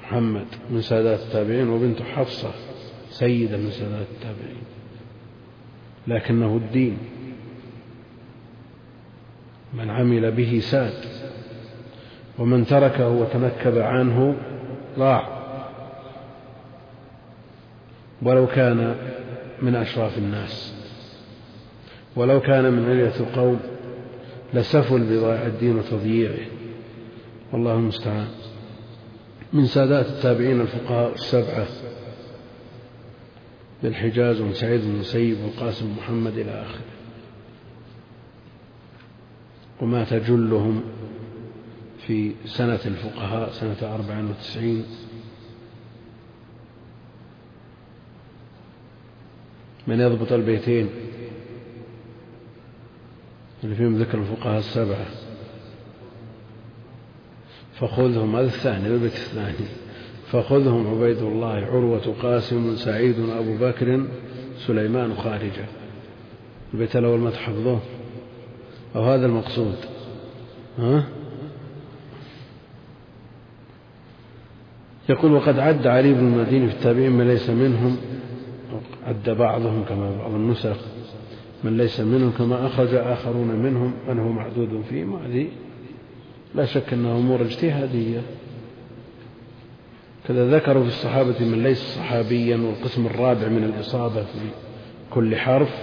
محمد 0.02 0.46
من 0.70 0.80
سادات 0.80 1.20
التابعين 1.20 1.68
وبنت 1.68 2.02
حفصة 2.02 2.50
سيدة 3.10 3.56
من 3.56 3.70
سادات 3.70 4.06
التابعين. 4.14 4.62
لكنه 6.06 6.56
الدين. 6.56 6.98
من 9.74 9.90
عمل 9.90 10.32
به 10.32 10.60
ساد. 10.60 11.04
ومن 12.38 12.66
تركه 12.66 13.08
وتنكب 13.08 13.78
عنه 13.78 14.36
ضاع. 14.98 15.42
ولو 18.22 18.46
كان 18.46 18.96
من 19.62 19.74
أشراف 19.74 20.18
الناس. 20.18 20.74
ولو 22.16 22.40
كان 22.40 22.72
من 22.72 22.90
علية 22.90 23.20
القوم 23.20 23.60
لسفوا 24.54 24.98
البضاعة 24.98 25.46
الدين 25.46 25.78
وتضييعه. 25.78 26.46
والله 27.52 27.74
المستعان. 27.74 28.28
من 29.52 29.66
سادات 29.66 30.06
التابعين 30.06 30.60
الفقهاء 30.60 31.14
السبعة 31.14 31.66
بالحجاز 33.82 34.40
ومن 34.40 34.52
سعيد 34.52 34.80
بن 34.80 34.90
المسيب 34.90 35.40
والقاسم 35.40 35.96
محمد 35.98 36.38
إلى 36.38 36.62
آخره. 36.62 36.84
ومات 39.80 40.14
جلهم 40.14 40.82
في 42.06 42.32
سنة 42.44 42.80
الفقهاء 42.86 43.50
سنة 43.50 43.94
أربع 43.94 44.24
وتسعين. 44.30 44.84
من 49.86 50.00
يضبط 50.00 50.32
البيتين 50.32 50.88
اللي 53.64 53.74
فيهم 53.74 53.96
ذكر 53.96 54.18
الفقهاء 54.18 54.58
السبعة. 54.58 55.06
فخذهم 57.74 58.36
هذا 58.36 58.46
الثاني 58.46 58.86
البيت 58.86 59.12
الثاني. 59.14 59.68
فخذهم 60.26 60.94
عبيد 60.94 61.18
الله 61.18 61.48
عروة 61.48 62.14
قاسم 62.22 62.76
سعيد 62.76 63.16
أبو 63.18 63.56
بكر 63.56 64.06
سليمان 64.66 65.14
خارجة. 65.14 65.66
البيت 66.74 66.96
الأول 66.96 67.18
ما 67.18 67.30
تحفظوه؟ 67.30 67.80
أو 68.96 69.02
هذا 69.02 69.26
المقصود؟ 69.26 69.76
ها؟ 70.78 71.04
يقول 75.08 75.32
وقد 75.32 75.58
عد 75.58 75.86
علي 75.86 76.12
بن 76.14 76.18
المديني 76.18 76.68
في 76.68 76.74
التابعين 76.74 77.12
من 77.12 77.28
ليس 77.28 77.50
منهم. 77.50 77.96
عد 79.06 79.30
بعضهم 79.30 79.84
كما 79.84 80.16
بعض 80.16 80.34
النسخ. 80.34 80.76
من 81.64 81.76
ليس 81.76 82.00
منهم 82.00 82.30
كما 82.30 82.66
أخرج 82.66 82.94
آخرون 82.94 83.48
منهم 83.48 83.92
من 84.08 84.18
هو 84.18 84.28
معدود 84.28 84.82
فيهم 84.90 85.16
هذه 85.16 85.48
لا 86.54 86.64
شك 86.64 86.92
أنها 86.92 87.18
أمور 87.18 87.42
اجتهادية. 87.42 88.20
كذا 90.28 90.56
ذكروا 90.56 90.82
في 90.82 90.88
الصحابة 90.88 91.44
من 91.44 91.62
ليس 91.62 91.78
صحابيا 91.78 92.56
والقسم 92.56 93.06
الرابع 93.06 93.48
من 93.48 93.64
الإصابة 93.64 94.22
في 94.22 94.38
كل 95.10 95.36
حرف 95.36 95.82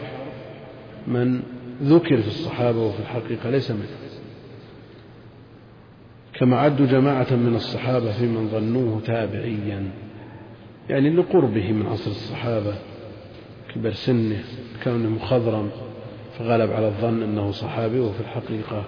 من 1.07 1.41
ذكر 1.83 2.21
في 2.21 2.27
الصحابة 2.27 2.81
وفي 2.81 2.99
الحقيقة 2.99 3.49
ليس 3.49 3.71
منه 3.71 3.87
كما 6.33 6.59
عدوا 6.59 6.85
جماعة 6.85 7.35
من 7.35 7.55
الصحابة 7.55 8.11
في 8.11 8.25
من 8.25 8.49
ظنوه 8.49 9.01
تابعيا 9.05 9.91
يعني 10.89 11.09
لقربه 11.09 11.71
من 11.71 11.85
عصر 11.87 12.11
الصحابة 12.11 12.75
كبر 13.75 13.91
سنه. 13.91 14.43
كونه 14.83 15.09
مخضرم 15.09 15.69
فغلب 16.39 16.71
على 16.71 16.87
الظن 16.87 17.23
أنه 17.23 17.51
صحابي 17.51 17.99
وفي 17.99 18.21
الحقيقة 18.21 18.83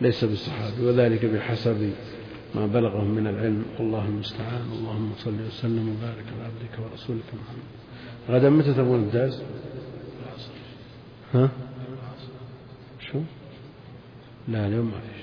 ليس 0.00 0.24
بالصحابي 0.24 0.86
وذلك 0.86 1.24
بحسب 1.24 1.90
ما 2.54 2.66
بلغهم 2.66 3.10
من 3.10 3.26
العلم 3.26 3.64
والله 3.78 4.04
المستعان 4.04 4.66
اللهم 4.78 5.12
صل 5.18 5.40
وسلم 5.48 5.88
وبارك 5.88 6.24
على 6.34 6.44
عبدك 6.44 6.92
ورسولك 6.92 7.28
محمد 7.34 7.74
غدا 8.30 8.50
متى 8.50 8.74
تبغون 8.74 9.02
الدرس؟ 9.02 9.42
ها؟ 11.34 11.50
شو؟ 13.00 13.20
لا 14.48 14.66
اليوم 14.66 14.86
ما 14.86 15.00
في 15.00 15.13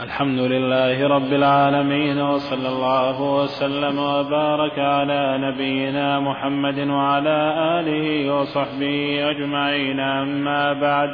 الحمد 0.00 0.38
لله 0.38 1.08
رب 1.08 1.32
العالمين 1.32 2.20
وصلى 2.20 2.68
الله 2.68 3.20
وسلم 3.42 3.98
وبارك 3.98 4.78
على 4.78 5.38
نبينا 5.38 6.20
محمد 6.20 6.78
وعلى 6.78 7.54
آله 7.80 8.34
وصحبه 8.34 9.30
أجمعين. 9.30 10.00
أما 10.00 10.72
بعد 10.72 11.08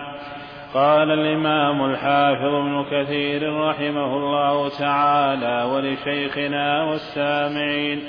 قال 0.74 1.11
الإمام 1.11 1.85
الحافظ 1.85 2.55
ابن 2.55 2.85
كثير 2.91 3.68
رحمه 3.68 4.16
الله 4.16 4.68
تعالى 4.68 5.70
ولشيخنا 5.72 6.83
والسامعين 6.83 8.03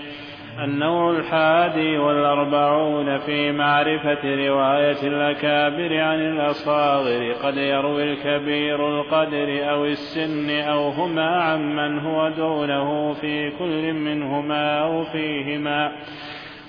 النوع 0.64 1.12
الحادي 1.12 1.97
والأربعون 1.97 3.18
في 3.18 3.51
معرفة 3.51 4.20
رواية 4.24 5.03
الأكابر 5.03 5.99
عن 5.99 6.20
الأصاغر 6.20 7.34
قد 7.43 7.57
يروي 7.57 8.03
الكبير 8.03 8.99
القدر 8.99 9.72
أو 9.72 9.86
السن 9.86 10.49
أو 10.49 10.89
هما 10.89 11.41
عمن 11.41 11.99
هو 11.99 12.30
دونه 12.30 13.14
في 13.14 13.51
كل 13.51 13.93
منهما 13.93 14.80
أو 14.80 15.03
فيهما. 15.03 15.91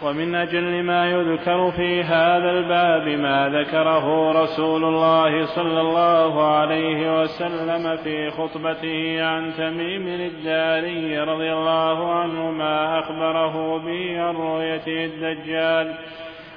ومن 0.03 0.35
أجل 0.35 0.83
ما 0.83 1.11
يذكر 1.11 1.71
في 1.71 2.03
هذا 2.03 2.51
الباب 2.51 3.09
ما 3.09 3.49
ذكره 3.49 4.33
رسول 4.43 4.85
الله 4.85 5.47
صلى 5.47 5.81
الله 5.81 6.47
عليه 6.47 7.23
وسلم 7.23 7.97
في 7.97 8.31
خطبته 8.31 9.25
عن 9.25 9.53
تميم 9.57 10.09
الداري 10.09 11.21
رضي 11.21 11.53
الله 11.53 12.13
عنه 12.13 12.51
ما 12.51 12.99
أخبره 12.99 13.79
به 13.79 14.23
عن 14.23 14.37
رؤية 14.37 15.05
الدجال 15.05 15.95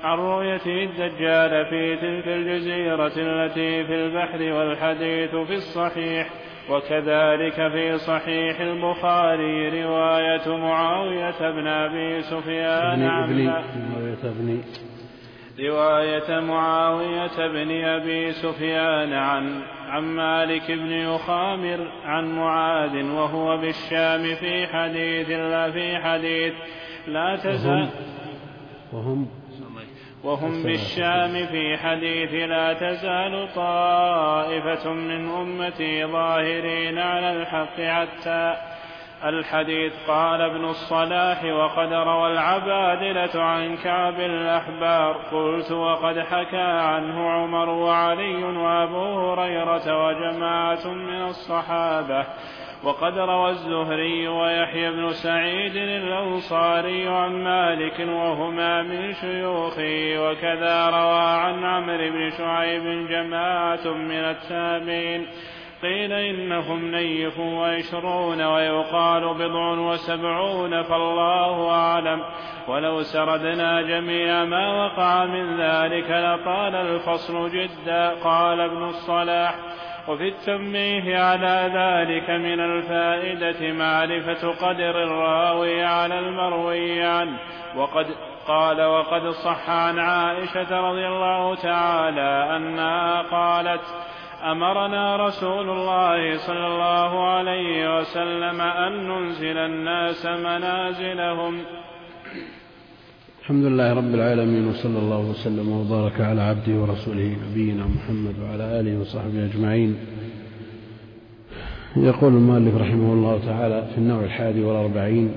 عن 0.03 0.17
رؤية 0.17 0.65
الدجال 0.65 1.65
في 1.65 1.95
تلك 1.95 2.27
الجزيرة 2.27 3.13
التي 3.17 3.85
في 3.85 4.05
البحر 4.05 4.53
والحديث 4.53 5.35
في 5.35 5.55
الصحيح 5.55 6.29
وكذلك 6.69 7.53
في 7.53 7.97
صحيح 7.97 8.59
البخاري 8.59 9.83
رواية 9.83 10.57
معاوية 10.57 11.51
بن 11.51 11.67
أبي 11.67 12.21
سفيان 12.21 12.99
بن 13.27 13.39
رواية 15.59 16.39
معاوية 16.39 17.47
بن 17.47 17.83
أبي 17.83 18.31
سفيان 18.31 19.13
عن 19.13 19.61
عن 19.89 20.03
مالك 20.03 20.71
بن 20.71 20.91
يخامر 20.91 21.91
عن 22.05 22.35
معاذ 22.35 23.03
وهو 23.05 23.57
بالشام 23.57 24.35
في 24.35 24.67
حديث 24.67 25.29
لا 25.29 25.71
في 25.71 25.97
حديث 25.97 26.53
لا 27.07 27.35
تزال 27.35 27.89
وهم 28.93 29.07
وهم 29.07 29.42
بالشام 30.63 31.45
في 31.45 31.77
حديث 31.77 32.33
لا 32.49 32.73
تزال 32.73 33.49
طائفة 33.55 34.93
من 34.93 35.29
أمتي 35.29 36.05
ظاهرين 36.05 36.99
على 36.99 37.31
الحق 37.31 37.81
حتى 37.81 38.55
الحديث 39.23 39.93
قال 40.07 40.41
ابن 40.41 40.65
الصلاح 40.65 41.43
وقد 41.43 41.93
روى 41.93 42.31
العبادلة 42.31 43.43
عن 43.43 43.77
كعب 43.77 44.19
الأحبار. 44.19 45.13
قلت 45.31 45.71
وقد 45.71 46.19
حكى 46.19 46.57
عنه 46.57 47.29
عمر 47.29 47.69
وعلي 47.69 48.43
وأبو 48.43 49.31
هريرة 49.31 50.05
وجماعة 50.05 50.87
من 50.87 51.21
الصحابة. 51.23 52.25
وقد 52.83 53.17
روى 53.17 53.49
الزهري 53.49 54.27
ويحيى 54.27 54.91
بن 54.91 55.11
سعيد 55.11 55.75
الأنصاري 55.75 57.07
عن 57.07 57.43
مالك 57.43 57.99
وهما 57.99 58.81
من 58.81 59.13
شيوخه 59.13 60.15
وكذا 60.17 60.89
روى 60.89 61.21
عن 61.21 61.63
عمرو 61.63 62.09
بن 62.09 62.29
شعيب 62.29 63.07
جماعة 63.09 63.87
من 63.87 64.11
التابعين. 64.11 65.27
قيل 65.83 66.13
إنهم 66.13 66.91
نيف 66.91 67.39
وعشرون 67.39 68.41
ويقال 68.41 69.33
بضع 69.33 69.71
وسبعون 69.79 70.83
فالله 70.83 71.69
أعلم. 71.71 72.23
ولو 72.67 73.03
سردنا 73.03 73.81
جميع 73.81 74.45
ما 74.45 74.85
وقع 74.85 75.25
من 75.25 75.61
ذلك 75.61 76.09
لطال 76.09 76.75
الفصل 76.75 77.49
جدا. 77.49 78.09
قال 78.23 78.59
ابن 78.59 78.83
الصلاح 78.83 79.55
وفي 80.07 80.27
التنبيه 80.27 81.17
على 81.17 81.71
ذلك 81.73 82.29
من 82.29 82.59
الفائدة 82.59 83.73
معرفة 83.73 84.51
قدر 84.67 85.03
الراوي 85.03 85.83
على 85.83 86.19
المروي 86.19 87.03
عنه 87.03 87.37
وقد 87.75 88.05
قال 88.47 88.81
وقد 88.81 89.29
صح 89.29 89.69
عن 89.69 89.99
عائشة 89.99 90.79
رضي 90.89 91.07
الله 91.07 91.55
تعالى 91.55 92.55
أنها 92.55 93.21
قالت 93.21 93.81
أمرنا 94.43 95.15
رسول 95.15 95.69
الله 95.69 96.37
صلى 96.37 96.67
الله 96.67 97.27
عليه 97.27 97.97
وسلم 97.97 98.61
أن 98.61 99.07
ننزل 99.07 99.57
الناس 99.57 100.25
منازلهم. 100.25 101.65
الحمد 103.43 103.65
لله 103.65 103.93
رب 103.93 104.15
العالمين 104.15 104.67
وصلى 104.67 104.99
الله 104.99 105.19
وسلم 105.19 105.71
وبارك 105.71 106.21
على 106.21 106.41
عبده 106.41 106.73
ورسوله 106.81 107.35
نبينا 107.51 107.85
محمد 107.85 108.35
وعلى 108.39 108.79
آله 108.79 108.99
وصحبه 108.99 109.45
أجمعين. 109.45 109.95
يقول 111.95 112.33
المؤلف 112.33 112.75
رحمه 112.75 113.13
الله 113.13 113.45
تعالى 113.45 113.87
في 113.91 113.97
النوع 113.97 114.23
الحادي 114.23 114.63
والأربعين 114.63 115.31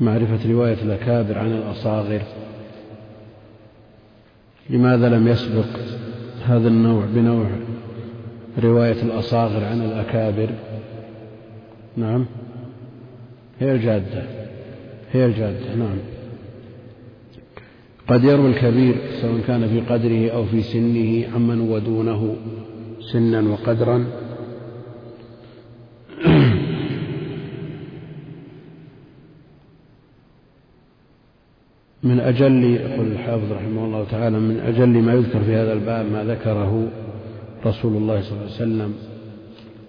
معرفة 0.00 0.52
رواية 0.52 0.82
الأكابر 0.82 1.38
عن 1.38 1.52
الأصاغر. 1.52 2.22
لماذا 4.70 5.08
لم 5.08 5.28
يسبق 5.28 5.78
هذا 6.44 6.68
النوع 6.68 7.04
بنوع 7.14 7.46
رواية 8.62 9.02
الأصاغر 9.02 9.64
عن 9.64 9.82
الأكابر؟ 9.82 10.50
نعم 11.96 12.26
هي 13.60 13.72
الجادة 13.72 14.22
هي 15.12 15.26
الجادة 15.26 15.74
نعم. 15.74 16.21
قد 18.08 18.24
يروي 18.24 18.50
الكبير 18.50 18.96
سواء 19.20 19.40
كان 19.46 19.68
في 19.68 19.80
قدره 19.80 20.30
أو 20.30 20.44
في 20.44 20.62
سنه 20.62 21.34
عمن 21.34 21.60
ودونه 21.60 22.36
سنا 23.12 23.40
وقدرا. 23.40 24.06
من 32.02 32.20
أجل 32.20 32.64
يقول 32.64 33.12
الحافظ 33.12 33.52
رحمه 33.52 33.84
الله 33.84 34.04
تعالى 34.10 34.38
من 34.38 34.60
أجل 34.60 34.88
ما 34.88 35.12
يذكر 35.12 35.40
في 35.40 35.54
هذا 35.54 35.72
الباب 35.72 36.06
ما 36.12 36.24
ذكره 36.24 36.88
رسول 37.66 37.96
الله 37.96 38.20
صلى 38.20 38.32
الله 38.32 38.42
عليه 38.42 38.52
وسلم 38.54 38.94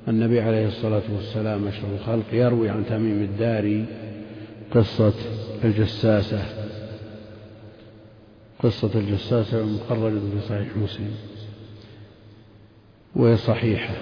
النبي 0.08 0.42
عليه 0.42 0.68
الصلاة 0.68 1.02
والسلام 1.16 1.68
أشرف 1.68 1.86
الخلق 2.00 2.34
يروي 2.34 2.70
عن 2.70 2.86
تميم 2.90 3.22
الداري 3.22 3.86
قصة 4.72 5.14
الجساسة. 5.64 6.63
قصة 8.64 9.00
الجساسة 9.00 9.62
المخرجة 9.62 10.20
في 10.20 10.48
صحيح 10.50 10.78
مسلم 10.78 11.16
وهي 13.16 13.38
صحيحة. 13.38 13.96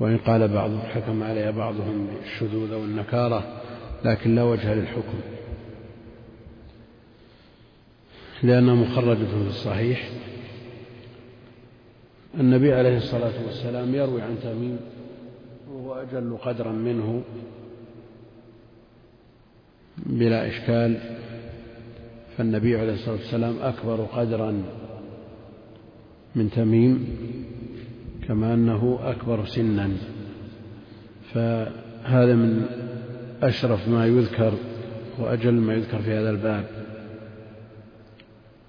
وإن 0.00 0.18
قال 0.18 0.48
بعضهم 0.48 0.80
حكم 0.80 1.22
عليها 1.22 1.50
بعضهم 1.50 2.06
بالشذوذ 2.06 2.74
والنكارة 2.74 3.62
لكن 4.04 4.34
لا 4.34 4.42
وجه 4.42 4.74
للحكم. 4.74 5.20
لأنها 8.42 8.74
مخرجة 8.74 9.24
في 9.24 9.48
الصحيح 9.48 10.08
النبي 12.40 12.74
عليه 12.74 12.96
الصلاة 12.96 13.44
والسلام 13.46 13.94
يروي 13.94 14.22
عن 14.22 14.36
تميم 14.42 14.78
وهو 15.70 15.94
أجل 15.94 16.36
قدرا 16.36 16.72
منه 16.72 17.22
بلا 19.96 20.48
إشكال. 20.48 21.00
فالنبي 22.38 22.76
عليه 22.78 22.92
الصلاة 22.92 23.14
والسلام 23.14 23.54
أكبر 23.62 24.04
قدرا 24.04 24.62
من 26.34 26.50
تميم 26.50 27.08
كما 28.28 28.54
أنه 28.54 28.98
أكبر 29.02 29.44
سنا. 29.44 29.90
فهذا 31.34 32.34
من 32.34 32.66
أشرف 33.42 33.88
ما 33.88 34.06
يذكر 34.06 34.52
وأجل 35.18 35.54
ما 35.54 35.74
يذكر 35.74 35.98
في 35.98 36.12
هذا 36.12 36.30
الباب. 36.30 36.64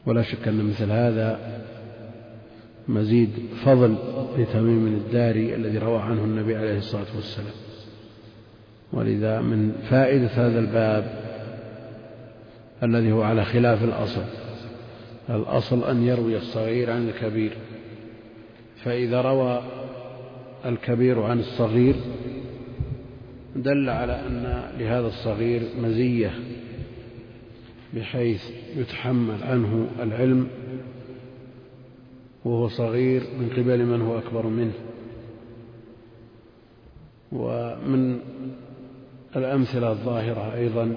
ولا 0.06 0.22
شك 0.22 0.48
أن 0.48 0.64
مثل 0.64 0.92
هذا 0.92 1.40
مزيد 2.88 3.30
فضل 3.66 3.96
لتميم 4.38 4.88
الداري 4.88 5.56
الذي 5.56 5.78
روى 5.78 6.00
عنه 6.00 6.24
النبي 6.24 6.56
عليه 6.56 6.78
الصلاة 6.78 7.16
والسلام. 7.16 7.56
ولذا 8.94 9.42
من 9.42 9.72
فائدة 9.90 10.28
هذا 10.28 10.60
الباب 10.60 11.27
الذي 12.84 13.12
هو 13.12 13.22
على 13.22 13.46
خلاف 13.46 13.84
الأصل. 13.84 14.24
الأصل 15.30 15.84
أن 15.84 16.04
يروي 16.04 16.38
الصغير 16.38 16.92
عن 16.92 17.10
الكبير. 17.10 17.58
فإذا 18.84 19.22
روى 19.22 19.62
الكبير 20.66 21.22
عن 21.22 21.40
الصغير 21.40 21.96
دل 23.56 23.90
على 23.90 24.14
أن 24.14 24.64
لهذا 24.78 25.08
الصغير 25.08 25.62
مزية 25.82 26.32
بحيث 27.94 28.44
يتحمل 28.76 29.44
عنه 29.44 29.88
العلم 30.00 30.48
وهو 32.46 32.68
صغير 32.68 33.22
من 33.40 33.50
قبل 33.50 33.86
من 33.86 34.02
هو 34.02 34.18
أكبر 34.18 34.48
منه. 34.48 34.74
ومن 37.32 38.20
الأمثلة 39.36 39.92
الظاهرة 39.92 40.54
أيضا 40.54 40.96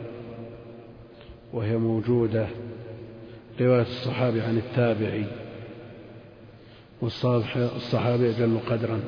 وهي 1.52 1.76
موجودة 1.76 2.46
رواية 3.60 3.82
الصحابي 3.82 4.40
عن 4.40 4.58
التابعي 4.58 5.24
والصحابي 7.00 8.30
أجل 8.30 8.58
قدرا. 8.58 9.00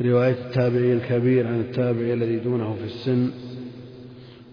رواية 0.00 0.32
التابعي 0.46 0.92
الكبير 0.92 1.46
عن 1.46 1.60
التابعي 1.60 2.12
الذي 2.12 2.38
دونه 2.38 2.74
في 2.74 2.84
السن 2.84 3.30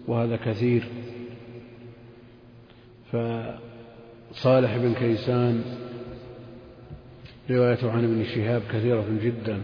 وهذا 0.08 0.36
كثير. 0.36 0.84
فصالح 3.12 4.76
بن 4.76 4.94
كيسان 4.94 5.64
روايته 7.50 7.90
عن 7.90 8.04
ابن 8.04 8.24
شهاب 8.24 8.62
كثيرة 8.72 9.06
جدا 9.22 9.62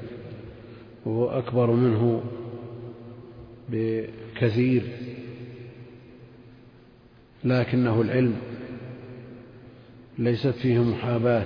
وهو 1.06 1.30
أكبر 1.30 1.70
منه 1.70 2.22
بكثير. 3.68 4.82
لكنه 7.44 8.00
العلم 8.00 8.34
ليست 10.18 10.46
فيه 10.48 10.78
محاباة. 10.78 11.44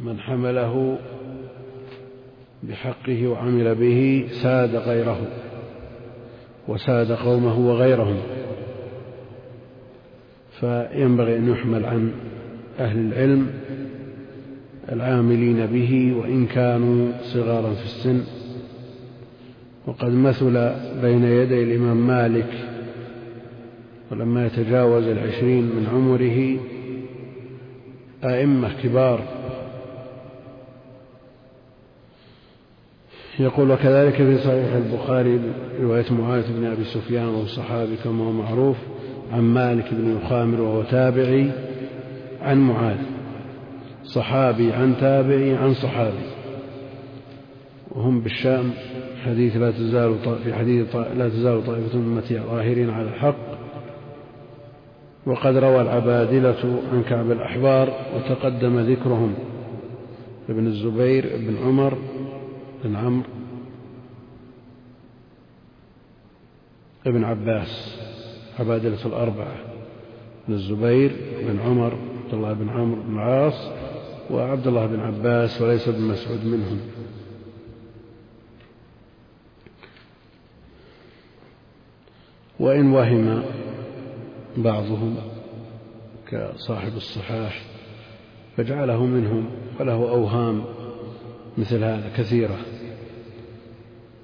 من 0.00 0.18
حمله 0.18 0.98
بحقه 2.62 3.26
وعمل 3.26 3.74
به 3.74 4.28
ساد 4.30 4.76
غيره 4.76 5.20
وساد 6.68 7.12
قومه 7.12 7.58
وغيرهم. 7.58 8.16
فينبغي 10.60 11.36
أن 11.36 11.48
يحمل 11.48 11.84
عن 11.84 12.12
أهل 12.78 12.98
العلم 12.98 13.50
العاملين 14.92 15.66
به 15.66 16.14
وإن 16.16 16.46
كانوا 16.46 17.12
صغارا 17.22 17.74
في 17.74 17.84
السن. 17.84 18.22
وقد 19.86 20.12
مثل 20.12 20.72
بين 21.02 21.24
يدي 21.24 21.62
الإمام 21.62 22.06
مالك 22.06 22.67
ولما 24.10 24.46
يتجاوز 24.46 25.04
العشرين 25.04 25.62
من 25.62 25.86
عمره 25.92 26.58
أئمة 28.24 28.82
كبار. 28.82 29.22
يقول 33.40 33.70
وكذلك 33.70 34.14
في 34.14 34.38
صحيح 34.38 34.72
البخاري 34.72 35.40
رواية 35.80 36.12
معاذ 36.12 36.52
بن 36.52 36.64
أبي 36.64 36.84
سفيان 36.84 37.28
وهو 37.28 37.46
صحابي 37.46 37.96
كما 38.04 38.24
هو 38.24 38.32
معروف 38.32 38.76
عن 39.32 39.40
مالك 39.40 39.94
بن 39.94 40.16
يخامر 40.16 40.60
وهو 40.60 40.82
تابعي 40.82 41.50
عن 42.42 42.58
معاذ 42.58 42.98
صحابي 44.04 44.72
عن 44.72 44.94
تابعي 45.00 45.54
عن 45.54 45.74
صحابي. 45.74 46.26
وهم 47.90 48.20
بالشام 48.20 48.70
حديث 49.24 49.56
لا 49.56 49.70
تزال 49.70 50.14
في 50.44 50.54
حديث 50.54 50.96
لا 50.96 51.28
تزال 51.28 51.66
طائفة 51.66 51.98
من 51.98 52.16
أمتي 52.16 52.40
ظاهرين 52.40 52.90
على 52.90 53.08
الحق 53.08 53.47
وقد 55.28 55.56
روى 55.56 55.80
العبادلة 55.80 56.82
عن 56.92 57.02
كعب 57.02 57.30
الأحبار 57.30 57.92
وتقدم 58.16 58.78
ذكرهم. 58.78 59.34
ابن 60.48 60.66
الزبير 60.66 61.36
بن 61.36 61.56
عمر 61.56 61.98
بن 62.84 62.96
عمرو 62.96 63.28
ابن 67.06 67.24
عباس 67.24 67.98
عبادلة 68.58 69.06
الأربعة 69.06 69.56
بن 70.48 70.54
الزبير 70.54 71.16
بن 71.42 71.60
عمر 71.60 71.92
عبد 72.24 72.34
الله 72.34 72.52
بن 72.52 72.68
عمرو 72.68 73.02
بن 73.02 73.14
العاص 73.14 73.70
وعبد 74.30 74.66
الله 74.66 74.86
بن 74.86 75.00
عباس 75.00 75.62
وليس 75.62 75.88
ابن 75.88 76.02
مسعود 76.02 76.46
منهم. 76.46 76.80
وإن 82.60 82.92
وهم 82.92 83.42
بعضهم 84.62 85.16
كصاحب 86.28 86.96
الصحاح 86.96 87.62
فجعله 88.56 89.04
منهم 89.04 89.50
وله 89.80 89.92
أوهام 89.92 90.64
مثل 91.58 91.84
هذا 91.84 92.10
كثيرة 92.16 92.56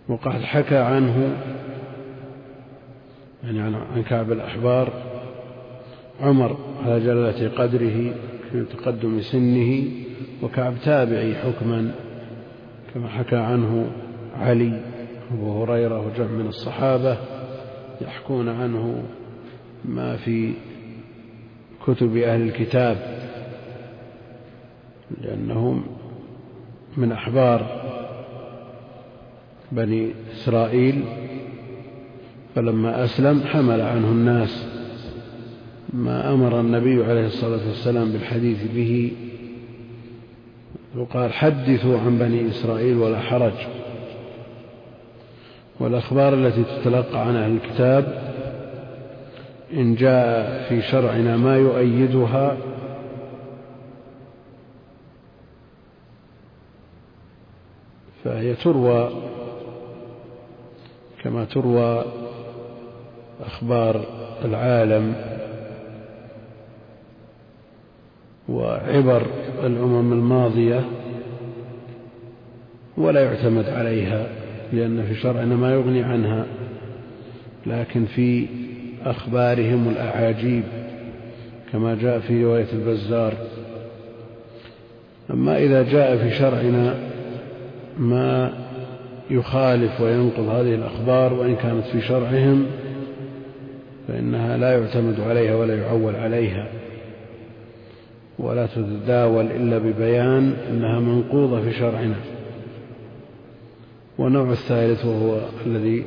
وقد 0.09 0.43
حكى 0.43 0.77
عنه 0.77 1.37
يعني 3.45 3.61
عن 3.77 4.03
كعب 4.03 4.33
الأحبار 4.33 4.93
عمر 6.21 6.57
على 6.85 7.01
جلالة 7.01 7.49
قدره 7.49 8.15
في 8.51 8.65
تقدم 8.65 9.21
سنه 9.21 9.85
وكعب 10.43 10.75
تابعي 10.85 11.35
حكما 11.35 11.95
كما 12.95 13.09
حكى 13.09 13.37
عنه 13.37 13.91
علي 14.37 14.81
أبو 15.33 15.63
هريرة 15.63 16.07
وجمع 16.07 16.27
من 16.27 16.47
الصحابة 16.47 17.19
يحكون 18.01 18.49
عنه 18.49 19.03
ما 19.85 20.17
في 20.17 20.53
كتب 21.87 22.17
أهل 22.17 22.43
الكتاب 22.43 22.97
لأنهم 25.21 25.85
من 26.97 27.13
أحبار 27.13 27.83
بني 29.73 30.11
إسرائيل 30.33 31.05
فلما 32.55 33.05
أسلم 33.05 33.43
حمل 33.43 33.81
عنه 33.81 34.09
الناس. 34.09 34.67
ما 35.93 36.33
أمر 36.33 36.61
النبي 36.61 37.05
عليه 37.05 37.27
الصلاة 37.27 37.69
والسلام 37.69 38.13
بالحديث 38.13 38.59
به 38.75 39.13
وقال 40.97 41.33
حدثوا 41.33 41.99
عن 41.99 42.19
بني 42.19 42.49
إسرائيل 42.49 42.97
ولا 42.97 43.21
حرج. 43.21 43.53
والأخبار 45.81 46.35
التي 46.35 46.65
تتلقى 46.65 47.29
عن 47.29 47.37
أهل 47.37 47.53
الكتاب 47.57 48.34
إن 49.75 49.95
جاء 49.95 50.69
في 50.69 50.83
شرعنا 50.83 51.37
ما 51.37 51.57
يؤيدها 51.57 52.57
فهي 58.25 58.55
تروى 58.55 59.11
كما 61.23 61.45
تروى 61.45 62.05
أخبار 63.41 64.05
العالم 64.45 65.15
وعبر 68.49 69.27
الأمم 69.65 70.13
الماضية 70.13 70.85
ولا 72.97 73.25
يعتمد 73.25 73.69
عليها 73.69 74.27
لأن 74.73 75.05
في 75.07 75.15
شرعنا 75.15 75.57
ما 75.57 75.73
يغني 75.73 76.03
عنها 76.03 76.47
لكن 77.67 78.05
في 78.05 78.47
أخبارهم 79.05 79.89
الأعاجيب 79.89 80.63
كما 81.73 81.95
جاء 81.95 82.19
في 82.19 82.45
رواية 82.45 82.67
البزار. 82.73 83.35
أما 85.31 85.59
إذا 85.59 85.83
جاء 85.83 86.17
في 86.17 86.31
شرعنا 86.31 86.95
ما 87.99 88.53
يخالف 89.31 90.01
وينقض 90.01 90.49
هذه 90.49 90.75
الأخبار 90.75 91.33
وإن 91.33 91.57
كانت 91.57 91.85
في 91.85 92.01
شرعهم 92.01 92.67
فإنها 94.09 94.57
لا 94.57 94.73
يعتمد 94.79 95.21
عليها 95.21 95.55
ولا 95.55 95.79
يعول 95.79 96.17
عليها. 96.17 96.69
ولا 98.39 98.67
تتداول 98.67 99.47
إلا 99.47 99.79
ببيان 99.79 100.55
أنها 100.71 101.01
منقوضة 101.01 101.63
في 101.63 101.73
شرعنا. 101.73 102.17
والنوع 104.19 104.53
الثالث 104.53 105.05
وهو 105.05 105.41
الذي 105.67 106.05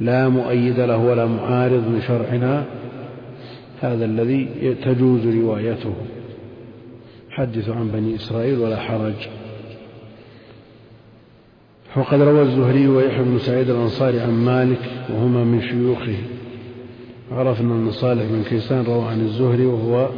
لا 0.00 0.28
مؤيد 0.28 0.80
له 0.80 0.96
ولا 0.96 1.26
معارض 1.26 1.88
من 1.88 2.00
شرعنا 2.06 2.64
هذا 3.80 4.04
الذي 4.04 4.74
تجوز 4.84 5.26
روايته. 5.26 5.94
حدثوا 7.30 7.74
عن 7.74 7.88
بني 7.88 8.14
إسرائيل 8.14 8.58
ولا 8.58 8.76
حرج. 8.76 9.28
وقد 11.96 12.20
روى 12.20 12.42
الزهري 12.42 12.88
ويحيى 12.88 13.22
بن 13.22 13.38
سعيد 13.38 13.70
الأنصاري 13.70 14.20
عن 14.20 14.32
مالك 14.32 14.80
وهما 15.10 15.44
من 15.44 15.62
شيوخه. 15.62 16.16
عرفنا 17.32 17.74
أن 17.74 17.90
صالح 17.90 18.22
بن 18.22 18.42
كيسان 18.42 18.84
روى 18.84 19.04
عن 19.04 19.20
الزهري 19.20 19.66
وهو 19.66 20.08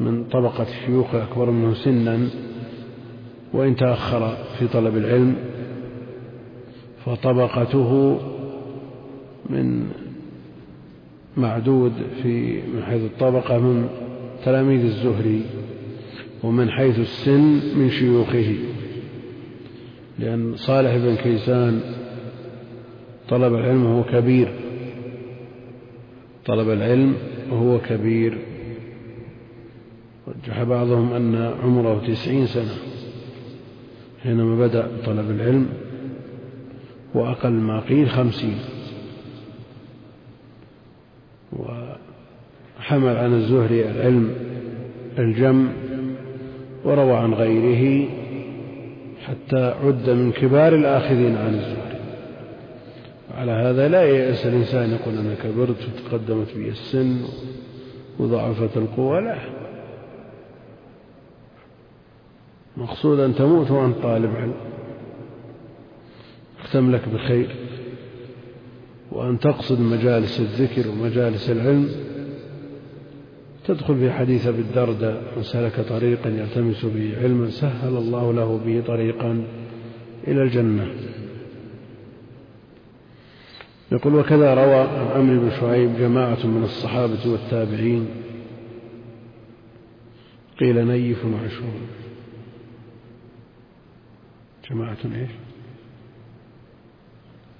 من 0.00 0.24
طبقة 0.24 0.66
شيوخ 0.86 1.14
أكبر 1.14 1.50
منه 1.50 1.74
سنا 1.74 2.28
وإن 3.52 3.76
تأخر 3.76 4.36
في 4.58 4.68
طلب 4.68 4.96
العلم 4.96 5.36
فطبقته 7.04 8.20
من 9.50 9.88
معدود 11.36 11.92
في 12.22 12.62
من 12.74 12.82
حيث 12.82 13.02
الطبقة 13.02 13.58
من 13.58 13.88
تلاميذ 14.44 14.84
الزهري 14.84 15.42
ومن 16.42 16.70
حيث 16.70 16.98
السن 16.98 17.60
من 17.78 17.90
شيوخه. 17.90 18.54
لأن 20.18 20.56
صالح 20.56 20.96
بن 20.96 21.16
كيسان 21.16 21.80
طلب 23.28 23.54
العلم 23.54 23.86
وهو 23.86 24.04
كبير. 24.04 24.52
طلب 26.46 26.70
العلم 26.70 27.14
وهو 27.50 27.78
كبير. 27.78 28.38
رجح 30.28 30.62
بعضهم 30.62 31.12
أن 31.12 31.52
عمره 31.62 32.02
تسعين 32.06 32.46
سنة 32.46 32.74
حينما 34.22 34.66
بدأ 34.66 34.88
طلب 35.06 35.30
العلم 35.30 35.68
وأقل 37.14 37.52
ما 37.52 37.80
قيل 37.80 38.10
خمسين. 38.10 38.58
وحمل 42.92 43.16
عن 43.16 43.34
الزهري 43.34 43.90
العلم 43.90 44.34
الجم 45.18 45.68
وروى 46.84 47.12
عن 47.12 47.34
غيره 47.34 48.08
حتى 49.26 49.74
عد 49.84 50.10
من 50.10 50.32
كبار 50.32 50.74
الآخذين 50.74 51.36
عن 51.36 51.54
الزهري. 51.54 51.98
على 53.34 53.52
هذا 53.52 53.88
لا 53.88 54.02
ييأس 54.02 54.46
الإنسان 54.46 54.90
يقول 54.90 55.18
أنا 55.18 55.34
كبرت 55.34 55.76
وتقدمت 55.88 56.54
بي 56.56 56.68
السن 56.68 57.16
وضعفت 58.18 58.76
القوة 58.76 59.20
لا. 59.20 59.38
مقصود 62.76 63.20
أن 63.20 63.34
تموت 63.34 63.70
وأنت 63.70 63.96
طالب 64.02 64.36
علم. 64.36 64.54
اختم 66.60 66.90
لك 66.90 67.08
بخير. 67.14 67.56
وأن 69.12 69.38
تقصد 69.38 69.80
مجالس 69.80 70.40
الذكر 70.40 70.88
ومجالس 70.90 71.50
العلم 71.50 72.11
تدخل 73.64 73.98
في 73.98 74.12
حديث 74.12 74.46
أبي 74.46 74.60
الدرداء 74.60 75.32
من 75.36 75.42
سلك 75.42 75.80
طريقا 75.80 76.30
يلتمس 76.30 76.84
به 76.84 77.16
علما 77.22 77.50
سهل 77.50 77.96
الله 77.96 78.32
له 78.32 78.60
به 78.66 78.82
طريقا 78.86 79.44
إلى 80.28 80.42
الجنة 80.42 80.94
يقول 83.92 84.14
وكذا 84.14 84.54
روى 84.54 84.80
عن 84.80 85.06
عمرو 85.14 85.40
بن 85.40 85.50
شعيب 85.60 85.96
جماعة 85.98 86.46
من 86.46 86.62
الصحابة 86.64 87.30
والتابعين 87.30 88.06
قيل 90.60 90.86
نيف 90.86 91.24
وعشرون 91.24 91.80
جماعة 94.70 94.98
إيش؟ 95.04 95.30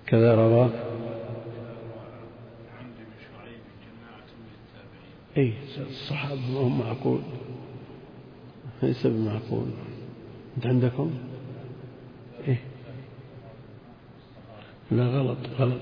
كذا 0.07 0.35
روى 0.35 0.71
اي 5.37 5.53
الصحابة 5.91 6.41
ما 6.41 6.61
هم 6.61 6.78
معقول؟ 6.78 7.20
ليس 8.83 9.07
بمعقول. 9.07 9.66
أنت 10.57 10.66
عندكم؟ 10.66 11.11
إيه. 12.49 12.61
لا 14.91 15.07
غلط 15.07 15.39
غلط 15.59 15.80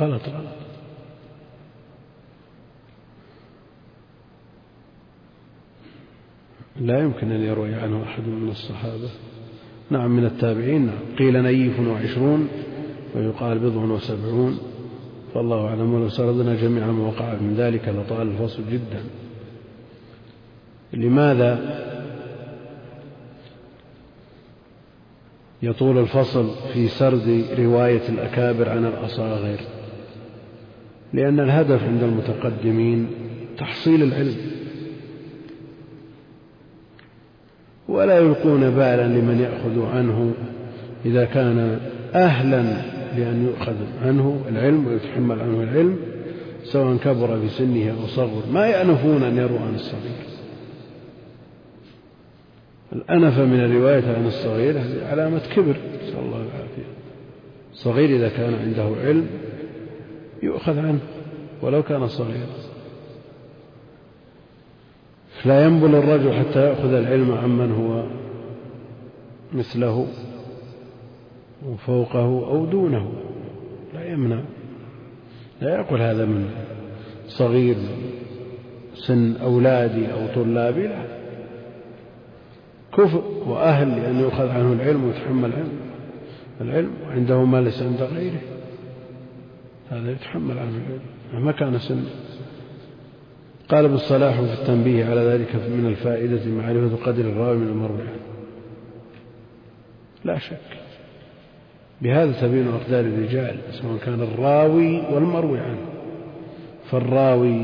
غلط 0.00 0.28
غلط. 0.28 0.56
لا 6.80 7.02
يمكن 7.02 7.32
أن 7.32 7.40
يروي 7.40 7.74
عنه 7.74 8.02
أحد 8.02 8.22
من 8.22 8.48
الصحابة. 8.48 9.10
نعم 9.90 10.10
من 10.10 10.24
التابعين. 10.24 10.86
نعم 10.86 11.16
قيل 11.18 11.42
نيف 11.42 11.80
وعشرون 11.80 12.48
ويقال 13.14 13.58
بضع 13.58 13.80
وسبعون. 13.80 14.73
فالله 15.34 15.68
أعلم 15.68 15.94
ولو 15.94 16.08
سردنا 16.08 16.54
جميع 16.54 16.86
ما 16.86 17.06
وقع 17.06 17.34
من 17.34 17.54
ذلك 17.54 17.88
لطال 17.88 18.28
الفصل 18.28 18.62
جدا. 18.72 19.00
لماذا 20.92 21.80
يطول 25.62 25.98
الفصل 25.98 26.50
في 26.72 26.88
سرد 26.88 27.44
رواية 27.58 28.08
الأكابر 28.08 28.68
عن 28.68 28.86
الأصاغر؟ 28.86 29.60
لأن 31.12 31.40
الهدف 31.40 31.82
عند 31.82 32.02
المتقدمين 32.02 33.08
تحصيل 33.58 34.02
العلم. 34.02 34.36
ولا 37.88 38.18
يلقون 38.18 38.70
بالا 38.70 39.08
لمن 39.08 39.40
يأخذ 39.40 39.96
عنه 39.96 40.34
إذا 41.04 41.24
كان 41.24 41.80
أهلا 42.14 42.93
لأن 43.16 43.46
يؤخذ 43.46 43.74
عنه 44.02 44.44
العلم 44.48 44.86
ويتحمل 44.86 45.40
عنه 45.40 45.62
العلم 45.62 45.96
سواء 46.64 46.96
كبر 46.96 47.40
في 47.40 47.48
سنه 47.48 47.90
أو 47.90 48.06
صغر. 48.06 48.42
ما 48.52 48.66
يأنفون 48.66 49.22
أن 49.22 49.36
يروا 49.36 49.60
عن 49.60 49.74
الصغير. 49.74 50.24
الأنف 52.92 53.38
من 53.38 53.60
الرواية 53.60 54.16
عن 54.16 54.26
الصغير 54.26 54.78
هذه 54.78 55.06
علامة 55.06 55.42
كبر 55.56 55.76
نسأل 56.02 56.18
الله 56.18 56.36
العافية. 56.36 56.88
صغير 57.72 58.16
إذا 58.16 58.28
كان 58.28 58.54
عنده 58.54 59.00
علم 59.04 59.26
يؤخذ 60.42 60.78
عنه 60.78 61.00
ولو 61.62 61.82
كان 61.82 62.08
صغيرا 62.08 62.46
لا 65.44 65.64
ينبل 65.64 65.94
الرجل 65.94 66.32
حتى 66.32 66.68
يأخذ 66.68 66.92
العلم 66.92 67.32
عمن 67.32 67.72
هو 67.72 68.04
مثله. 69.52 70.06
وفوقه 71.68 72.24
أو 72.24 72.66
دونه. 72.66 73.12
لا 73.94 74.12
يمنع. 74.12 74.40
لا 75.60 75.80
يقول 75.80 76.00
هذا 76.00 76.24
من 76.24 76.50
صغير 77.26 77.76
سن 78.94 79.36
أولادي 79.36 80.12
أو 80.12 80.26
طلابي 80.34 80.86
لا. 80.86 81.04
كفء 82.92 83.24
وأهل 83.46 83.88
لأن 83.88 84.20
يؤخذ 84.20 84.48
عنه 84.48 84.72
العلم 84.72 85.04
ويتحمل 85.04 85.52
عنه 85.52 85.72
العلم 86.60 86.90
وعنده 87.06 87.44
ما 87.44 87.60
ليس 87.60 87.82
عند 87.82 88.02
غيره. 88.02 88.40
هذا 89.90 90.10
يتحمل 90.10 90.58
عنه 90.58 90.70
العلم. 90.70 91.00
مهما 91.32 91.52
كان 91.52 91.78
سن. 91.78 92.04
قال 93.68 93.84
ابن 93.84 93.94
الصلاح 93.94 94.40
في 94.40 94.62
التنبيه 94.62 95.04
على 95.04 95.20
ذلك 95.20 95.56
من 95.56 95.86
الفائدة 95.86 96.50
معرفة 96.50 96.96
قدر 97.06 97.22
الراوي 97.22 97.56
من 97.56 97.68
المروي 97.68 97.98
لا 100.24 100.38
شك. 100.38 100.83
بهذا 102.02 102.32
تبين 102.32 102.68
أقدار 102.68 103.00
الرجال 103.00 103.56
سواء 103.70 103.96
كان 103.96 104.20
الراوي 104.20 105.00
والمروي 105.12 105.58
عنه. 105.58 105.78
فالراوي 106.90 107.62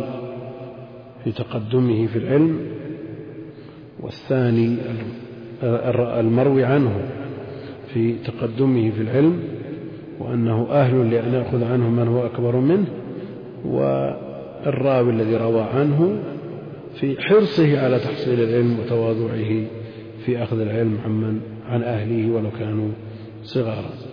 في 1.24 1.32
تقدمه 1.32 2.06
في 2.06 2.18
العلم 2.18 2.60
والثاني 4.00 4.76
المروي 6.20 6.64
عنه 6.64 7.10
في 7.92 8.14
تقدمه 8.24 8.90
في 8.90 9.02
العلم 9.02 9.42
وأنه 10.18 10.66
أهل 10.70 11.10
لأن 11.10 11.34
يأخذ 11.34 11.64
عنه 11.64 11.88
من 11.88 12.08
هو 12.08 12.26
أكبر 12.26 12.56
منه 12.56 12.86
والراوي 13.64 15.12
الذي 15.12 15.36
روى 15.36 15.62
عنه 15.62 16.22
في 16.94 17.20
حرصه 17.20 17.84
على 17.84 17.98
تحصيل 17.98 18.40
العلم 18.40 18.78
وتواضعه 18.80 19.64
في 20.24 20.42
أخذ 20.42 20.60
العلم 20.60 20.98
عمن 21.04 21.40
عن 21.68 21.82
أهله 21.82 22.30
ولو 22.30 22.50
كانوا 22.58 22.88
صغارا. 23.42 24.09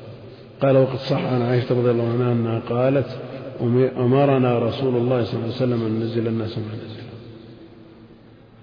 قال 0.62 0.78
وقد 0.78 0.98
صح 0.98 1.24
عن 1.24 1.42
عائشة 1.42 1.80
رضي 1.80 1.92
الله 1.92 2.14
عنها 2.14 2.32
أنها 2.32 2.60
قالت 2.60 3.20
أمرنا 3.98 4.60
رسول 4.60 4.96
الله 4.96 5.24
صلى 5.24 5.34
الله 5.34 5.46
عليه 5.46 5.56
وسلم 5.56 5.86
أن 5.86 5.92
ننزل 5.92 6.28
الناس 6.28 6.58
ما 6.58 6.66
نزل 6.66 7.04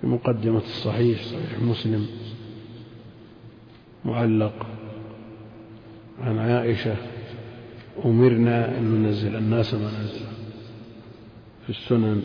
في 0.01 0.07
مقدمة 0.07 0.59
الصحيح 0.59 1.23
صحيح 1.23 1.61
مسلم. 1.63 2.07
معلق. 4.05 4.67
عن 6.21 6.39
عائشة 6.39 6.97
أمرنا 8.05 8.79
أن 8.79 8.85
ننزل 8.85 9.37
الناس 9.37 9.75
منازلهم 9.75 10.35
في 11.67 11.71
السنن. 11.71 12.23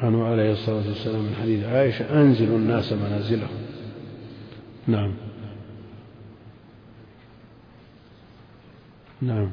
عنه 0.00 0.24
عليه 0.24 0.52
الصلاة 0.52 0.88
والسلام 0.88 1.22
من 1.22 1.34
حديث 1.42 1.64
عائشة 1.64 2.22
أنزلوا 2.22 2.58
الناس 2.58 2.92
منازلهم. 2.92 3.58
نعم. 4.86 5.12
نعم. 9.22 9.50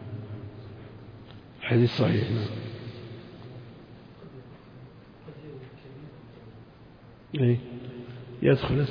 حديث 1.61 1.97
صحيح 1.97 2.23
نعم. 2.31 2.47
أي 7.39 7.57
يدخل 8.41 8.85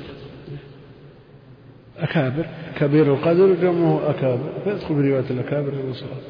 أكابر 1.97 2.45
كبير 2.79 3.13
القدر 3.13 3.53
جمعه 3.53 4.09
أكابر. 4.09 4.53
فيدخل 4.63 4.87
في 4.87 4.93
رواية 4.93 5.29
الأكابر 5.29 5.73
الوصلات 5.73 6.21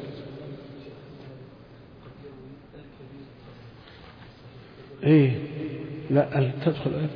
إيه. 5.04 5.32
لا 6.10 6.52
تدخل. 6.66 7.08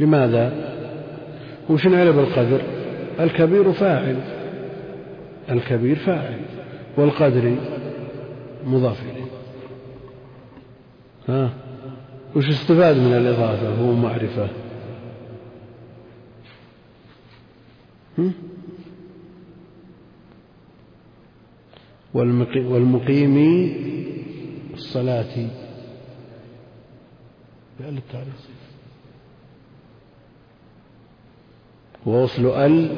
لماذا؟ 0.00 0.72
وش 1.70 1.86
نعرف 1.86 2.18
القدر 2.18 2.62
الكبير 3.20 3.72
فاعل. 3.72 4.41
الكبير 5.50 5.96
فاعل 5.96 6.40
والقدر 6.96 7.56
مضاف 8.64 9.02
إليه. 9.02 9.24
ها؟ 11.28 11.50
وش 12.36 12.48
استفاد 12.48 12.96
من 12.96 13.12
الإضافة؟ 13.12 13.68
هو 13.68 13.92
معرفة. 13.92 14.48
والمقيم 22.14 23.36
الصلاة. 24.74 25.48
بأل 27.80 27.96
التعريف. 27.96 28.48
ووصل 32.06 32.46
أل 32.46 32.96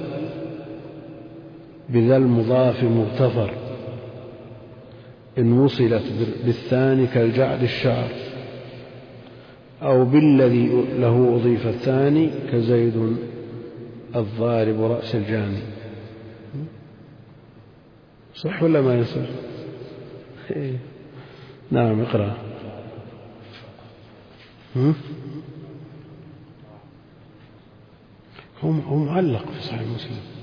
بذا 1.95 2.17
المضاف 2.17 2.85
مغتفر. 2.85 3.55
إن 5.39 5.53
وصلت 5.53 6.03
بالثاني 6.45 7.07
كالجعد 7.07 7.63
الشعر. 7.63 8.09
أو 9.83 10.05
بالذي 10.05 10.67
له 10.99 11.37
أضيف 11.37 11.67
الثاني 11.67 12.31
كزيد 12.53 13.17
الضارب 14.17 14.83
رأس 14.83 15.15
الجاني. 15.15 15.59
صح 18.35 18.63
ولا 18.63 18.81
ما 18.81 18.95
يصح؟ 18.95 19.29
إيه. 20.51 20.79
نعم 21.71 22.01
اقرأ. 22.01 22.37
هو 28.65 28.97
معلق 28.97 29.51
في 29.51 29.63
صحيح 29.63 29.83
مسلم. 29.83 30.34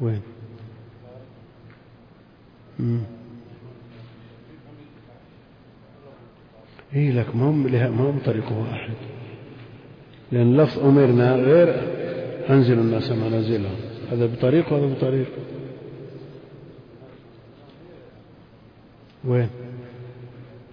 وين. 0.00 0.22
إيه 6.94 7.12
لك 7.12 7.36
ما 7.36 7.50
هم 7.50 7.62
ما 7.72 8.10
هم 8.10 8.18
طريق 8.26 8.52
واحد. 8.52 8.94
لأن 10.32 10.56
لفظ 10.56 10.78
أمرنا 10.78 11.34
غير 11.34 11.68
أنزل 12.50 12.78
الناس 12.78 13.10
منازلهم 13.10 13.76
هذا 14.12 14.26
بطريق 14.26 14.72
وهذا 14.72 14.94
بطريق. 14.94 15.26
وين؟ 19.24 19.48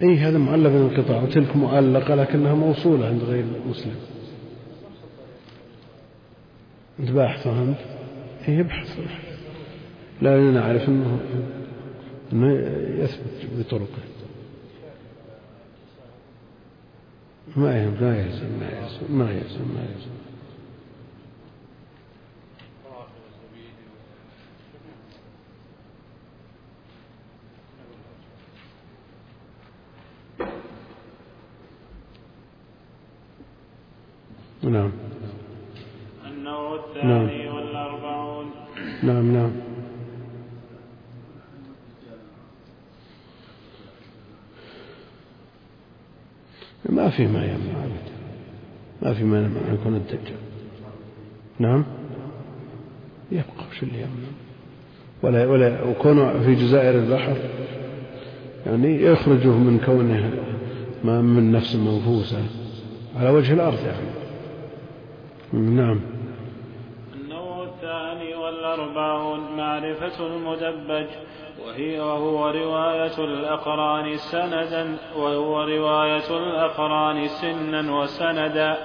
إيه 0.01 0.29
هذا 0.29 0.37
مؤلف 0.37 0.73
من 0.73 0.89
القطاع 0.91 1.23
وتلك 1.23 1.55
مؤلقة 1.55 2.15
لكنها 2.15 2.53
موصولة 2.53 3.07
عند 3.07 3.23
غير 3.23 3.45
مسلم. 3.69 3.95
أنت 6.99 7.11
باحث 7.11 7.43
فهمت؟ 7.43 7.94
ابحث 8.47 8.99
لا 10.21 10.51
نعرف 10.51 10.89
أنه 10.89 11.19
أنه 12.33 12.51
يثبت 13.03 13.49
بطرقه. 13.59 14.15
ما 17.55 17.83
يلزم 17.83 18.01
ما 18.01 18.17
يلزم 18.19 18.57
ما 18.59 18.69
يلزم 18.69 19.17
ما 19.17 19.31
يلزم 19.31 19.67
ما 19.75 19.81
يلزم 19.81 20.15
نعم 34.63 34.91
النوع 36.25 36.75
الثاني 36.75 37.43
نعم. 37.43 37.55
والأربعون 37.55 38.51
نعم 39.03 39.33
نعم 39.33 39.51
ما 46.89 47.09
في 47.09 47.27
ما 47.27 47.45
يمنع 47.45 47.85
أبدا 47.85 48.15
ما 49.25 49.47
في 49.47 49.53
ما 49.53 49.59
يمنع 49.59 49.69
أن 49.69 49.73
يكون 49.73 49.95
الدجال. 49.95 50.37
نعم؟ 51.59 51.85
يبقى 53.31 53.67
وش 53.71 53.83
اللي 53.83 53.95
يمنع. 53.95 54.27
ولا 55.23 55.47
ولا 55.47 55.83
وكونه 55.83 56.39
في 56.39 56.55
جزائر 56.55 56.95
البحر. 56.99 57.37
يعني 58.65 59.01
يخرجه 59.03 59.47
من 59.47 59.79
كونه 59.85 60.31
ما 61.03 61.21
من 61.21 61.51
نفس 61.51 61.75
منفوسة. 61.75 62.43
على 63.19 63.29
وجه 63.29 63.53
الأرض 63.53 63.79
يعني. 63.85 64.15
نعم. 65.53 65.99
النوع 67.15 67.63
الثاني 67.63 68.35
والأربعون 68.35 69.39
معرفة 69.57 70.27
المدبج 70.27 71.07
وهي 71.67 71.99
وهو 71.99 72.49
رواية 72.49 73.17
الأقران 73.19 74.17
سندا 74.17 74.97
وهو 75.17 75.63
رواية 75.63 76.37
الأقران 76.37 77.27
سنا 77.27 77.91
وسندا. 77.97 78.77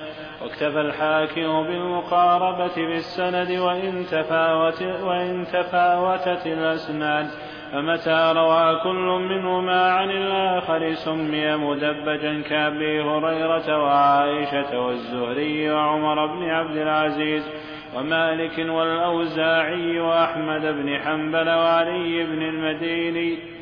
واكتفى 0.43 0.81
الحاكم 0.81 1.63
بالمقاربة 1.63 2.77
بالسند 2.77 3.51
وإن 3.51 4.07
تفاوت 4.11 4.83
وإن 4.83 5.45
تفاوتت 5.53 6.47
الأسناد. 6.47 7.27
فمتى 7.73 8.33
روى 8.37 8.81
كل 8.85 9.27
منهما 9.31 9.93
عن 9.93 10.11
الآخر 10.11 10.93
سمي 10.93 11.57
مدبجا 11.57 12.43
كأبي 12.43 13.03
هريرة 13.03 13.83
وعائشة 13.83 14.81
والزهري 14.81 15.71
وعمر 15.71 16.27
بن 16.27 16.51
عبد 16.51 16.77
العزيز 16.77 17.51
ومالك 17.97 18.59
والأوزاعي 18.59 20.01
وأحمد 20.01 20.61
بن 20.61 20.99
حنبل 20.99 21.49
وعلي 21.49 22.25
بن 22.25 22.43
المديني 22.43 23.60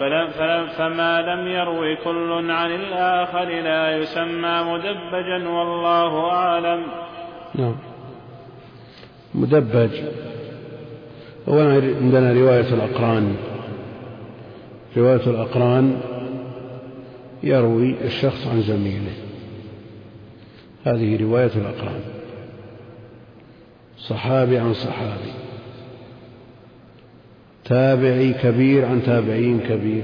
فلم 0.00 0.28
فلم 0.28 0.66
فما 0.66 1.22
لم 1.22 1.48
يروي 1.48 1.96
كل 1.96 2.50
عن 2.50 2.74
الآخر 2.74 3.44
لا 3.44 3.96
يسمى 3.96 4.62
مدبجا 4.62 5.48
والله 5.48 6.30
أعلم. 6.30 6.82
نعم. 7.54 7.74
مدبج. 9.34 9.90
أولا 11.48 11.72
عندنا 11.72 12.32
رواية 12.32 12.74
الأقران. 12.74 13.36
رواية 14.96 15.26
الأقران 15.26 16.00
يروي 17.42 17.94
الشخص 18.04 18.46
عن 18.46 18.62
زميله. 18.62 19.14
هذه 20.84 21.22
رواية 21.22 21.52
الأقران. 21.56 22.00
صحابي 23.98 24.58
عن 24.58 24.74
صحابي. 24.74 25.49
تابعي 27.70 28.32
كبير 28.32 28.84
عن 28.84 29.02
تابعين 29.02 29.60
كبير. 29.68 30.02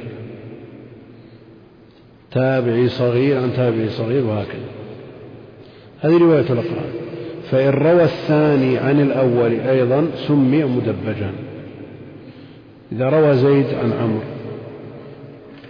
تابعي 2.31 2.89
صغير 2.89 3.43
عن 3.43 3.53
تابعي 3.57 3.89
صغير 3.89 4.25
وهكذا. 4.25 4.69
هذه 6.01 6.19
رواية 6.19 6.41
الأقران 6.41 6.91
فإن 7.51 7.69
روى 7.69 8.03
الثاني 8.05 8.79
عن 8.79 9.01
الأول 9.01 9.61
أيضا 9.61 10.07
سمي 10.29 10.65
مدبجا. 10.65 11.33
إذا 12.93 13.09
روى 13.09 13.35
زيد 13.35 13.67
عن 13.75 13.93
عمرو 13.93 14.21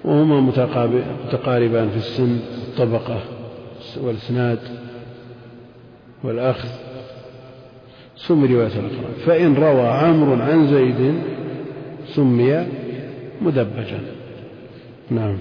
وهما 0.05 0.41
متقاربان 1.27 1.91
في 1.91 1.97
السن 1.97 2.39
الطبقة 2.69 3.21
والإسناد 4.03 4.59
والأخذ. 6.25 6.69
سمي 8.17 8.55
رواية 8.55 8.67
الأقران 8.67 9.15
فإن 9.27 9.55
روى 9.55 9.89
عمرو 9.89 10.43
عن 10.43 10.67
زيد 10.67 11.15
سمي 12.17 12.67
مدبجا. 13.41 14.01
نعم. 15.11 15.39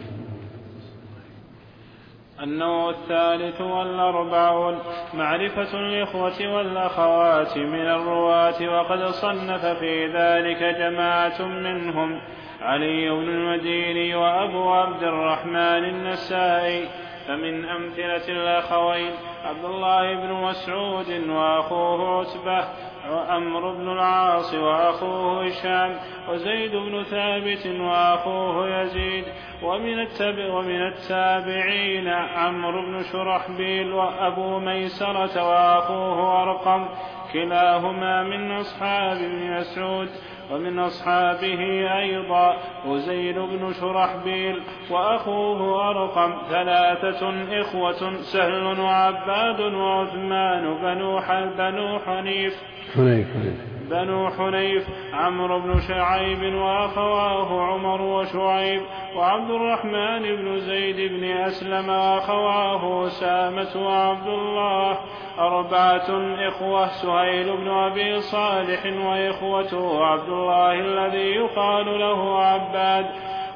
النوع 2.44 2.90
الثالث 2.90 3.62
والأربعون. 3.62 4.80
معرفة 5.14 5.80
الإخوة 5.80 6.56
والأخوات 6.56 7.58
من 7.58 7.88
الرواة 7.88 8.80
وقد 8.80 9.06
صنف 9.06 9.66
في 9.66 10.08
ذلك 10.08 10.64
جماعة 10.64 11.42
منهم 11.42 12.22
علي 12.62 13.10
بن 13.10 13.30
المديني 13.30 14.16
وأبو 14.16 14.70
عبد 14.70 15.04
الرحمن 15.04 15.84
النسائي. 15.84 16.86
فمن 17.28 17.66
أمثلة 17.66 18.28
الأخوين 18.30 19.12
عبد 19.46 19.66
الله 19.66 20.14
بن 20.14 20.34
مسعود 20.34 21.30
وأخوه 21.30 22.20
عتبة. 22.20 22.68
وعمرو 23.12 23.74
بن 23.74 23.90
العاص 23.90 24.54
وأخوه 24.54 25.46
هشام 25.46 25.96
وزيد 26.30 26.72
بن 26.72 27.04
ثابت 27.04 27.68
وأخوه 27.68 28.82
يزيد 28.82 29.26
ومن 29.64 30.00
التابع 30.00 30.54
ومن 30.54 30.88
التابعين 30.88 32.08
عمرو 32.08 32.82
بن 32.82 33.04
شرحبيل 33.04 33.94
وأبو 33.94 34.60
ميسرة 34.60 35.50
وأخوه 35.50 36.44
أرقم 36.44 36.88
كلاهما 37.34 38.24
من 38.24 38.52
أصحاب 38.52 39.18
ابن 39.18 39.60
مسعود 39.60 40.10
ومن 40.52 40.80
أصحابه 40.80 41.62
أيضا 42.00 42.58
وزيد 42.88 43.36
بن 43.36 43.74
شرحبيل 43.74 44.62
وأخوه 44.92 45.90
أرقم 45.90 46.34
ثلاثة 46.50 47.34
إخوة 47.62 48.14
سهل 48.22 48.80
وعباد 48.80 49.60
وعثمان 49.60 50.74
بنو 50.84 51.20
حنيف 51.20 51.98
حنيف. 52.00 53.75
بنو 53.90 54.30
حنيف 54.30 54.88
عمرو 55.14 55.60
بن 55.60 55.80
شعيب 55.80 56.56
وأخواه 56.56 57.62
عمر 57.62 58.02
وشعيب 58.02 58.82
وعبد 59.16 59.52
الرحمن 59.52 60.22
بن 60.22 60.60
زيد 60.60 61.12
بن 61.12 61.24
أسلم 61.24 61.90
وأخواه 61.90 63.08
أسامة 63.08 63.86
وعبد 63.88 64.28
الله 64.28 64.98
أربعة 65.40 66.08
إخوة 66.48 66.88
سهيل 66.88 67.58
بن 67.58 67.68
أبي 67.70 68.22
صالح 68.22 68.86
وإخوته 68.86 70.06
عبد 70.06 70.30
الله 70.30 70.74
الذي 70.74 71.36
يقال 71.36 72.00
له 72.00 72.40
عباد. 72.44 73.06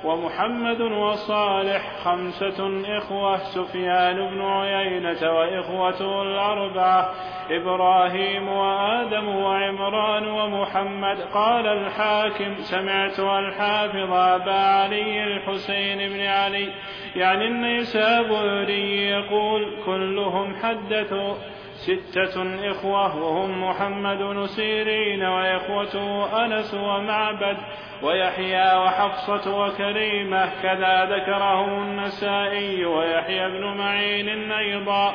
ومحمد 0.03 0.81
وصالح 0.81 1.81
خمسة 2.03 2.81
إخوة 2.97 3.37
سفيان 3.37 4.29
بن 4.29 4.41
عيينة 4.41 5.31
وإخوته 5.31 6.21
الأربعة 6.21 7.09
إبراهيم 7.51 8.47
وآدم 8.47 9.27
وعمران 9.27 10.27
ومحمد. 10.27 11.17
قال 11.33 11.67
الحاكم 11.67 12.55
سمعت 12.57 13.19
الحافظ 13.19 14.11
أبا 14.11 14.51
علي 14.51 15.23
الحسين 15.23 16.09
بن 16.09 16.21
علي 16.21 16.73
يعني 17.15 17.47
النيسابوري 17.47 19.09
يقول 19.09 19.75
كلهم 19.85 20.55
حدثوا 20.55 21.33
ستة 21.79 22.35
إخوة 22.71 23.15
وهم 23.15 23.63
محمد 23.63 24.45
سيرين 24.45 25.23
وإخوته 25.23 26.45
أنس 26.45 26.73
ومعبد 26.73 27.57
ويحيى 28.03 28.77
وحفصة 28.77 29.57
وكريمة 29.59 30.61
كذا 30.61 31.05
ذكرهم 31.05 31.81
النسائي 31.81 32.85
ويحيى 32.85 33.49
بن 33.49 33.63
معين 33.77 34.51
أيضا. 34.51 35.13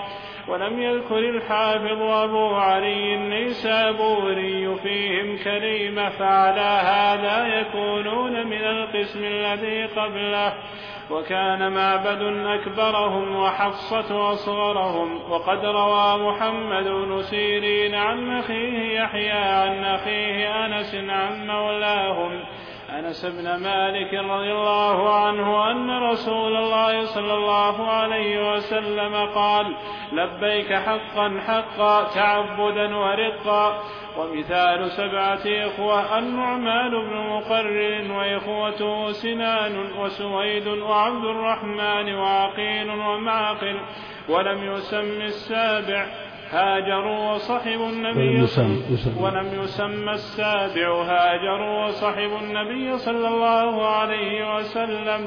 ولم 0.48 0.82
يذكر 0.82 1.18
الحافظ 1.18 2.02
أبو 2.02 2.54
علي 2.54 3.14
النيسابوري 3.14 4.76
فيهم 4.76 5.38
كريمة 5.44 6.08
فعلى 6.08 6.80
هذا 6.84 7.46
يكونون 7.60 8.46
من 8.46 8.64
القسم 8.64 9.24
الذي 9.24 9.84
قبله 9.84 10.54
وكان 11.10 11.72
معبد 11.72 12.22
أكبرهم 12.46 13.36
وحفصة 13.36 14.32
أصغرهم 14.32 15.30
وقد 15.30 15.64
روى 15.64 16.28
محمد 16.28 16.84
بن 16.84 17.22
سيرين 17.22 17.94
عن 17.94 18.38
أخيه 18.38 19.00
يحيى 19.00 19.32
عن 19.32 19.84
أخيه 19.84 20.64
أنس 20.66 20.94
عن 20.94 21.46
مولاهم 21.46 22.44
أنس 22.98 23.26
بن 23.26 23.56
مالك 23.56 24.14
رضي 24.14 24.52
الله 24.52 25.14
عنه 25.14 25.70
أن 25.70 26.02
رسول 26.02 26.56
الله 26.56 27.04
صلى 27.04 27.34
الله 27.34 27.90
عليه 27.90 28.52
وسلم 28.52 29.14
قال 29.14 29.76
لبيك 30.12 30.72
حقا 30.72 31.40
حقا 31.46 32.02
تعبدا 32.14 32.96
ورقا. 32.96 33.80
ومثال 34.18 34.90
سبعة 34.90 35.42
إخوة 35.46 36.18
النعمان 36.18 36.90
بن 36.90 37.16
مقرر 37.16 38.12
وإخوته 38.12 39.12
سنان 39.12 39.92
وسويد 39.98 40.66
وعبد 40.66 41.24
الرحمن 41.24 42.14
وعقيل 42.14 42.90
ومعقل 42.90 43.80
ولم 44.28 44.72
يسم 44.72 45.20
السابع. 45.20 46.06
هاجروا 46.54 47.32
وصحبوا 47.32 47.88
النبي 47.88 48.42
ولم 49.20 49.62
يسمى 49.62 50.12
السابع. 50.12 51.02
هاجروا 51.02 51.86
وصحبوا 51.86 52.38
النبي 52.38 52.98
صلى 52.98 53.28
الله 53.28 53.86
عليه 53.88 54.56
وسلم. 54.56 55.26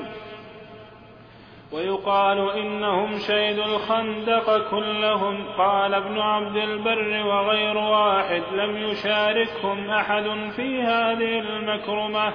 ويقال 1.73 2.49
إنهم 2.49 3.17
شهدوا 3.17 3.65
الخندق 3.65 4.69
كلهم. 4.71 5.47
قال 5.57 5.93
ابن 5.93 6.19
عبد 6.19 6.55
البر 6.55 7.25
وغير 7.25 7.77
واحد. 7.77 8.43
لم 8.53 8.77
يشاركهم 8.77 9.89
أحد 9.89 10.23
في 10.55 10.81
هذه 10.81 11.39
المكرمة. 11.39 12.33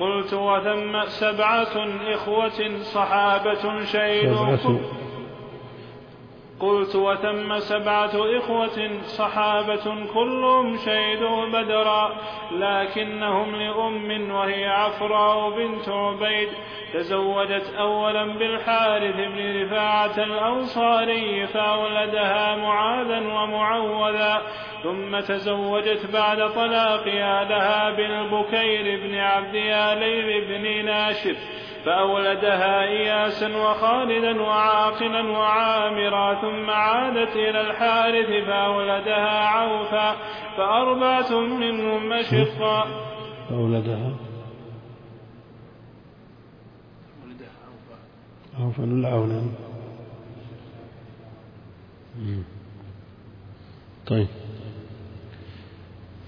قلت 0.00 0.34
وثم 0.34 1.04
سبعة 1.04 1.88
إخوة 2.14 2.78
صحابة 2.78 3.84
شهدوا 3.84 4.56
قلت 6.60 6.96
وتم 6.96 7.58
سبعة 7.58 8.38
إخوة 8.38 9.00
صحابة 9.02 10.06
كلهم 10.14 10.76
شهدوا 10.76 11.46
بدرا 11.46 12.16
لكنهم 12.52 13.56
لأم 13.56 14.30
وهي 14.30 14.66
عفراء 14.66 15.50
بنت 15.50 15.88
عبيد 15.88 16.48
تزوجت 16.92 17.74
أولا 17.78 18.24
بالحارث 18.24 19.16
بن 19.16 19.62
رفاعة 19.62 20.18
الأنصاري 20.18 21.46
فأولدها 21.46 22.56
معاذا 22.56 23.18
ومعوذا 23.18 24.42
ثم 24.82 25.20
تزوجت 25.20 26.06
بعد 26.12 26.36
طلاقها 26.36 27.44
لها 27.44 27.90
بالبكير 27.90 29.00
بن 29.00 29.14
عبد 29.14 29.54
ياليل 29.54 30.44
بن 30.44 30.84
ناشف. 30.84 31.36
فأولدها 31.84 32.82
إياسا 32.82 33.56
وخالدا 33.56 34.42
وعاقلا 34.42 35.22
وعامرا 35.30 36.34
ثم 36.40 36.70
عادت 36.70 37.36
إلى 37.36 37.60
الحارث 37.60 38.46
فأولدها 38.46 39.38
عوفا 39.44 40.16
فأربعة 40.56 41.40
منهم 41.40 42.12
أشقا 42.12 42.84
فأولدها. 43.48 44.14
عوفا 48.60 48.84
العون 48.84 49.54
طيب. 54.06 54.28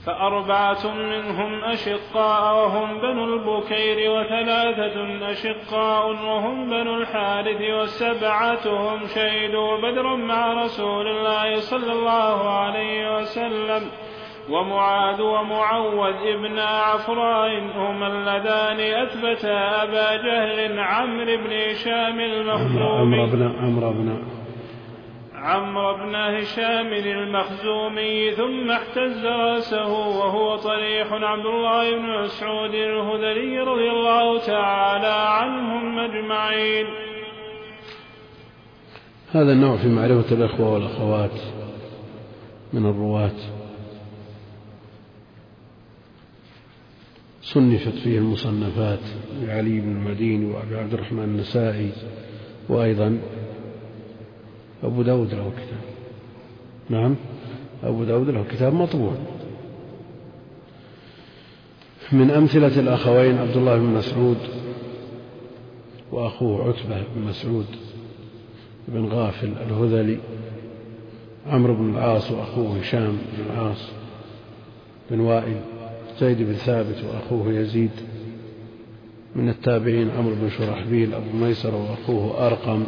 فأربعة 0.07 0.95
منهم 0.95 1.65
أشقاء 1.65 2.55
وهم 2.55 2.99
بنو 2.99 3.25
البكير 3.25 4.11
وثلاثة 4.11 5.31
أشقاء 5.31 6.07
وهم 6.07 6.71
بنو 6.71 6.97
الحارث 6.97 7.61
والسبعة 7.61 8.67
هم 8.67 9.07
شهدوا 9.15 9.77
بدرا 9.77 10.17
مع 10.17 10.65
رسول 10.65 11.09
الله 11.09 11.61
صلى 11.61 11.93
الله 11.93 12.51
عليه 12.51 13.17
وسلم 13.17 13.83
ومعاذ 14.51 15.23
ومعوذ 15.23 16.15
ابن 16.35 16.59
عفراء 16.59 17.59
هما 17.77 18.07
اللذان 18.07 18.81
أثبتا 18.81 19.83
أبا 19.83 20.17
جهل 20.17 20.81
عمرو 20.81 21.37
بن 21.37 21.53
هشام 21.53 22.21
المخزومي 22.21 23.21
عمرو 23.21 23.27
بن 23.27 23.53
عمرو 23.61 23.91
بن 23.91 24.19
عمرو 25.37 25.97
بن 25.97 26.15
هشام 26.15 26.93
المخزومي 26.93 28.31
ثم 28.31 28.71
احتز 28.71 29.25
رأسه 29.25 29.89
وهو 29.89 30.57
طريح 30.57 31.13
عبد 31.13 31.47
الله 31.47 31.91
بن 31.97 32.25
مسعود 32.25 32.75
الهذلي 32.75 33.59
رضي 33.59 33.91
الله 33.91 34.47
تعالى 34.47 35.15
عنهم 35.29 35.99
أجمعين. 35.99 36.87
هذا 39.33 39.53
النوع 39.53 39.77
في 39.77 39.89
معرفة 39.89 40.35
الأخوة 40.35 40.73
والأخوات 40.73 41.41
من 42.73 42.87
الرواة. 42.87 43.37
صنفت 47.43 47.95
فيه 47.95 48.19
المصنفات 48.19 49.01
لعلي 49.43 49.81
بن 49.81 49.89
المديني 49.89 50.47
وأبي 50.47 50.77
عبد 50.77 50.95
الرحمن 50.95 51.25
النسائي 51.25 51.93
وأيضا 52.69 53.19
أبو 54.87 55.03
داود 55.03 55.35
له 55.35 55.51
كتاب. 55.57 55.81
نعم. 56.91 57.15
أبو 57.85 58.05
داود 58.05 58.31
له 58.31 58.45
كتاب 58.51 58.75
مطبوع. 58.75 59.13
من 62.13 62.31
أمثلة 62.31 62.81
الأخوين 62.81 63.39
عبد 63.39 63.57
الله 63.57 63.77
بن 63.77 63.85
مسعود 63.85 64.37
وأخوه 66.13 66.69
عتبة 66.69 67.03
بن 67.17 67.23
مسعود 67.29 67.67
بن 68.89 69.09
غافل 69.09 69.53
الهذلي 69.67 70.19
عمرو 71.47 71.75
بن 71.75 71.91
العاص 71.91 72.31
وأخوه 72.31 72.79
هشام 72.79 73.19
بن 73.39 73.53
العاص 73.53 73.89
بن 75.11 75.21
وائل 75.21 75.61
زيد 76.21 76.43
بن 76.43 76.53
ثابت 76.53 77.05
وأخوه 77.05 77.53
يزيد. 77.53 77.91
من 79.37 79.49
التابعين 79.49 80.11
عمرو 80.11 80.35
بن 80.35 80.51
شرحبيل 80.51 81.15
أبو 81.15 81.37
ميسر 81.37 81.75
وأخوه 81.75 82.47
أرقم. 82.47 82.85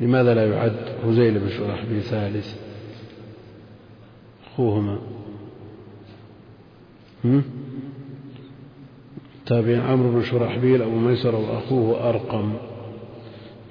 لماذا 0.00 0.34
لا 0.34 0.46
يعد 0.46 0.76
هزيل 1.06 1.38
بن 1.38 1.48
شرحبيل 1.48 2.02
ثالث 2.02 2.56
أخوهما؟ 4.46 4.98
تابعين 9.46 9.80
عمرو 9.80 10.10
بن 10.10 10.22
شرحبيل 10.22 10.82
أبو 10.82 10.96
ميسر 10.96 11.34
وأخوه 11.34 12.08
أرقم. 12.08 12.52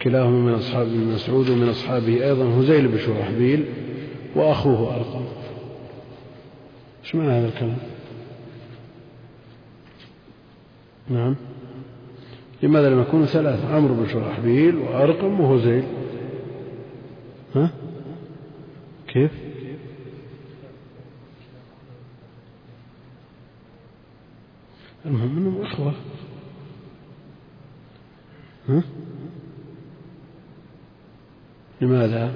كلاهما 0.01 0.39
من 0.39 0.53
أصحاب 0.53 0.87
ابن 0.87 1.13
مسعود 1.13 1.49
ومن 1.49 1.69
أصحابه 1.69 2.25
أيضا 2.25 2.59
هزيل 2.59 2.87
بن 2.87 2.97
شرحبيل 2.97 3.65
وأخوه 4.35 4.95
أرقم. 4.95 5.25
إيش 7.03 7.15
معنى 7.15 7.31
هذا 7.31 7.47
الكلام؟ 7.47 7.77
نعم. 11.09 11.35
لماذا 12.63 12.89
لم 12.89 13.01
يكونوا 13.01 13.25
ثلاثة؟ 13.25 13.75
عمرو 13.75 13.95
بن 13.95 14.07
شرحبيل 14.07 14.75
وأرقم 14.75 15.39
وهزيل 15.39 15.83
ها 17.55 17.69
كيف؟ 19.13 19.31
المهم 25.05 25.37
انهم 25.37 25.61
أخوة. 25.61 25.93
ها؟ 28.69 28.83
لماذا؟ 31.81 32.33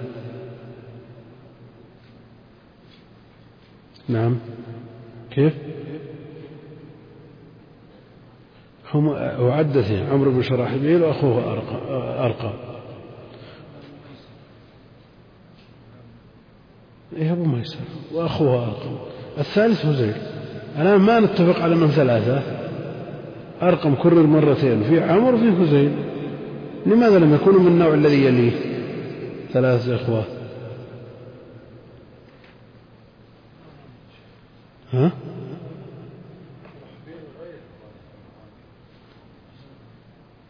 نعم. 4.10 4.40
كيف؟ 5.32 5.54
هم 8.94 9.10
اثنين 9.78 10.10
عمرو 10.10 10.32
بن 10.32 10.42
شراحبيل 10.42 11.04
وأخوه 11.04 11.54
أرقى. 12.26 12.67
إيه 17.18 17.32
أبو 17.32 17.44
ميسر 17.44 17.78
وأخوه 18.14 18.64
أرقم. 18.64 18.98
الثالث 19.38 19.86
هزيل 19.86 20.14
الآن 20.80 21.02
ما 21.02 21.20
نتفق 21.20 21.62
على 21.62 21.74
أنهم 21.74 21.90
ثلاثة 21.90 22.42
أرقم 23.62 23.96
كرر 23.96 24.24
مرتين. 24.24 24.84
في 24.84 25.04
عمر 25.04 25.36
وفي 25.36 25.64
هزيل 25.64 25.92
لماذا 26.86 27.20
لم 27.20 27.34
يكونوا 27.34 27.60
من 27.60 27.68
النوع 27.68 27.94
الذي 27.94 28.26
يليه؟ 28.26 28.52
ثلاثة 29.54 29.96
إخوة. 29.96 30.24
ها؟ 34.94 35.12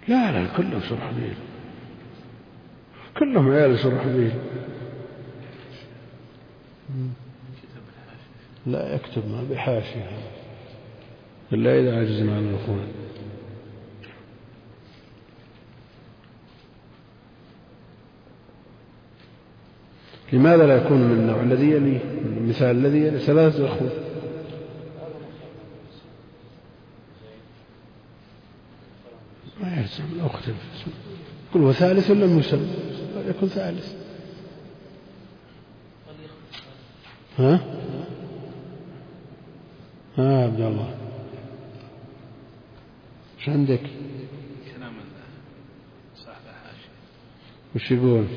لا 0.07 0.31
لا 0.31 0.48
كلهم 0.57 0.81
شرحبيل 0.89 1.34
كلهم 3.19 3.52
عيال 3.52 3.80
شرحبيل 3.80 4.31
لا 8.65 8.95
يكتب 8.95 9.27
ما 9.31 9.43
بحاشية 9.51 10.09
إلا 11.53 11.80
إذا 11.80 11.99
عجزنا 11.99 12.35
عن 12.35 12.49
الإخوان. 12.49 12.88
لماذا 20.34 20.68
لا 20.68 20.77
يكون 20.77 20.97
من 20.97 21.11
النوع 21.11 21.41
الذي 21.41 21.72
يليه 21.72 21.99
المثال 22.26 22.76
الذي 22.76 22.97
يليه 22.97 23.19
ثلاثة 23.19 23.65
أخوة. 23.65 23.91
ما 29.61 29.77
يلزم 29.77 30.03
لو 30.19 30.26
اختلف 30.26 30.88
قل 31.53 31.61
هو 31.61 31.72
ثالث 31.72 32.11
لم 32.11 32.39
يسم 32.39 32.68
يكون 33.27 33.49
ثالث. 33.49 34.06
ها؟ 37.38 37.59
ها 40.18 40.43
عبد 40.43 40.61
الله. 40.61 40.97
إيش 43.39 43.49
عندك؟ 43.49 43.81
كلام 44.76 44.93
صاحب 46.15 46.41
الحاشية. 46.45 46.89
وش 47.76 47.91
يقول؟ 47.91 48.27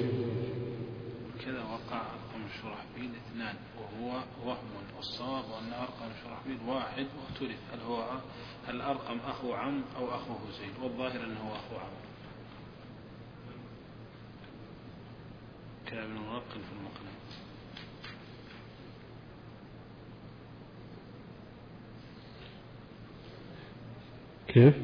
كذا 1.45 1.63
وقع 1.63 2.01
أرقم 2.01 2.43
شرحبيل 2.63 3.11
اثنان 3.17 3.55
وهو 3.79 4.23
وهم 4.47 4.69
والصواب 4.97 5.45
أن 5.63 5.73
أرقم 5.73 6.11
شرحبيل 6.25 6.59
واحد 6.67 7.07
واختلف 7.21 7.59
هل 7.73 7.81
هو 7.81 8.21
هل 8.69 8.81
أرقم 8.81 9.19
أخو 9.19 9.53
عم 9.53 9.83
أو 9.97 10.15
أخوه 10.15 10.39
زيد؟ 10.61 10.85
والظاهر 10.85 11.25
أنه 11.25 11.53
أخو 11.53 11.77
عم. 11.77 11.93
كلام 15.89 16.11
المنقل 16.17 16.61
في 16.61 16.73
المقنع 16.73 17.10
كيف؟ 24.55 24.75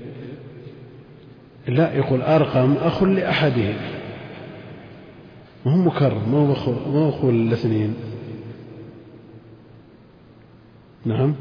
لا 1.69 1.95
يقول 1.95 2.23
أرقم 2.23 2.75
أخ 2.83 3.03
لأحدهم. 3.03 3.77
ما 5.67 5.73
هو 5.73 5.77
مكرر 5.77 6.27
ما 6.27 6.39
هو 6.39 6.53
أخو 6.53 6.73
ما 6.73 6.99
هو 6.99 7.09
أخو 7.09 7.31
الاثنين 7.31 7.95
نعم. 11.05 11.35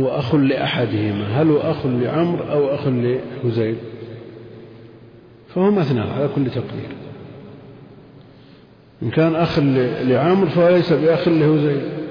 هو 0.00 0.08
أخ 0.08 0.34
لأحدهما. 0.34 1.42
هل 1.42 1.50
هو 1.50 1.58
أخ 1.58 1.86
لعمر 1.86 2.52
أو 2.52 2.74
أخ 2.74 2.86
لهزيل؟ 2.86 3.76
فهما 5.54 5.80
اثنان 5.80 6.08
على 6.08 6.28
كل 6.36 6.50
تقدير. 6.50 6.88
إن 9.02 9.10
كان 9.10 9.34
أخ 9.34 9.58
لعمر 9.58 10.46
فليس 10.46 10.92
بأخ 10.92 11.28
لهزيل. 11.28 12.05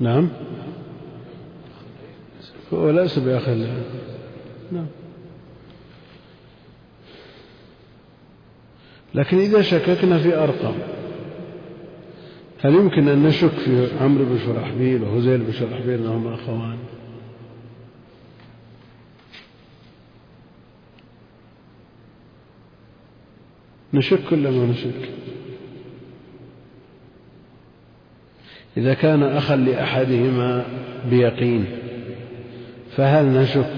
نعم. 0.00 0.28
هو 2.72 2.90
ليس 2.90 3.18
بأخ 3.18 3.48
نعم. 4.72 4.86
لكن 9.14 9.38
إذا 9.38 9.62
شككنا 9.62 10.18
في 10.18 10.34
أرقام 10.34 10.74
هل 12.60 12.74
يمكن 12.74 13.08
أن 13.08 13.22
نشك 13.22 13.50
في 13.50 13.88
عمرو 14.00 14.24
بن 14.24 14.38
شرحبيل 14.38 15.02
وهزيل 15.02 15.38
بن 15.38 15.52
شرحبيل 15.52 16.00
أنهما 16.00 16.34
أخوان؟ 16.34 16.78
نشك 23.94 24.20
كل 24.30 24.48
ما 24.48 24.66
نشك؟ 24.66 25.10
إذا 28.78 28.94
كان 28.94 29.22
أخا 29.22 29.56
لأحدهما 29.56 30.64
بيقين 31.10 31.64
فهل 32.96 33.26
نشك؟ 33.26 33.70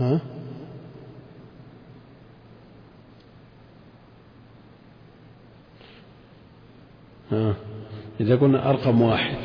ها؟ 0.00 0.20
ها؟ 7.32 7.54
إذا 8.20 8.36
قلنا 8.36 8.70
أرقم 8.70 9.02
واحد 9.02 9.36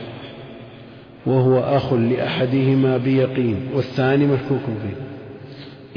وهو 1.26 1.60
أخ 1.60 1.94
لأحدهما 1.94 2.98
بيقين 2.98 3.69
والثاني 3.73 4.26
مشكوك 4.26 4.61
فيه. 4.65 5.03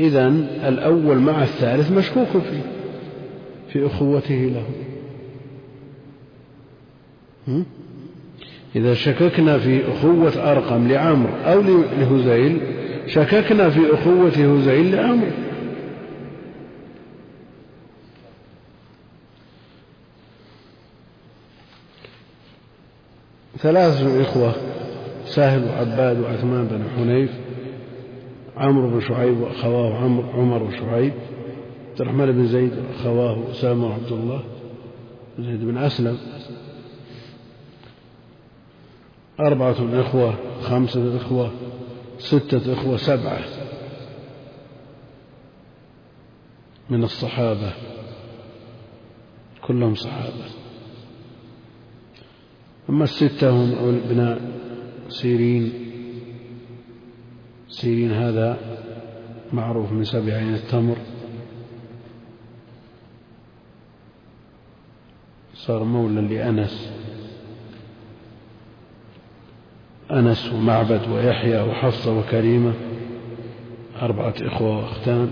إذا 0.05 0.29
الأول 0.69 1.19
مع 1.19 1.43
الثالث 1.43 1.91
مشكوك 1.91 2.29
فيه 2.29 2.63
في 3.73 3.87
أخوته 3.87 4.35
له. 4.55 4.67
إذا 8.77 8.95
شككنا 8.95 9.59
في 9.59 9.93
أخوة 9.93 10.53
أرقم 10.53 10.89
لعمر 10.89 11.31
أو 11.45 11.61
لهزيل 12.01 12.61
شككنا 13.07 13.71
في 13.71 13.95
أخوة 13.95 14.29
هزيل 14.29 14.97
لعمر 14.97 15.31
ثلاثة 23.59 24.23
إخوة 24.23 24.55
سهل 25.27 25.65
وعباد 25.65 26.21
وعثمان 26.21 26.65
بن 26.65 26.85
حنيف 26.97 27.31
عمرو 28.57 28.91
بن 28.91 29.01
شعيب 29.01 29.41
وأخواه 29.41 29.95
عمرو 29.95 30.31
عمر 30.31 30.63
وشعيب 30.63 31.13
عبد 31.91 32.01
الرحمن 32.01 32.33
بن 32.33 32.47
زيد 32.47 32.73
وأخواه 32.79 33.51
أسامة 33.51 33.87
وعبد 33.87 34.13
الله 34.13 34.43
زيد 35.39 35.65
بن 35.65 35.79
أسلم. 35.79 36.19
أربعة 39.41 40.01
إخوة 40.01 40.35
خمسة 40.61 41.17
إخوة 41.17 41.53
ستة 42.19 42.73
إخوة 42.73 42.97
سبعة 42.97 43.45
من 46.91 47.05
الصحابة. 47.05 47.73
كلهم 49.63 49.95
صحابة. 49.95 50.45
أما 52.91 53.05
الستة 53.05 53.51
هم 53.51 53.99
ابناء 54.05 54.41
سيرين. 55.09 55.73
سيرين 57.69 58.13
هذا 58.13 58.59
معروف 59.53 59.93
من 59.93 60.05
سبع 60.05 60.33
عين 60.33 60.55
التمر. 60.55 60.97
صار 65.55 65.85
مولى 65.85 66.21
لأنس. 66.21 66.93
أنس 70.11 70.53
ومعبد 70.53 71.01
ويحيى 71.09 71.61
وحفصة 71.61 72.19
وكريمة. 72.19 72.73
أربعة 74.03 74.35
إخوة 74.43 74.79
وأختان. 74.79 75.31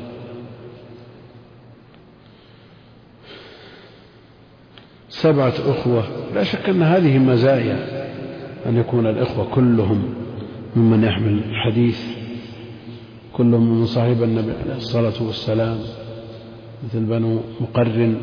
سبعة 5.09 5.55
أخوة. 5.67 6.05
لا 6.35 6.45
شك 6.45 6.69
أن 6.69 6.83
هذه 6.83 7.19
مزايا 7.19 8.05
أن 8.67 8.77
يكون 8.77 9.07
الإخوة 9.07 9.45
كلهم 9.55 10.15
ممن 10.77 11.05
يحمل 11.05 11.39
الحديث 11.51 12.01
كلهم 13.33 13.79
من 13.81 13.87
صاحب 13.87 14.23
النبي 14.23 14.53
عليه 14.65 14.77
الصلاة 14.77 15.23
والسلام 15.23 15.79
مثل 16.85 17.05
بنو 17.05 17.41
مقرن. 17.61 18.17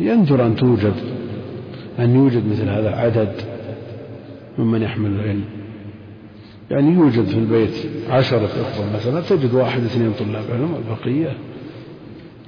يندر 0.00 0.46
أن 0.46 0.56
توجد 0.56 0.94
أن 1.98 2.14
يوجد 2.14 2.46
مثل 2.46 2.68
هذا 2.68 2.90
عدد. 2.90 3.55
ممن 4.58 4.82
يحمل 4.82 5.10
العلم. 5.10 5.44
يعني 6.70 6.94
يوجد 6.94 7.24
في 7.24 7.38
البيت 7.38 7.86
عشرة 8.10 8.46
إخوة 8.46 8.94
مثلا 8.94 9.20
تجد 9.20 9.54
واحد 9.54 9.82
اثنين 9.82 10.12
طلاب 10.12 10.44
علم 10.52 10.74
والبقية 10.74 11.32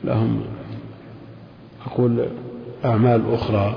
لهم 0.04 0.40
أقول 1.86 2.28
أعمال 2.84 3.22
أخرى. 3.34 3.76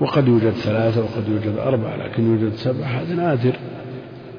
وقد 0.00 0.28
يوجد 0.28 0.50
ثلاثة 0.50 1.00
وقد 1.00 1.28
يوجد 1.28 1.58
أربعة 1.58 1.96
لكن 1.96 2.26
يوجد 2.26 2.54
سبعة 2.54 2.86
هذا 2.86 3.14
نادر. 3.14 3.52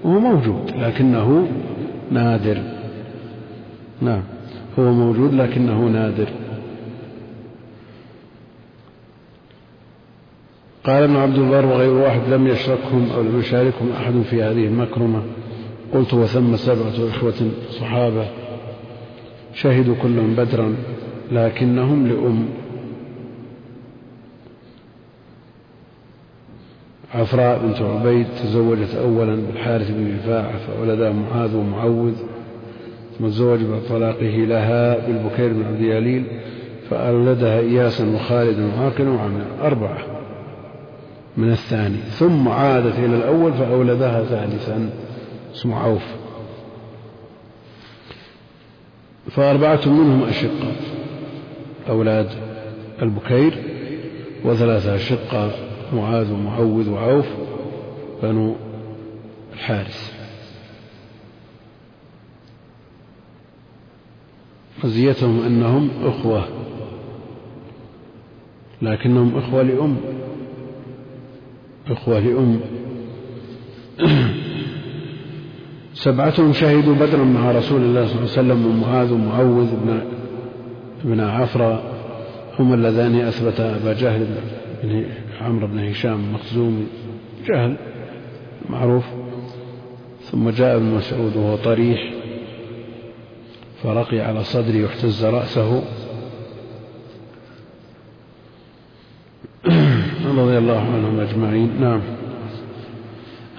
وهو 0.03 0.19
موجود 0.19 0.71
لكنه 0.75 1.47
نادر. 2.11 2.57
نعم 4.01 4.21
هو 4.79 4.91
موجود 4.91 5.33
لكنه 5.33 5.87
نادر. 5.87 6.27
قال 10.83 11.03
ابن 11.03 11.15
عبد 11.15 11.37
البر 11.37 11.65
وغير 11.65 11.93
واحد 11.93 12.21
لم 12.29 12.47
يشركهم 12.47 13.09
أو 13.15 13.21
لم 13.21 13.39
يشاركهم 13.39 13.91
أحد 13.91 14.13
في 14.29 14.43
هذه 14.43 14.65
المكرمة. 14.65 15.23
قلت 15.93 16.13
وثم 16.13 16.55
سبعة 16.55 17.09
إخوة 17.09 17.51
صحابة 17.69 18.25
شهدوا 19.53 19.95
كلهم 20.01 20.35
بدرا 20.35 20.75
لكنهم 21.31 22.07
لأم. 22.07 22.45
عفراء 27.13 27.59
بنت 27.65 27.81
عبيد 27.81 28.27
تزوجت 28.43 28.95
أولا 28.95 29.35
بالحارث 29.35 29.91
بن 29.91 30.17
رفاعة 30.17 30.57
فولدها 30.57 31.11
معاذ 31.11 31.55
ومعوذ 31.55 32.13
ثم 33.19 33.27
تزوج 33.27 33.59
بعد 33.59 33.81
طلاقه 33.89 34.45
لها 34.45 35.07
بالبكير 35.07 35.53
بن 35.53 35.63
عبد 35.63 35.81
يليل 35.81 36.23
فأولدها 36.89 37.59
إياسا 37.59 38.15
وخالدا 38.15 38.65
وعاقلا 38.65 39.09
وعامر 39.09 39.45
أربعة. 39.61 40.10
من 41.37 41.51
الثاني. 41.51 41.97
ثم 41.97 42.47
عادت 42.47 42.99
إلى 42.99 43.15
الأول 43.15 43.53
فأولدها 43.53 44.23
ثالثا. 44.23 44.89
اسمه 45.53 45.79
عوف. 45.79 46.03
فأربعة 49.31 49.81
منهم 49.85 50.23
أشقاء 50.23 50.75
أولاد 51.89 52.29
البكير 53.01 53.63
وثلاثة 54.45 54.95
أشقاء 54.95 55.59
معاذ 55.93 56.31
ومعوذ 56.31 56.89
وعوف 56.89 57.25
بنو 58.23 58.55
الحارث. 59.53 60.11
مزيتهم 64.83 65.43
أنهم 65.45 65.89
أخوة 66.03 66.47
لكنهم 68.81 69.37
أخوة 69.37 69.61
لأم. 69.61 69.97
إخوة 71.89 72.19
لأم. 72.19 72.59
سبعتهم 75.93 76.53
شهدوا 76.53 76.95
بدرا 76.95 77.23
مع 77.23 77.51
رسول 77.51 77.81
الله 77.81 78.05
صلى 78.05 78.15
الله 78.15 78.31
عليه 78.31 78.31
وسلم 78.31 78.65
ومعاذ 78.65 79.13
ومعوذ 79.13 79.67
بن 79.75 80.01
بن 81.03 81.19
عفرة 81.19 81.83
هم 82.59 82.73
اللذان 82.73 83.15
أثبتا 83.15 83.75
أبا 83.75 83.93
جهل 83.93 84.25
بن 84.83 85.05
عمرو 85.41 85.67
بن 85.67 85.79
هشام 85.79 86.19
المخزومي 86.19 86.83
جهل 87.47 87.75
معروف. 88.69 89.05
ثم 90.21 90.49
جاء 90.49 90.75
ابن 90.75 90.85
مسعود 90.85 91.37
وهو 91.37 91.55
طريح 91.55 92.13
فرقي 93.83 94.19
على 94.19 94.43
صدري 94.43 94.83
واحتز 94.83 95.25
رأسه. 95.25 95.83
رضي 100.39 100.57
الله 100.57 100.79
عنهم 100.79 101.19
أجمعين. 101.19 101.81
نعم. 101.81 102.01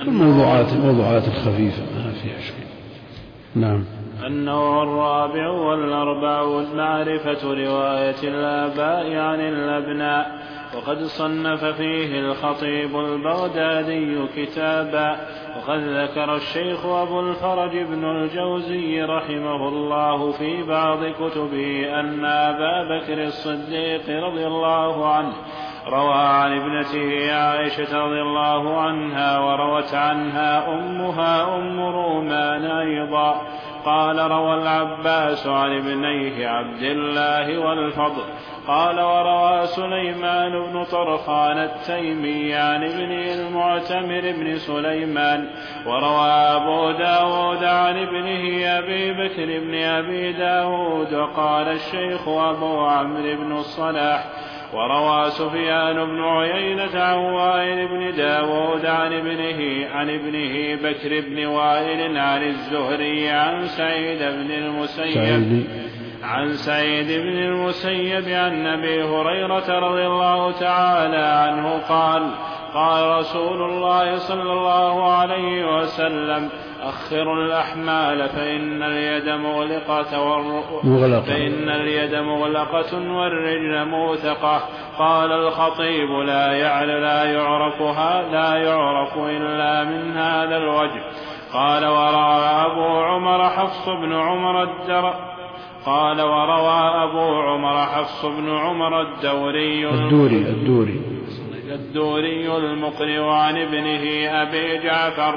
الموضوعات 0.02 0.72
الموضوعات 0.72 1.28
الخفيفة 1.28 1.82
ما 1.82 2.12
فيها 2.22 2.40
شيء. 2.40 2.66
نعم. 3.54 3.84
النوع 4.26 4.82
الرابع 4.82 5.48
والأربعون 5.48 6.76
معرفة 6.76 7.44
رواية 7.44 8.22
الآباء 8.22 9.16
عن 9.16 9.40
الأبناء 9.40 10.42
وقد 10.76 11.02
صنف 11.02 11.64
فيه 11.64 12.20
الخطيب 12.20 12.96
البغدادي 12.96 14.16
كتابا 14.36 15.16
وقد 15.56 15.80
ذكر 15.80 16.36
الشيخ 16.36 16.86
أبو 16.86 17.20
الفرج 17.20 17.70
بن 17.70 18.04
الجوزي 18.04 19.02
رحمه 19.02 19.68
الله 19.68 20.32
في 20.32 20.62
بعض 20.62 21.04
كتبه 21.04 22.00
أن 22.00 22.24
أبا 22.24 22.98
بكر 22.98 23.24
الصديق 23.24 24.24
رضي 24.24 24.46
الله 24.46 25.08
عنه 25.08 25.32
روى 25.88 26.14
عن 26.14 26.60
ابنته 26.60 27.34
عائشة 27.34 28.04
رضي 28.04 28.22
الله 28.22 28.80
عنها 28.80 29.38
وروت 29.38 29.94
عنها 29.94 30.74
أمها 30.74 31.56
أم 31.56 31.80
رومان 31.80 32.64
أيضا. 32.64 33.42
قال 33.84 34.18
روى 34.18 34.54
العباس 34.54 35.46
عن 35.46 35.76
ابنيه 35.76 36.48
عبد 36.48 36.82
الله 36.82 37.58
والفضل. 37.58 38.22
قال 38.66 39.00
وروى 39.00 39.66
سليمان 39.66 40.52
بن 40.52 40.84
طرخان 40.84 41.58
التيمي 41.58 42.54
عن 42.54 42.84
ابنه 42.84 43.34
المعتمر 43.34 44.20
بن 44.20 44.56
سليمان. 44.58 45.50
وروى 45.86 46.30
أبو 46.30 46.90
داود 46.90 47.64
عن 47.64 47.98
ابنه 47.98 48.78
أبي 48.78 49.12
بكر 49.12 49.60
بن 49.60 49.74
أبي 49.74 50.32
داود. 50.32 51.14
وقال 51.14 51.68
الشيخ 51.68 52.28
أبو 52.28 52.80
عمرو 52.80 53.36
بن 53.36 53.52
الصلاح. 53.52 54.24
وروى 54.72 55.30
سفيان 55.30 56.04
بن 56.04 56.24
عيينة 56.24 57.02
عن 57.02 57.18
وائل 57.18 57.88
بن 57.88 58.16
داود 58.16 58.86
عن 58.86 59.12
ابنه 59.12 59.88
عن 59.92 60.10
ابنه 60.10 60.74
بكر 60.82 61.20
بن 61.20 61.46
وائل 61.46 62.18
عن 62.18 62.42
الزهري 62.42 63.28
عن 63.28 63.66
سعيد 63.66 64.18
بن 64.18 64.50
المسيب 64.50 65.66
عن 66.22 66.52
سعيد 66.52 67.06
بن 67.06 67.38
المسيب 67.38 68.28
عن 68.28 68.66
أبي 68.66 69.02
هريرة 69.02 69.78
رضي 69.78 70.06
الله 70.06 70.52
تعالى 70.52 71.16
عنه 71.16 71.78
قال 71.88 72.22
قال 72.74 73.18
رسول 73.18 73.62
الله 73.62 74.16
صلى 74.16 74.52
الله 74.52 75.12
عليه 75.12 75.76
وسلم 75.76 76.48
أخروا 76.82 77.36
الأحمال 77.44 78.28
فإن 78.28 78.82
اليد 78.82 79.28
مغلقة 79.28 80.26
مغلقة. 80.84 81.20
فإن 81.20 81.68
اليد 81.68 82.14
مغلقة 82.14 83.12
والرجل 83.12 83.84
موثقة. 83.88 84.60
قال 84.98 85.32
الخطيب 85.32 86.10
لا 86.10 86.52
يعل 86.52 86.88
لا 86.88 87.24
يعرفها 87.24 88.22
لا 88.22 88.56
يعرف 88.56 89.18
إلا 89.18 89.84
من 89.84 90.16
هذا 90.16 90.56
الوجه. 90.56 91.02
قال 91.52 91.86
وروى 91.86 92.44
أبو 92.66 93.00
عمر 93.00 93.48
حفص 93.48 93.88
بن 93.88 94.12
عمر 94.12 94.62
الدر 94.62 95.14
قال 95.86 96.20
وروى 96.20 97.04
أبو 97.04 97.42
عمر 97.42 97.82
حفص 97.86 98.24
بن 98.24 98.50
عمر 98.50 99.00
الدوري. 99.00 99.88
الدوري 99.88 100.36
الدوري. 100.36 101.11
الدوري 101.70 102.56
المقرئ 102.56 103.20
عن 103.20 103.58
ابنه 103.58 104.30
أبي 104.42 104.78
جعفر 104.78 105.34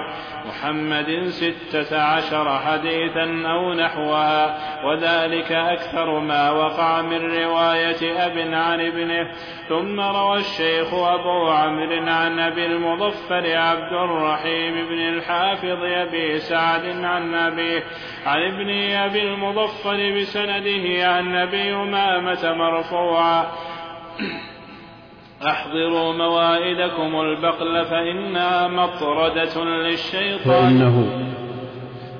محمد 0.47 1.27
ستة 1.27 2.01
عشر 2.01 2.59
حديثا 2.59 3.47
أو 3.47 3.73
نحوها 3.73 4.57
وذلك 4.85 5.51
أكثر 5.51 6.19
ما 6.19 6.51
وقع 6.51 7.01
من 7.01 7.17
رواية 7.17 8.25
أب 8.25 8.37
عن 8.37 8.81
ابنه. 8.81 9.31
ثم 9.69 9.99
روى 9.99 10.37
الشيخ 10.37 10.93
أبو 10.93 11.49
عمرو 11.49 12.07
عن 12.07 12.39
أبي 12.39 12.65
المظفر 12.65 13.57
عبد 13.57 13.93
الرحيم 13.93 14.87
بن 14.89 14.99
الحافظ 14.99 15.83
أبي 15.83 16.39
سعد 16.39 16.85
عن 17.03 17.33
أبيه 17.35 17.83
عن 18.25 18.41
ابن 18.41 18.69
أبي 18.95 19.21
المظفر 19.21 20.19
بسنده 20.19 21.07
عن 21.07 21.35
أبي 21.35 21.73
أمامة 21.73 22.53
مرفوعا. 22.53 23.45
أحضروا 25.43 26.13
موائدكم 26.13 27.21
البقل 27.21 27.85
فإنها 27.85 28.67
مطردة 28.67 29.63
للشيطان. 29.63 30.45
فإنه 30.45 31.21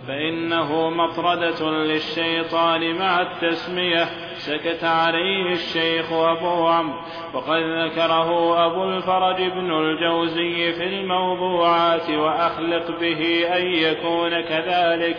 فإنه 0.08 0.90
مطردة 0.90 1.72
للشيطان 1.72 2.96
مع 2.96 3.22
التسمية. 3.22 4.06
سكت 4.38 4.84
عليه 4.84 5.52
الشيخ 5.52 6.14
أبو 6.14 6.68
عمرو. 6.68 7.00
وقد 7.34 7.62
ذكره 7.62 8.66
أبو 8.66 8.84
الفرج 8.84 9.52
بن 9.52 9.72
الجوزي 9.72 10.74
في 10.74 10.84
الموضوعات 10.84 12.10
وأخلق 12.10 13.00
به 13.00 13.48
أن 13.58 13.68
يكون 13.68 14.42
كذلك. 14.42 15.18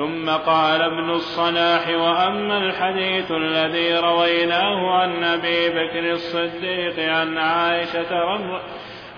ثم 0.00 0.30
قال 0.30 0.82
ابن 0.82 1.10
الصلاح 1.10 1.88
وأما 1.88 2.58
الحديث 2.58 3.30
الذي 3.30 3.94
رويناه 3.96 4.90
عن 4.90 5.24
أبي 5.24 5.68
بكر 5.68 6.10
الصديق 6.10 6.98
عن 6.98 7.38
عائشة 7.38 8.10
رضي 8.10 8.60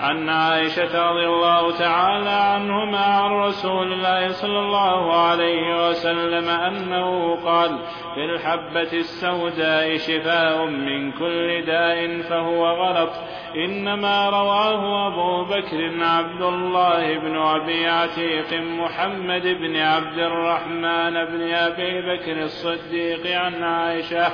عن 0.03 0.29
عائشة 0.29 1.11
رضي 1.11 1.27
الله 1.27 1.79
تعالى 1.79 2.31
عنهما 2.31 2.99
عن 2.99 3.31
رسول 3.31 3.93
الله 3.93 4.29
صلى 4.29 4.59
الله 4.59 5.17
عليه 5.17 5.89
وسلم 5.89 6.49
أنه 6.49 7.37
قال 7.45 7.79
في 8.15 8.25
الحبة 8.25 8.93
السوداء 8.93 9.97
شفاء 9.97 10.67
من 10.67 11.13
كل 11.13 11.65
داء 11.67 12.21
فهو 12.21 12.67
غلط. 12.67 13.11
إنما 13.57 14.29
رواه 14.31 15.07
أبو 15.07 15.45
بكر 15.45 16.05
عبد 16.05 16.43
الله 16.43 17.19
بن 17.19 17.37
أبي 17.37 17.87
عتيق 17.87 18.53
محمد 18.61 19.43
بن 19.43 19.77
عبد 19.77 20.19
الرحمن 20.19 21.25
بن 21.25 21.55
أبي 21.55 22.01
بكر 22.01 22.43
الصديق 22.43 23.39
عن 23.39 23.63
عائشة 23.63 24.33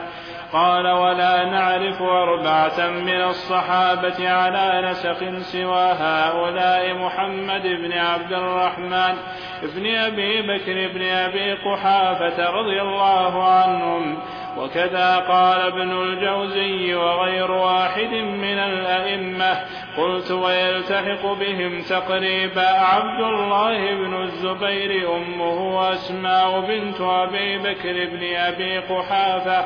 قال 0.52 0.86
ولا 0.86 1.44
نعرف 1.44 2.02
أربعة 2.02 2.88
من 2.88 3.22
الصحابة 3.22 4.30
على 4.30 4.90
نسق 4.90 5.38
سوى 5.38 5.92
هؤلاء 5.92 6.94
محمد 6.94 7.62
بن 7.62 7.92
عبد 7.92 8.32
الرحمن 8.32 9.14
بن 9.62 9.86
أبي 9.96 10.42
بكر 10.42 10.88
بن 10.94 11.02
أبي 11.02 11.52
قحافة 11.52 12.50
رضي 12.50 12.82
الله 12.82 13.44
عنهم. 13.44 14.18
وكذا 14.58 15.16
قال 15.16 15.60
ابن 15.60 16.02
الجوزي 16.02 16.94
وغير 16.94 17.50
واحد 17.50 18.12
من 18.14 18.58
الأئمة. 18.58 19.64
قلت 19.96 20.30
ويلتحق 20.30 21.32
بهم 21.32 21.82
تقريبا 21.82 22.68
عبد 22.68 23.20
الله 23.20 23.94
بن 23.94 24.22
الزبير 24.22 25.16
أمه 25.16 25.92
أسماء 25.92 26.60
بنت 26.60 27.00
أبي 27.00 27.58
بكر 27.58 28.08
بن 28.12 28.36
أبي 28.36 28.78
قحافة. 28.78 29.64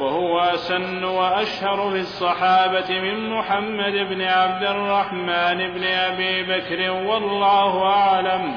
وهو 0.00 0.40
أسن 0.40 1.04
وأشهر 1.04 1.90
في 1.90 2.00
الصحابة 2.00 3.00
من 3.00 3.30
محمد 3.30 3.92
بن 3.92 4.22
عبد 4.22 4.62
الرحمن 4.62 5.74
بن 5.74 5.84
أبي 5.84 6.42
بكر 6.42 6.90
والله 6.90 7.82
أعلم. 7.82 8.54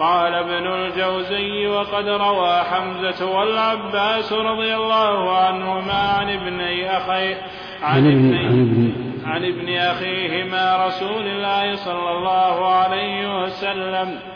قال 0.00 0.34
ابن 0.34 0.66
الجوزي 0.66 1.66
وقد 1.66 2.08
روى 2.08 2.62
حمزة 2.62 3.38
والعباس 3.38 4.32
رضي 4.32 4.74
الله 4.74 5.36
عنهما 5.36 6.14
عن 6.18 6.30
ابني 6.30 6.96
أخيه 6.96 7.42
عن, 7.82 8.06
ابن, 8.06 8.34
عن, 8.34 8.44
ابن, 8.44 8.92
عن 9.26 9.44
ابن 9.44 9.76
أخيهما 9.76 10.86
رسول 10.86 11.26
الله 11.26 11.76
صلى 11.76 12.10
الله 12.10 12.74
عليه 12.74 13.42
وسلم. 13.42 14.31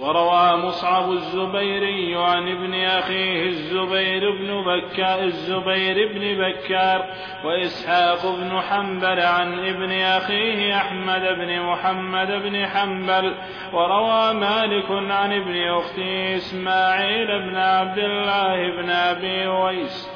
وروى 0.00 0.56
مصعب 0.56 1.12
الزبيري 1.12 2.16
عن 2.16 2.48
ابن 2.48 2.74
أخيه 2.74 3.46
الزبير 3.48 4.30
بن 4.38 4.64
بكار 4.64 5.22
الزبير 5.24 6.12
بن 6.12 6.42
بكار 6.42 7.04
وإسحاق 7.44 8.36
بن 8.36 8.60
حنبل 8.60 9.20
عن 9.20 9.58
ابن 9.58 9.92
أخيه 9.92 10.76
أحمد 10.76 11.20
بن 11.20 11.60
محمد 11.60 12.26
بن 12.26 12.66
حنبل 12.66 13.34
وروى 13.72 14.34
مالك 14.34 14.90
عن 14.90 15.32
ابن 15.32 15.56
أخته 15.68 16.36
إسماعيل 16.36 17.26
بن 17.26 17.56
عبد 17.56 17.98
الله 17.98 18.82
بن 18.82 18.90
أبي 18.90 19.46
ويس. 19.46 20.08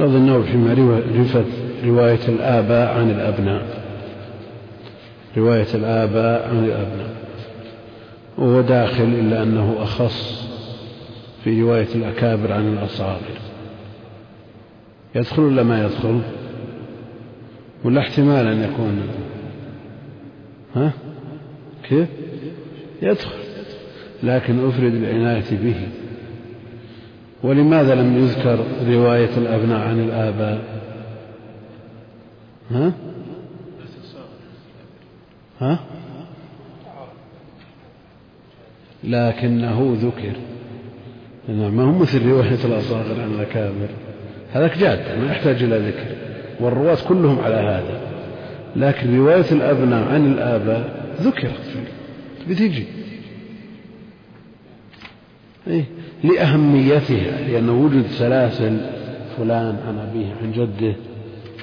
هذا 0.00 0.16
النوع 0.16 0.42
في 0.42 0.56
معرفة 0.56 1.44
رواية 1.84 2.28
الآباء 2.28 2.98
عن 2.98 3.10
الأبناء. 3.10 3.87
رواية 5.36 5.74
الآباء 5.74 6.48
عن 6.48 6.64
الأبناء. 6.64 7.10
وهو 8.38 8.60
داخل 8.60 9.04
إلا 9.04 9.42
أنه 9.42 9.76
أخص 9.78 10.48
في 11.44 11.62
رواية 11.62 11.94
الأكابر 11.94 12.52
عن 12.52 12.72
الأصاغر 12.72 13.38
يدخل 15.14 15.42
ولا 15.42 15.62
ما 15.62 15.84
يدخل؟ 15.84 16.20
ولا 17.84 18.00
احتمال 18.00 18.46
أن 18.46 18.62
يكون. 18.62 19.02
ها؟ 20.74 20.92
كيف؟ 21.88 22.08
يدخل. 23.02 23.38
لكن 24.22 24.66
أفرد 24.68 24.94
العناية 24.94 25.50
به. 25.50 25.88
ولماذا 27.42 27.94
لم 27.94 28.18
يذكر 28.18 28.64
رواية 28.88 29.36
الأبناء 29.36 29.88
عن 29.88 30.00
الآباء؟ 30.00 30.64
ها؟ 32.70 32.92
ها؟ 35.60 35.78
لكنه 39.04 39.96
ذكر. 40.00 40.36
نعم 41.48 41.76
ما 41.76 41.82
هو 41.82 41.92
مثل 41.98 42.28
رواية 42.28 42.64
الأصاغر 42.64 43.20
عن 43.20 43.30
الأكابر. 43.34 43.88
هذاك 44.52 44.78
جاد 44.78 45.18
ما 45.18 45.32
يحتاج 45.32 45.62
إلى 45.62 45.78
ذكر. 45.78 46.06
والرواة 46.60 46.98
كلهم 47.08 47.38
على 47.38 47.54
هذا. 47.54 48.00
لكن 48.76 49.16
رواية 49.18 49.52
الأبناء 49.52 50.08
عن 50.08 50.32
الآباء 50.32 51.14
ذكرت. 51.20 51.76
بتجي 52.48 52.84
إيه؟ 55.66 55.84
لأهميتها 56.24 57.48
لأن 57.48 57.68
وجد 57.68 58.06
سلاسل 58.06 58.80
فلان 59.36 59.76
عن 59.88 59.98
أبيه 59.98 60.34
عن 60.42 60.52
جده 60.52 60.94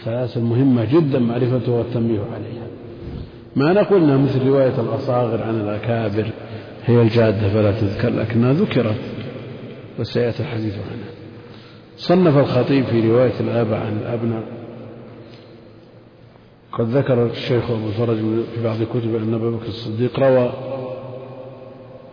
سلاسل 0.03 0.41
مهمة 0.41 0.85
جدا 0.85 1.19
معرفتها 1.19 1.73
والتنبيه 1.73 2.19
عليها 2.19 2.54
ما 3.55 3.73
نقول 3.73 4.03
إنها 4.03 4.17
مثل 4.17 4.47
رواية 4.47 4.81
الأصاغر 4.81 5.43
عن 5.43 5.61
الأكابر 5.61 6.31
هي 6.85 7.01
الجادة 7.01 7.49
فلا 7.49 7.71
تذكر 7.71 8.09
لكنها 8.09 8.53
ذكرت 8.53 9.01
وسيأتي 9.99 10.43
الحديث 10.43 10.73
عنها. 10.73 11.11
صنف 11.97 12.37
الخطيب 12.37 12.85
في 12.85 13.11
رواية 13.11 13.39
الآباء 13.39 13.79
عن 13.79 13.97
الأبناء. 13.97 14.43
قد 16.71 16.89
ذكر 16.89 17.25
الشيخ 17.25 17.71
أبو 17.71 17.87
الفرج 17.87 18.17
في 18.55 18.63
بعض 18.63 18.77
كتبه 18.83 19.17
أن 19.17 19.33
أبا 19.33 19.49
بكر 19.49 19.67
الصديق 19.67 20.19
روى 20.19 20.53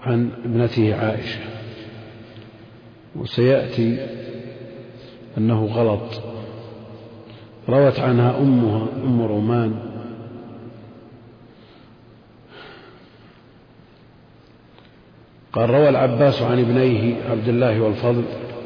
عن 0.02 0.30
ابنته 0.44 0.94
عائشة. 0.94 1.40
وسيأتي 3.16 4.06
أنه 5.38 5.64
غلط. 5.64 6.22
روت 7.68 8.00
عنها 8.00 8.38
أمها 8.38 8.86
أم 9.04 9.22
رومان 9.22 9.91
قال 15.52 15.70
روى 15.70 15.88
العباس 15.88 16.42
عن 16.42 16.58
ابنيه 16.58 17.14
عبد 17.30 17.48
الله 17.48 17.80
والفضل 17.80 18.24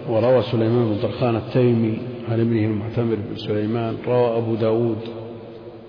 وروى 0.08 0.42
سليمان 0.42 0.84
بن 0.88 0.98
طرخان 1.02 1.36
التيمي 1.36 1.98
عن 2.28 2.40
ابنه 2.40 2.64
المعتمر 2.64 3.14
بن 3.14 3.36
سليمان 3.36 3.96
روى 4.06 4.38
أبو 4.38 4.54
داود 4.54 4.98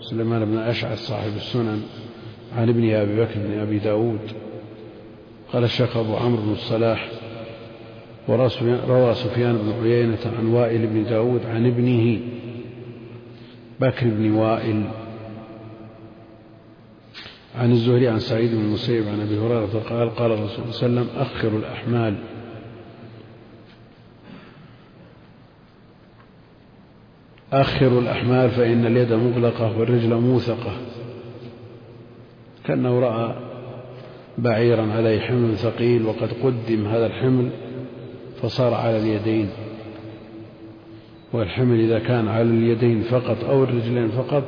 سليمان 0.02 0.46
بن 0.46 0.58
أشعث 0.58 1.00
صاحب 1.00 1.36
السنن 1.36 1.82
عن 2.58 2.70
ابنه 2.70 3.02
أبي 3.02 3.22
بكر 3.22 3.34
بن 3.36 3.60
أبي 3.60 3.80
داود 3.80 4.20
قال 5.54 5.64
الشيخ 5.64 5.98
أبو 5.98 6.16
عمرو 6.16 6.42
بن 6.42 6.52
الصلاح 6.52 7.10
وروى 8.28 9.14
سفيان 9.14 9.58
بن 9.58 9.74
عيينة 9.84 10.34
عن 10.40 10.48
وائل 10.48 10.88
بن 10.88 11.04
داود 11.04 11.42
عن 11.46 11.66
ابنه 11.66 12.20
بكر 13.80 14.08
بن 14.08 14.32
وائل 14.32 14.84
عن 17.58 17.72
الزهري 17.72 18.08
عن 18.08 18.20
سعيد 18.20 18.52
بن 18.52 18.62
المسيب 18.62 19.08
عن 19.08 19.22
أبي 19.22 19.38
هريرة 19.40 19.84
قال 19.90 20.16
قال 20.16 20.32
الرسول 20.32 20.74
صلى 20.74 20.88
الله 20.88 21.02
عليه 21.02 21.12
وسلم 21.12 21.22
اخروا 21.22 21.60
الأحمال. 21.60 22.16
أخروا 27.54 28.02
الأحمال 28.02 28.50
فإن 28.50 28.86
اليد 28.86 29.14
مغلقة 29.14 29.80
والرجل 29.80 30.16
موثقة. 30.16 30.72
كأنه 32.66 33.00
رأى 33.00 33.36
بعيرا 34.38 34.94
عليه 34.94 35.20
حمل 35.20 35.58
ثقيل 35.58 36.06
وقد 36.06 36.30
قدم 36.44 36.88
هذا 36.88 37.06
الحمل 37.06 37.50
فصار 38.42 38.74
على 38.74 38.98
اليدين. 38.98 39.50
والحمل 41.34 41.80
إذا 41.80 42.00
كان 42.00 42.28
على 42.28 42.50
اليدين 42.50 43.02
فقط 43.02 43.44
أو 43.44 43.64
الرجلين 43.64 44.08
فقط 44.08 44.44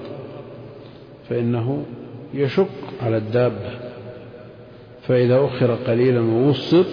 فإنه 1.29 1.85
يشق 2.33 2.69
على 3.01 3.17
الدابة. 3.17 3.79
فإذا 5.01 5.45
أخر 5.45 5.75
قليلا 5.75 6.19
ووسط 6.21 6.87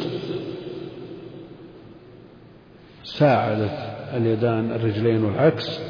ساعدت 3.04 3.96
اليدان 4.16 4.72
الرجلين 4.72 5.24
والعكس 5.24 5.80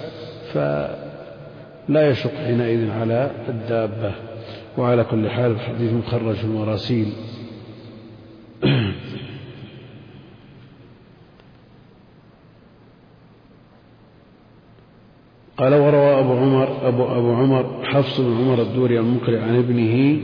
فلا 0.53 2.09
يشق 2.09 2.35
حينئذ 2.35 2.91
على 2.91 3.31
الدابة. 3.49 4.15
وعلى 4.79 5.05
كل 5.05 5.31
حال 5.31 5.51
الحديث 5.51 5.93
مخرج 5.93 6.35
في 6.35 6.45
المراسيل 6.45 7.13
قال 15.59 15.75
وروى 15.75 16.19
أبو 16.19 16.33
عمر 16.33 16.89
أبو, 16.89 17.05
أبو 17.05 17.35
عمر 17.35 17.76
حفص 17.87 18.21
بن 18.21 18.37
عمر 18.37 18.63
الدوري 18.63 18.99
المقرئ 18.99 19.39
عن 19.39 19.57
ابنه 19.57 20.21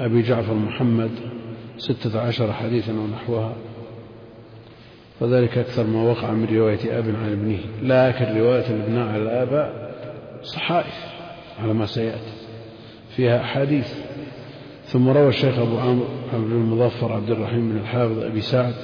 أبي 0.00 0.22
جعفر 0.22 0.54
محمد 0.54 1.10
ستة 1.76 2.20
عشر 2.20 2.52
حديثا 2.52 2.92
ونحوها. 2.92 3.54
وذلك 5.20 5.58
أكثر 5.58 5.86
ما 5.86 6.02
وقع 6.02 6.30
من 6.30 6.56
رواية 6.56 6.98
أب 6.98 7.04
عن 7.04 7.32
ابنه. 7.32 7.58
لكن 7.82 8.40
رواية 8.40 8.66
الابناء 8.66 9.08
على 9.08 9.22
الآباء 9.22 9.94
صحائف 10.42 10.94
على 11.62 11.74
ما 11.74 11.86
سيأتي. 11.86 12.32
فيها 13.16 13.40
أحاديث. 13.40 13.94
ثم 14.84 15.08
روى 15.08 15.28
الشيخ 15.28 15.58
أبو 15.58 15.78
عمرو 15.78 16.06
بن 16.32 16.52
المظفر 16.52 17.12
عبد 17.12 17.30
الرحيم 17.30 17.72
بن 17.72 17.76
الحافظ 17.76 18.18
أبي 18.18 18.40
سعد 18.40 18.74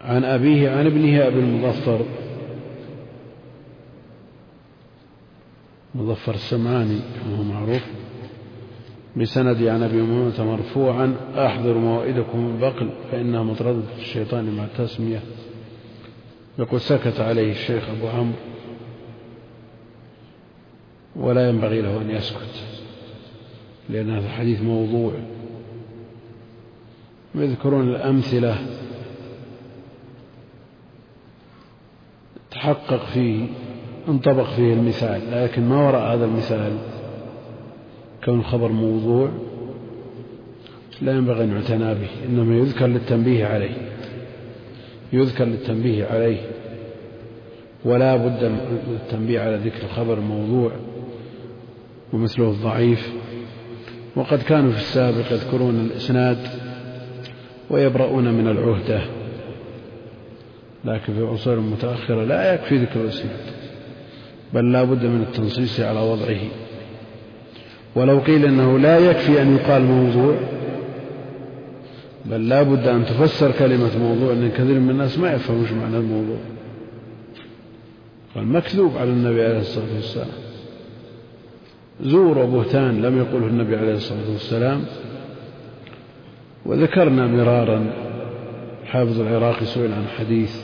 عن 0.00 0.24
أبيه 0.24 0.70
عن 0.70 0.86
ابنه 0.86 1.26
أبي 1.26 1.38
المظفر 1.38 2.00
مظفر 5.96 6.34
السمعاني 6.34 6.98
كما 6.98 7.36
هو 7.38 7.42
معروف. 7.42 7.82
بسند 9.16 9.62
عن 9.62 9.82
أبي 9.82 10.00
امامه 10.00 10.44
مرفوعا 10.44 11.16
أحضر 11.36 11.78
موائدكم 11.78 12.46
البقل 12.46 12.90
فإنها 13.10 13.42
مطردة 13.42 13.82
الشيطان 13.98 14.56
مع 14.56 14.64
التسميه 14.64 15.22
يقول 16.58 16.80
سكت 16.80 17.20
عليه 17.20 17.52
الشيخ 17.52 17.88
أبو 17.88 18.08
عمرو. 18.08 18.38
ولا 21.16 21.48
ينبغي 21.48 21.82
له 21.82 21.96
أن 22.02 22.10
يسكت 22.10 22.64
لأن 23.88 24.10
هذا 24.10 24.26
الحديث 24.26 24.62
موضوع. 24.62 25.12
يذكرون 27.34 27.88
الأمثلة 27.88 28.58
تحقق 32.50 33.04
فيه 33.04 33.46
انطبق 34.08 34.50
فيه 34.50 34.72
المثال 34.72 35.20
لكن 35.32 35.68
ما 35.68 35.86
وراء 35.86 36.14
هذا 36.14 36.24
المثال 36.24 36.72
كون 38.24 38.38
الخبر 38.38 38.68
موضوع 38.68 39.28
لا 41.02 41.12
ينبغي 41.12 41.44
أن 41.44 41.52
يعتنى 41.52 41.94
به 41.94 42.08
إنما 42.28 42.56
يذكر 42.56 42.86
للتنبيه 42.86 43.46
عليه 43.46 43.76
يذكر 45.12 45.44
للتنبيه 45.44 46.06
عليه 46.06 46.40
ولا 47.84 48.16
بد 48.16 48.44
من 48.44 48.58
التنبيه 49.02 49.40
على 49.40 49.56
ذكر 49.56 49.82
الخبر 49.84 50.18
الموضوع 50.18 50.72
ومثله 52.12 52.50
الضعيف. 52.50 53.12
وقد 54.16 54.42
كانوا 54.42 54.72
في 54.72 54.78
السابق 54.78 55.32
يذكرون 55.32 55.80
الإسناد 55.80 56.38
ويبرؤون 57.70 58.34
من 58.34 58.48
العهدة 58.48 59.00
لكن 60.84 61.14
في 61.14 61.22
عصور 61.22 61.60
متأخرة 61.60 62.24
لا 62.24 62.54
يكفي 62.54 62.78
ذكر 62.78 63.00
الإسناد. 63.00 63.55
بل 64.54 64.72
لا 64.72 64.82
بد 64.82 65.04
من 65.04 65.22
التنصيص 65.22 65.80
على 65.80 66.00
وضعه. 66.00 66.40
ولو 67.96 68.18
قيل 68.18 68.44
إنه 68.44 68.78
لا 68.78 68.98
يكفي 68.98 69.42
أن 69.42 69.56
يقال 69.56 69.82
موضوع 69.82 70.36
بل 72.24 72.48
لا 72.48 72.62
بد 72.62 72.86
أن 72.86 73.04
تفسر 73.04 73.52
كلمة 73.52 73.98
موضوع 73.98 74.32
ان 74.32 74.50
كثير 74.50 74.80
من 74.80 74.90
الناس 74.90 75.18
ما 75.18 75.32
يفهمون 75.32 75.66
معنى 75.82 75.96
الموضوع. 75.96 76.38
قال 78.34 78.46
مكذوب 78.46 78.96
على 78.96 79.10
النبي 79.10 79.44
عليه 79.44 79.60
الصلاة 79.60 79.94
والسلام. 79.94 80.28
زور 82.02 82.38
وبهتان 82.38 83.02
لم 83.02 83.18
يقله 83.18 83.46
النبي 83.46 83.76
عليه 83.76 83.94
الصلاة 83.94 84.30
والسلام. 84.32 84.84
وذكرنا 86.66 87.26
مرارا 87.26 87.86
حافظ 88.84 89.20
العراقي 89.20 89.66
سئل 89.66 89.92
عن 89.92 90.06
حديث 90.18 90.56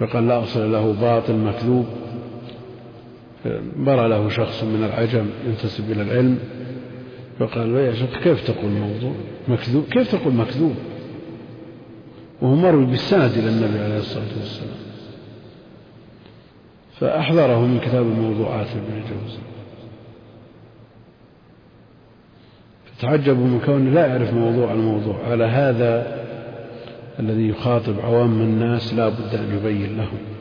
فقال 0.00 0.28
لا 0.28 0.42
أصل 0.42 0.72
له 0.72 0.92
باطل 1.00 1.34
مكذوب. 1.34 1.86
مر 3.76 4.06
له 4.06 4.28
شخص 4.28 4.64
من 4.64 4.84
العجم 4.84 5.26
ينتسب 5.46 5.92
إلى 5.92 6.02
العلم 6.02 6.38
فقال 7.38 7.74
له 7.74 7.80
يا 7.80 7.92
شيخ 7.92 8.18
كيف 8.22 8.46
تقول 8.50 8.70
موضوع 8.70 9.12
مكذوب. 9.48 9.84
كيف 9.90 10.12
تقول 10.12 10.34
مكذوب؟ 10.34 10.74
وهو 12.42 12.54
مروي 12.54 12.86
بالسند 12.86 13.30
إلى 13.30 13.48
النبي 13.48 13.78
عليه 13.78 13.98
الصلاة 13.98 14.38
والسلام. 14.38 14.76
فأحضره 17.00 17.66
من 17.66 17.80
كتاب 17.80 18.02
الموضوعات 18.02 18.66
ابن 18.66 18.96
الجوزي 18.96 19.38
فتعجبوا 22.84 23.46
من 23.46 23.60
كونه 23.66 23.90
لا 23.90 24.06
يعرف 24.06 24.34
موضوع 24.34 24.72
الموضوع. 24.72 25.16
على 25.30 25.44
هذا 25.44 26.22
الذي 27.20 27.48
يخاطب 27.48 28.00
عوام 28.00 28.40
الناس 28.40 28.94
لا 28.94 29.08
بد 29.08 29.34
أن 29.34 29.56
يبين 29.56 29.96
لهم. 29.96 30.31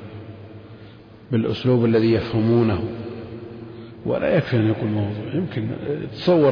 بالأسلوب 1.32 1.86
الذي 1.86 2.12
يفهمونه. 2.12 2.84
ولا 4.06 4.38
يكفي 4.38 4.58
أن 4.58 4.68
يقول 4.68 4.90
موضوع. 4.90 5.34
يمكن 5.34 5.68
تصور 6.12 6.49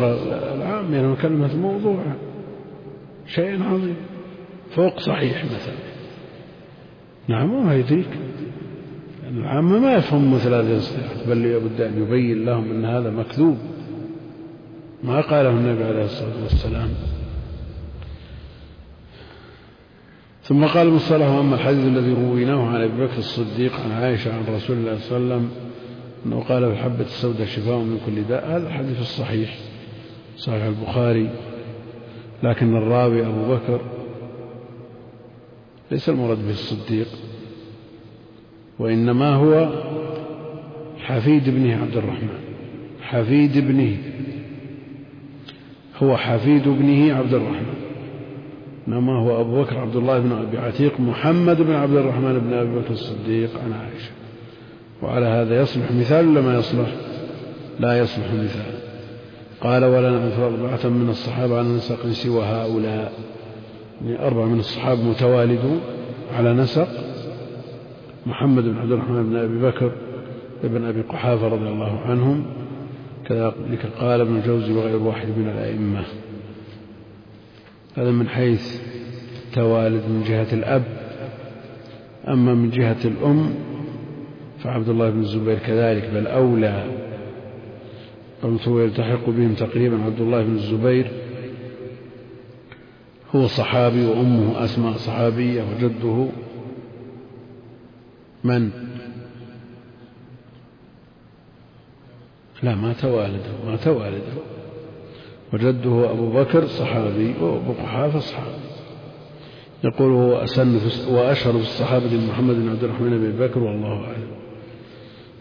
العام 0.56 0.92
من 0.92 1.16
كلمة 1.16 1.56
موضوع 1.56 2.04
شيء 3.28 3.64
عظيم. 3.64 3.96
فوق 4.76 5.00
صحيح 5.00 5.46
مثلا. 5.46 5.76
نعم 7.28 7.66
ما 7.66 7.76
يدريك. 7.76 8.10
العامة 9.30 9.80
ما 9.80 9.94
يفهم 9.94 10.34
مثل 10.34 10.54
هذه 10.54 10.72
الاصطلاحات. 10.74 11.28
بل 11.28 11.44
لابد 11.44 11.82
أن 11.82 12.02
يبين 12.02 12.46
لهم 12.46 12.72
أن 12.72 12.86
هذا 12.86 13.10
مكذوب. 13.10 13.58
ما 15.04 15.22
قاله 15.22 15.50
النبي 15.50 15.84
عليه 15.84 16.06
الصلاة 16.06 16.44
والسلام. 16.44 16.90
ثم 20.50 20.66
قال 20.66 20.88
المصطلح 20.88 21.26
أما 21.26 21.56
الحديث 21.56 21.86
الذي 21.86 22.14
رويناه 22.14 22.68
عن 22.68 22.82
أبي 22.82 23.04
بكر 23.04 23.18
الصديق 23.18 23.80
عن 23.80 23.92
عائشة 23.92 24.34
عن 24.34 24.56
رسول 24.56 24.78
الله 24.78 24.98
صلى 25.00 25.18
الله 25.18 25.36
عليه 25.36 25.46
وسلم 25.46 25.50
أنه 26.26 26.40
قال 26.40 26.66
في 26.66 26.72
الحبة 26.72 27.02
السوداء 27.02 27.48
شفاء 27.48 27.78
من 27.78 28.00
كل 28.06 28.24
داء. 28.24 28.46
هذا 28.48 28.68
الحديث 28.68 29.00
الصحيح 29.00 29.58
صحيح 30.38 30.64
البخاري 30.64 31.30
لكن 32.44 32.78
الراوي 32.78 33.26
أبو 33.26 33.56
بكر 33.56 33.82
ليس 35.92 36.10
المراد 36.10 36.38
به 36.38 36.52
الصديق 36.52 37.08
وإنما 38.80 39.30
هو 39.30 39.70
حفيد 40.98 41.48
ابنه 41.48 41.82
عبد 41.82 41.98
الرحمن. 41.98 42.40
حفيد 43.02 43.58
ابنه 43.58 43.98
هو 46.04 46.18
حفيد 46.18 46.68
ابنه 46.68 47.16
عبد 47.16 47.34
الرحمن. 47.34 47.79
إنما 48.90 49.14
هو 49.14 49.42
أبو 49.42 49.62
بكر 49.64 49.78
عبد 49.78 49.96
الله 49.96 50.20
بن 50.20 50.32
أبي 50.32 50.58
عتيق 50.58 51.00
محمد 51.00 51.62
بن 51.62 51.74
عبد 51.74 51.96
الرحمن 51.96 52.40
بن 52.40 52.54
أبي 52.54 52.80
بكر 52.80 52.92
الصديق 52.92 53.50
عن 53.66 53.74
عائشة. 53.74 54.12
وعلى 55.02 55.26
هذا 55.26 55.62
يصلح 55.62 55.92
مثال 55.92 56.28
ولا 56.28 56.42
ما 56.42 56.58
يصلح؟ 56.58 56.90
لا 57.80 58.00
يصلح 58.00 58.34
مثال. 58.34 58.80
قال 59.62 59.86
ولا 59.86 60.12
نعرف 60.12 60.40
أربعة 60.40 60.90
من 60.90 61.10
الصحابة 61.10 61.58
على 61.58 61.68
نسق 61.68 62.08
سوى 62.08 62.44
هؤلاء. 62.44 63.14
يعني 64.06 64.28
أربعة 64.28 64.46
من 64.46 64.60
الصحابة 64.60 65.04
متوالدون 65.04 65.80
على 66.38 66.54
نسق 66.54 66.88
محمد 68.26 68.64
بن 68.64 68.78
عبد 68.78 68.92
الرحمن 68.92 69.30
بن 69.30 69.36
أبي 69.36 69.60
بكر 69.60 69.92
ابن 70.64 70.86
أبي 70.86 71.02
قحافة 71.02 71.48
رضي 71.48 71.70
الله 71.70 72.00
عنهم. 72.00 72.46
كذلك 73.26 73.86
قال 74.00 74.22
ابن 74.22 74.36
الجوزي 74.36 74.74
وغير 74.74 74.98
واحد 74.98 75.28
من 75.28 75.50
الأئمة. 75.50 76.04
هذا 77.98 78.12
من 78.12 78.30
حيث 78.30 78.82
التوالد 79.48 80.04
من 80.10 80.24
جهة 80.28 80.54
الأب. 80.54 80.84
أما 82.28 82.54
من 82.54 82.70
جهة 82.70 82.98
الأم 83.06 83.54
فعبد 84.60 84.90
الله 84.90 85.10
بن 85.10 85.20
الزبير 85.20 85.60
كذلك 85.60 86.10
بل 86.14 86.28
أولى. 86.28 86.86
هو 88.44 88.80
يلتحق 88.80 89.30
بهم 89.30 89.54
تقريبا 89.54 90.04
عبد 90.04 90.22
الله 90.22 90.44
بن 90.44 90.56
الزبير. 90.56 91.12
هو 93.36 93.48
صحابي 93.48 94.06
وأمه 94.06 94.64
أسماء 94.64 94.94
صحابية 94.94 95.64
وجده. 95.64 96.28
من؟ 98.44 98.72
لا 102.64 102.76
ما 102.76 102.94
توالده 102.94 103.52
ما 103.66 103.76
توالده. 103.76 104.34
وجده 105.54 106.12
أبو 106.12 106.30
بكر 106.30 106.66
صحابي 106.66 107.34
وأبو 107.42 107.72
قحافة 107.72 108.20
صحابي. 108.20 108.70
يقول 109.84 110.12
هو 110.12 110.36
أسن 110.36 110.80
وأشهر 111.10 111.54
في 111.54 111.60
الصحابة 111.60 112.28
محمد 112.30 112.56
بن 112.56 112.70
عبد 112.70 112.84
الرحمن 112.84 113.10
بن 113.10 113.46
بكر 113.48 113.60
والله 113.60 113.94
أعلم. 113.94 114.28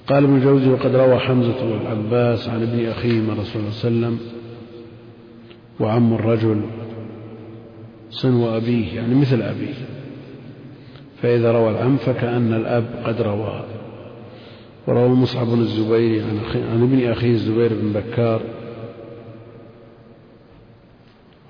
قال 0.06 0.24
ابن 0.24 0.40
جوزي 0.40 0.70
وقد 0.70 0.94
روى 0.94 1.18
حمزة 1.18 1.72
والعباس 1.72 2.48
عن 2.48 2.62
ابن 2.62 2.86
أخيه 2.86 3.20
من 3.20 3.30
رسول 3.30 3.60
الله 3.62 3.70
صلى 3.70 3.90
الله 3.90 4.06
عليه 4.06 4.16
وسلم 4.16 4.18
وعم 5.80 6.14
الرجل 6.14 6.60
صنو 8.10 8.56
أبيه 8.56 8.96
يعني 8.96 9.14
مثل 9.14 9.42
أبيه. 9.42 9.74
فإذا 11.22 11.52
روى 11.52 11.70
العم 11.70 11.96
فكأن 11.96 12.52
الأب 12.52 12.84
قد 13.04 13.20
روى 13.22 13.64
وروى 14.86 15.08
مصعب 15.08 15.46
بن 15.46 15.60
الزبير 15.60 16.22
عن, 16.22 16.62
عن 16.72 16.82
ابن 16.82 17.10
أخيه 17.10 17.30
الزبير 17.30 17.72
بن 17.74 17.92
بكار 17.92 18.40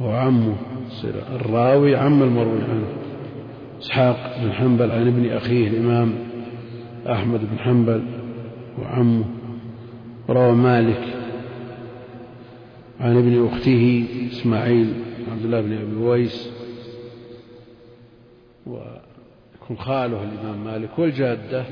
وعمه. 0.00 0.56
الراوي 1.34 1.96
عم 1.96 2.22
المروي 2.22 2.62
عنه 2.62 2.86
إسحاق 3.80 4.38
بن 4.42 4.52
حنبل 4.52 4.90
عن 4.90 5.06
ابن 5.06 5.30
أخيه 5.30 5.68
الإمام 5.68 6.14
أحمد 7.06 7.40
بن 7.40 7.58
حنبل 7.58 8.02
وعمه. 8.78 9.24
روى 10.30 10.52
مالك 10.52 11.02
عن 13.00 13.16
ابن 13.16 13.46
أخته 13.46 14.04
إسماعيل 14.32 14.94
عبد 15.32 15.44
الله 15.44 15.60
بن 15.60 15.72
أبي 15.72 15.96
ويس. 15.96 16.50
ويكون 18.66 19.76
خاله 19.78 20.22
الإمام 20.22 20.64
مالك 20.64 20.98
والجادة 20.98 21.64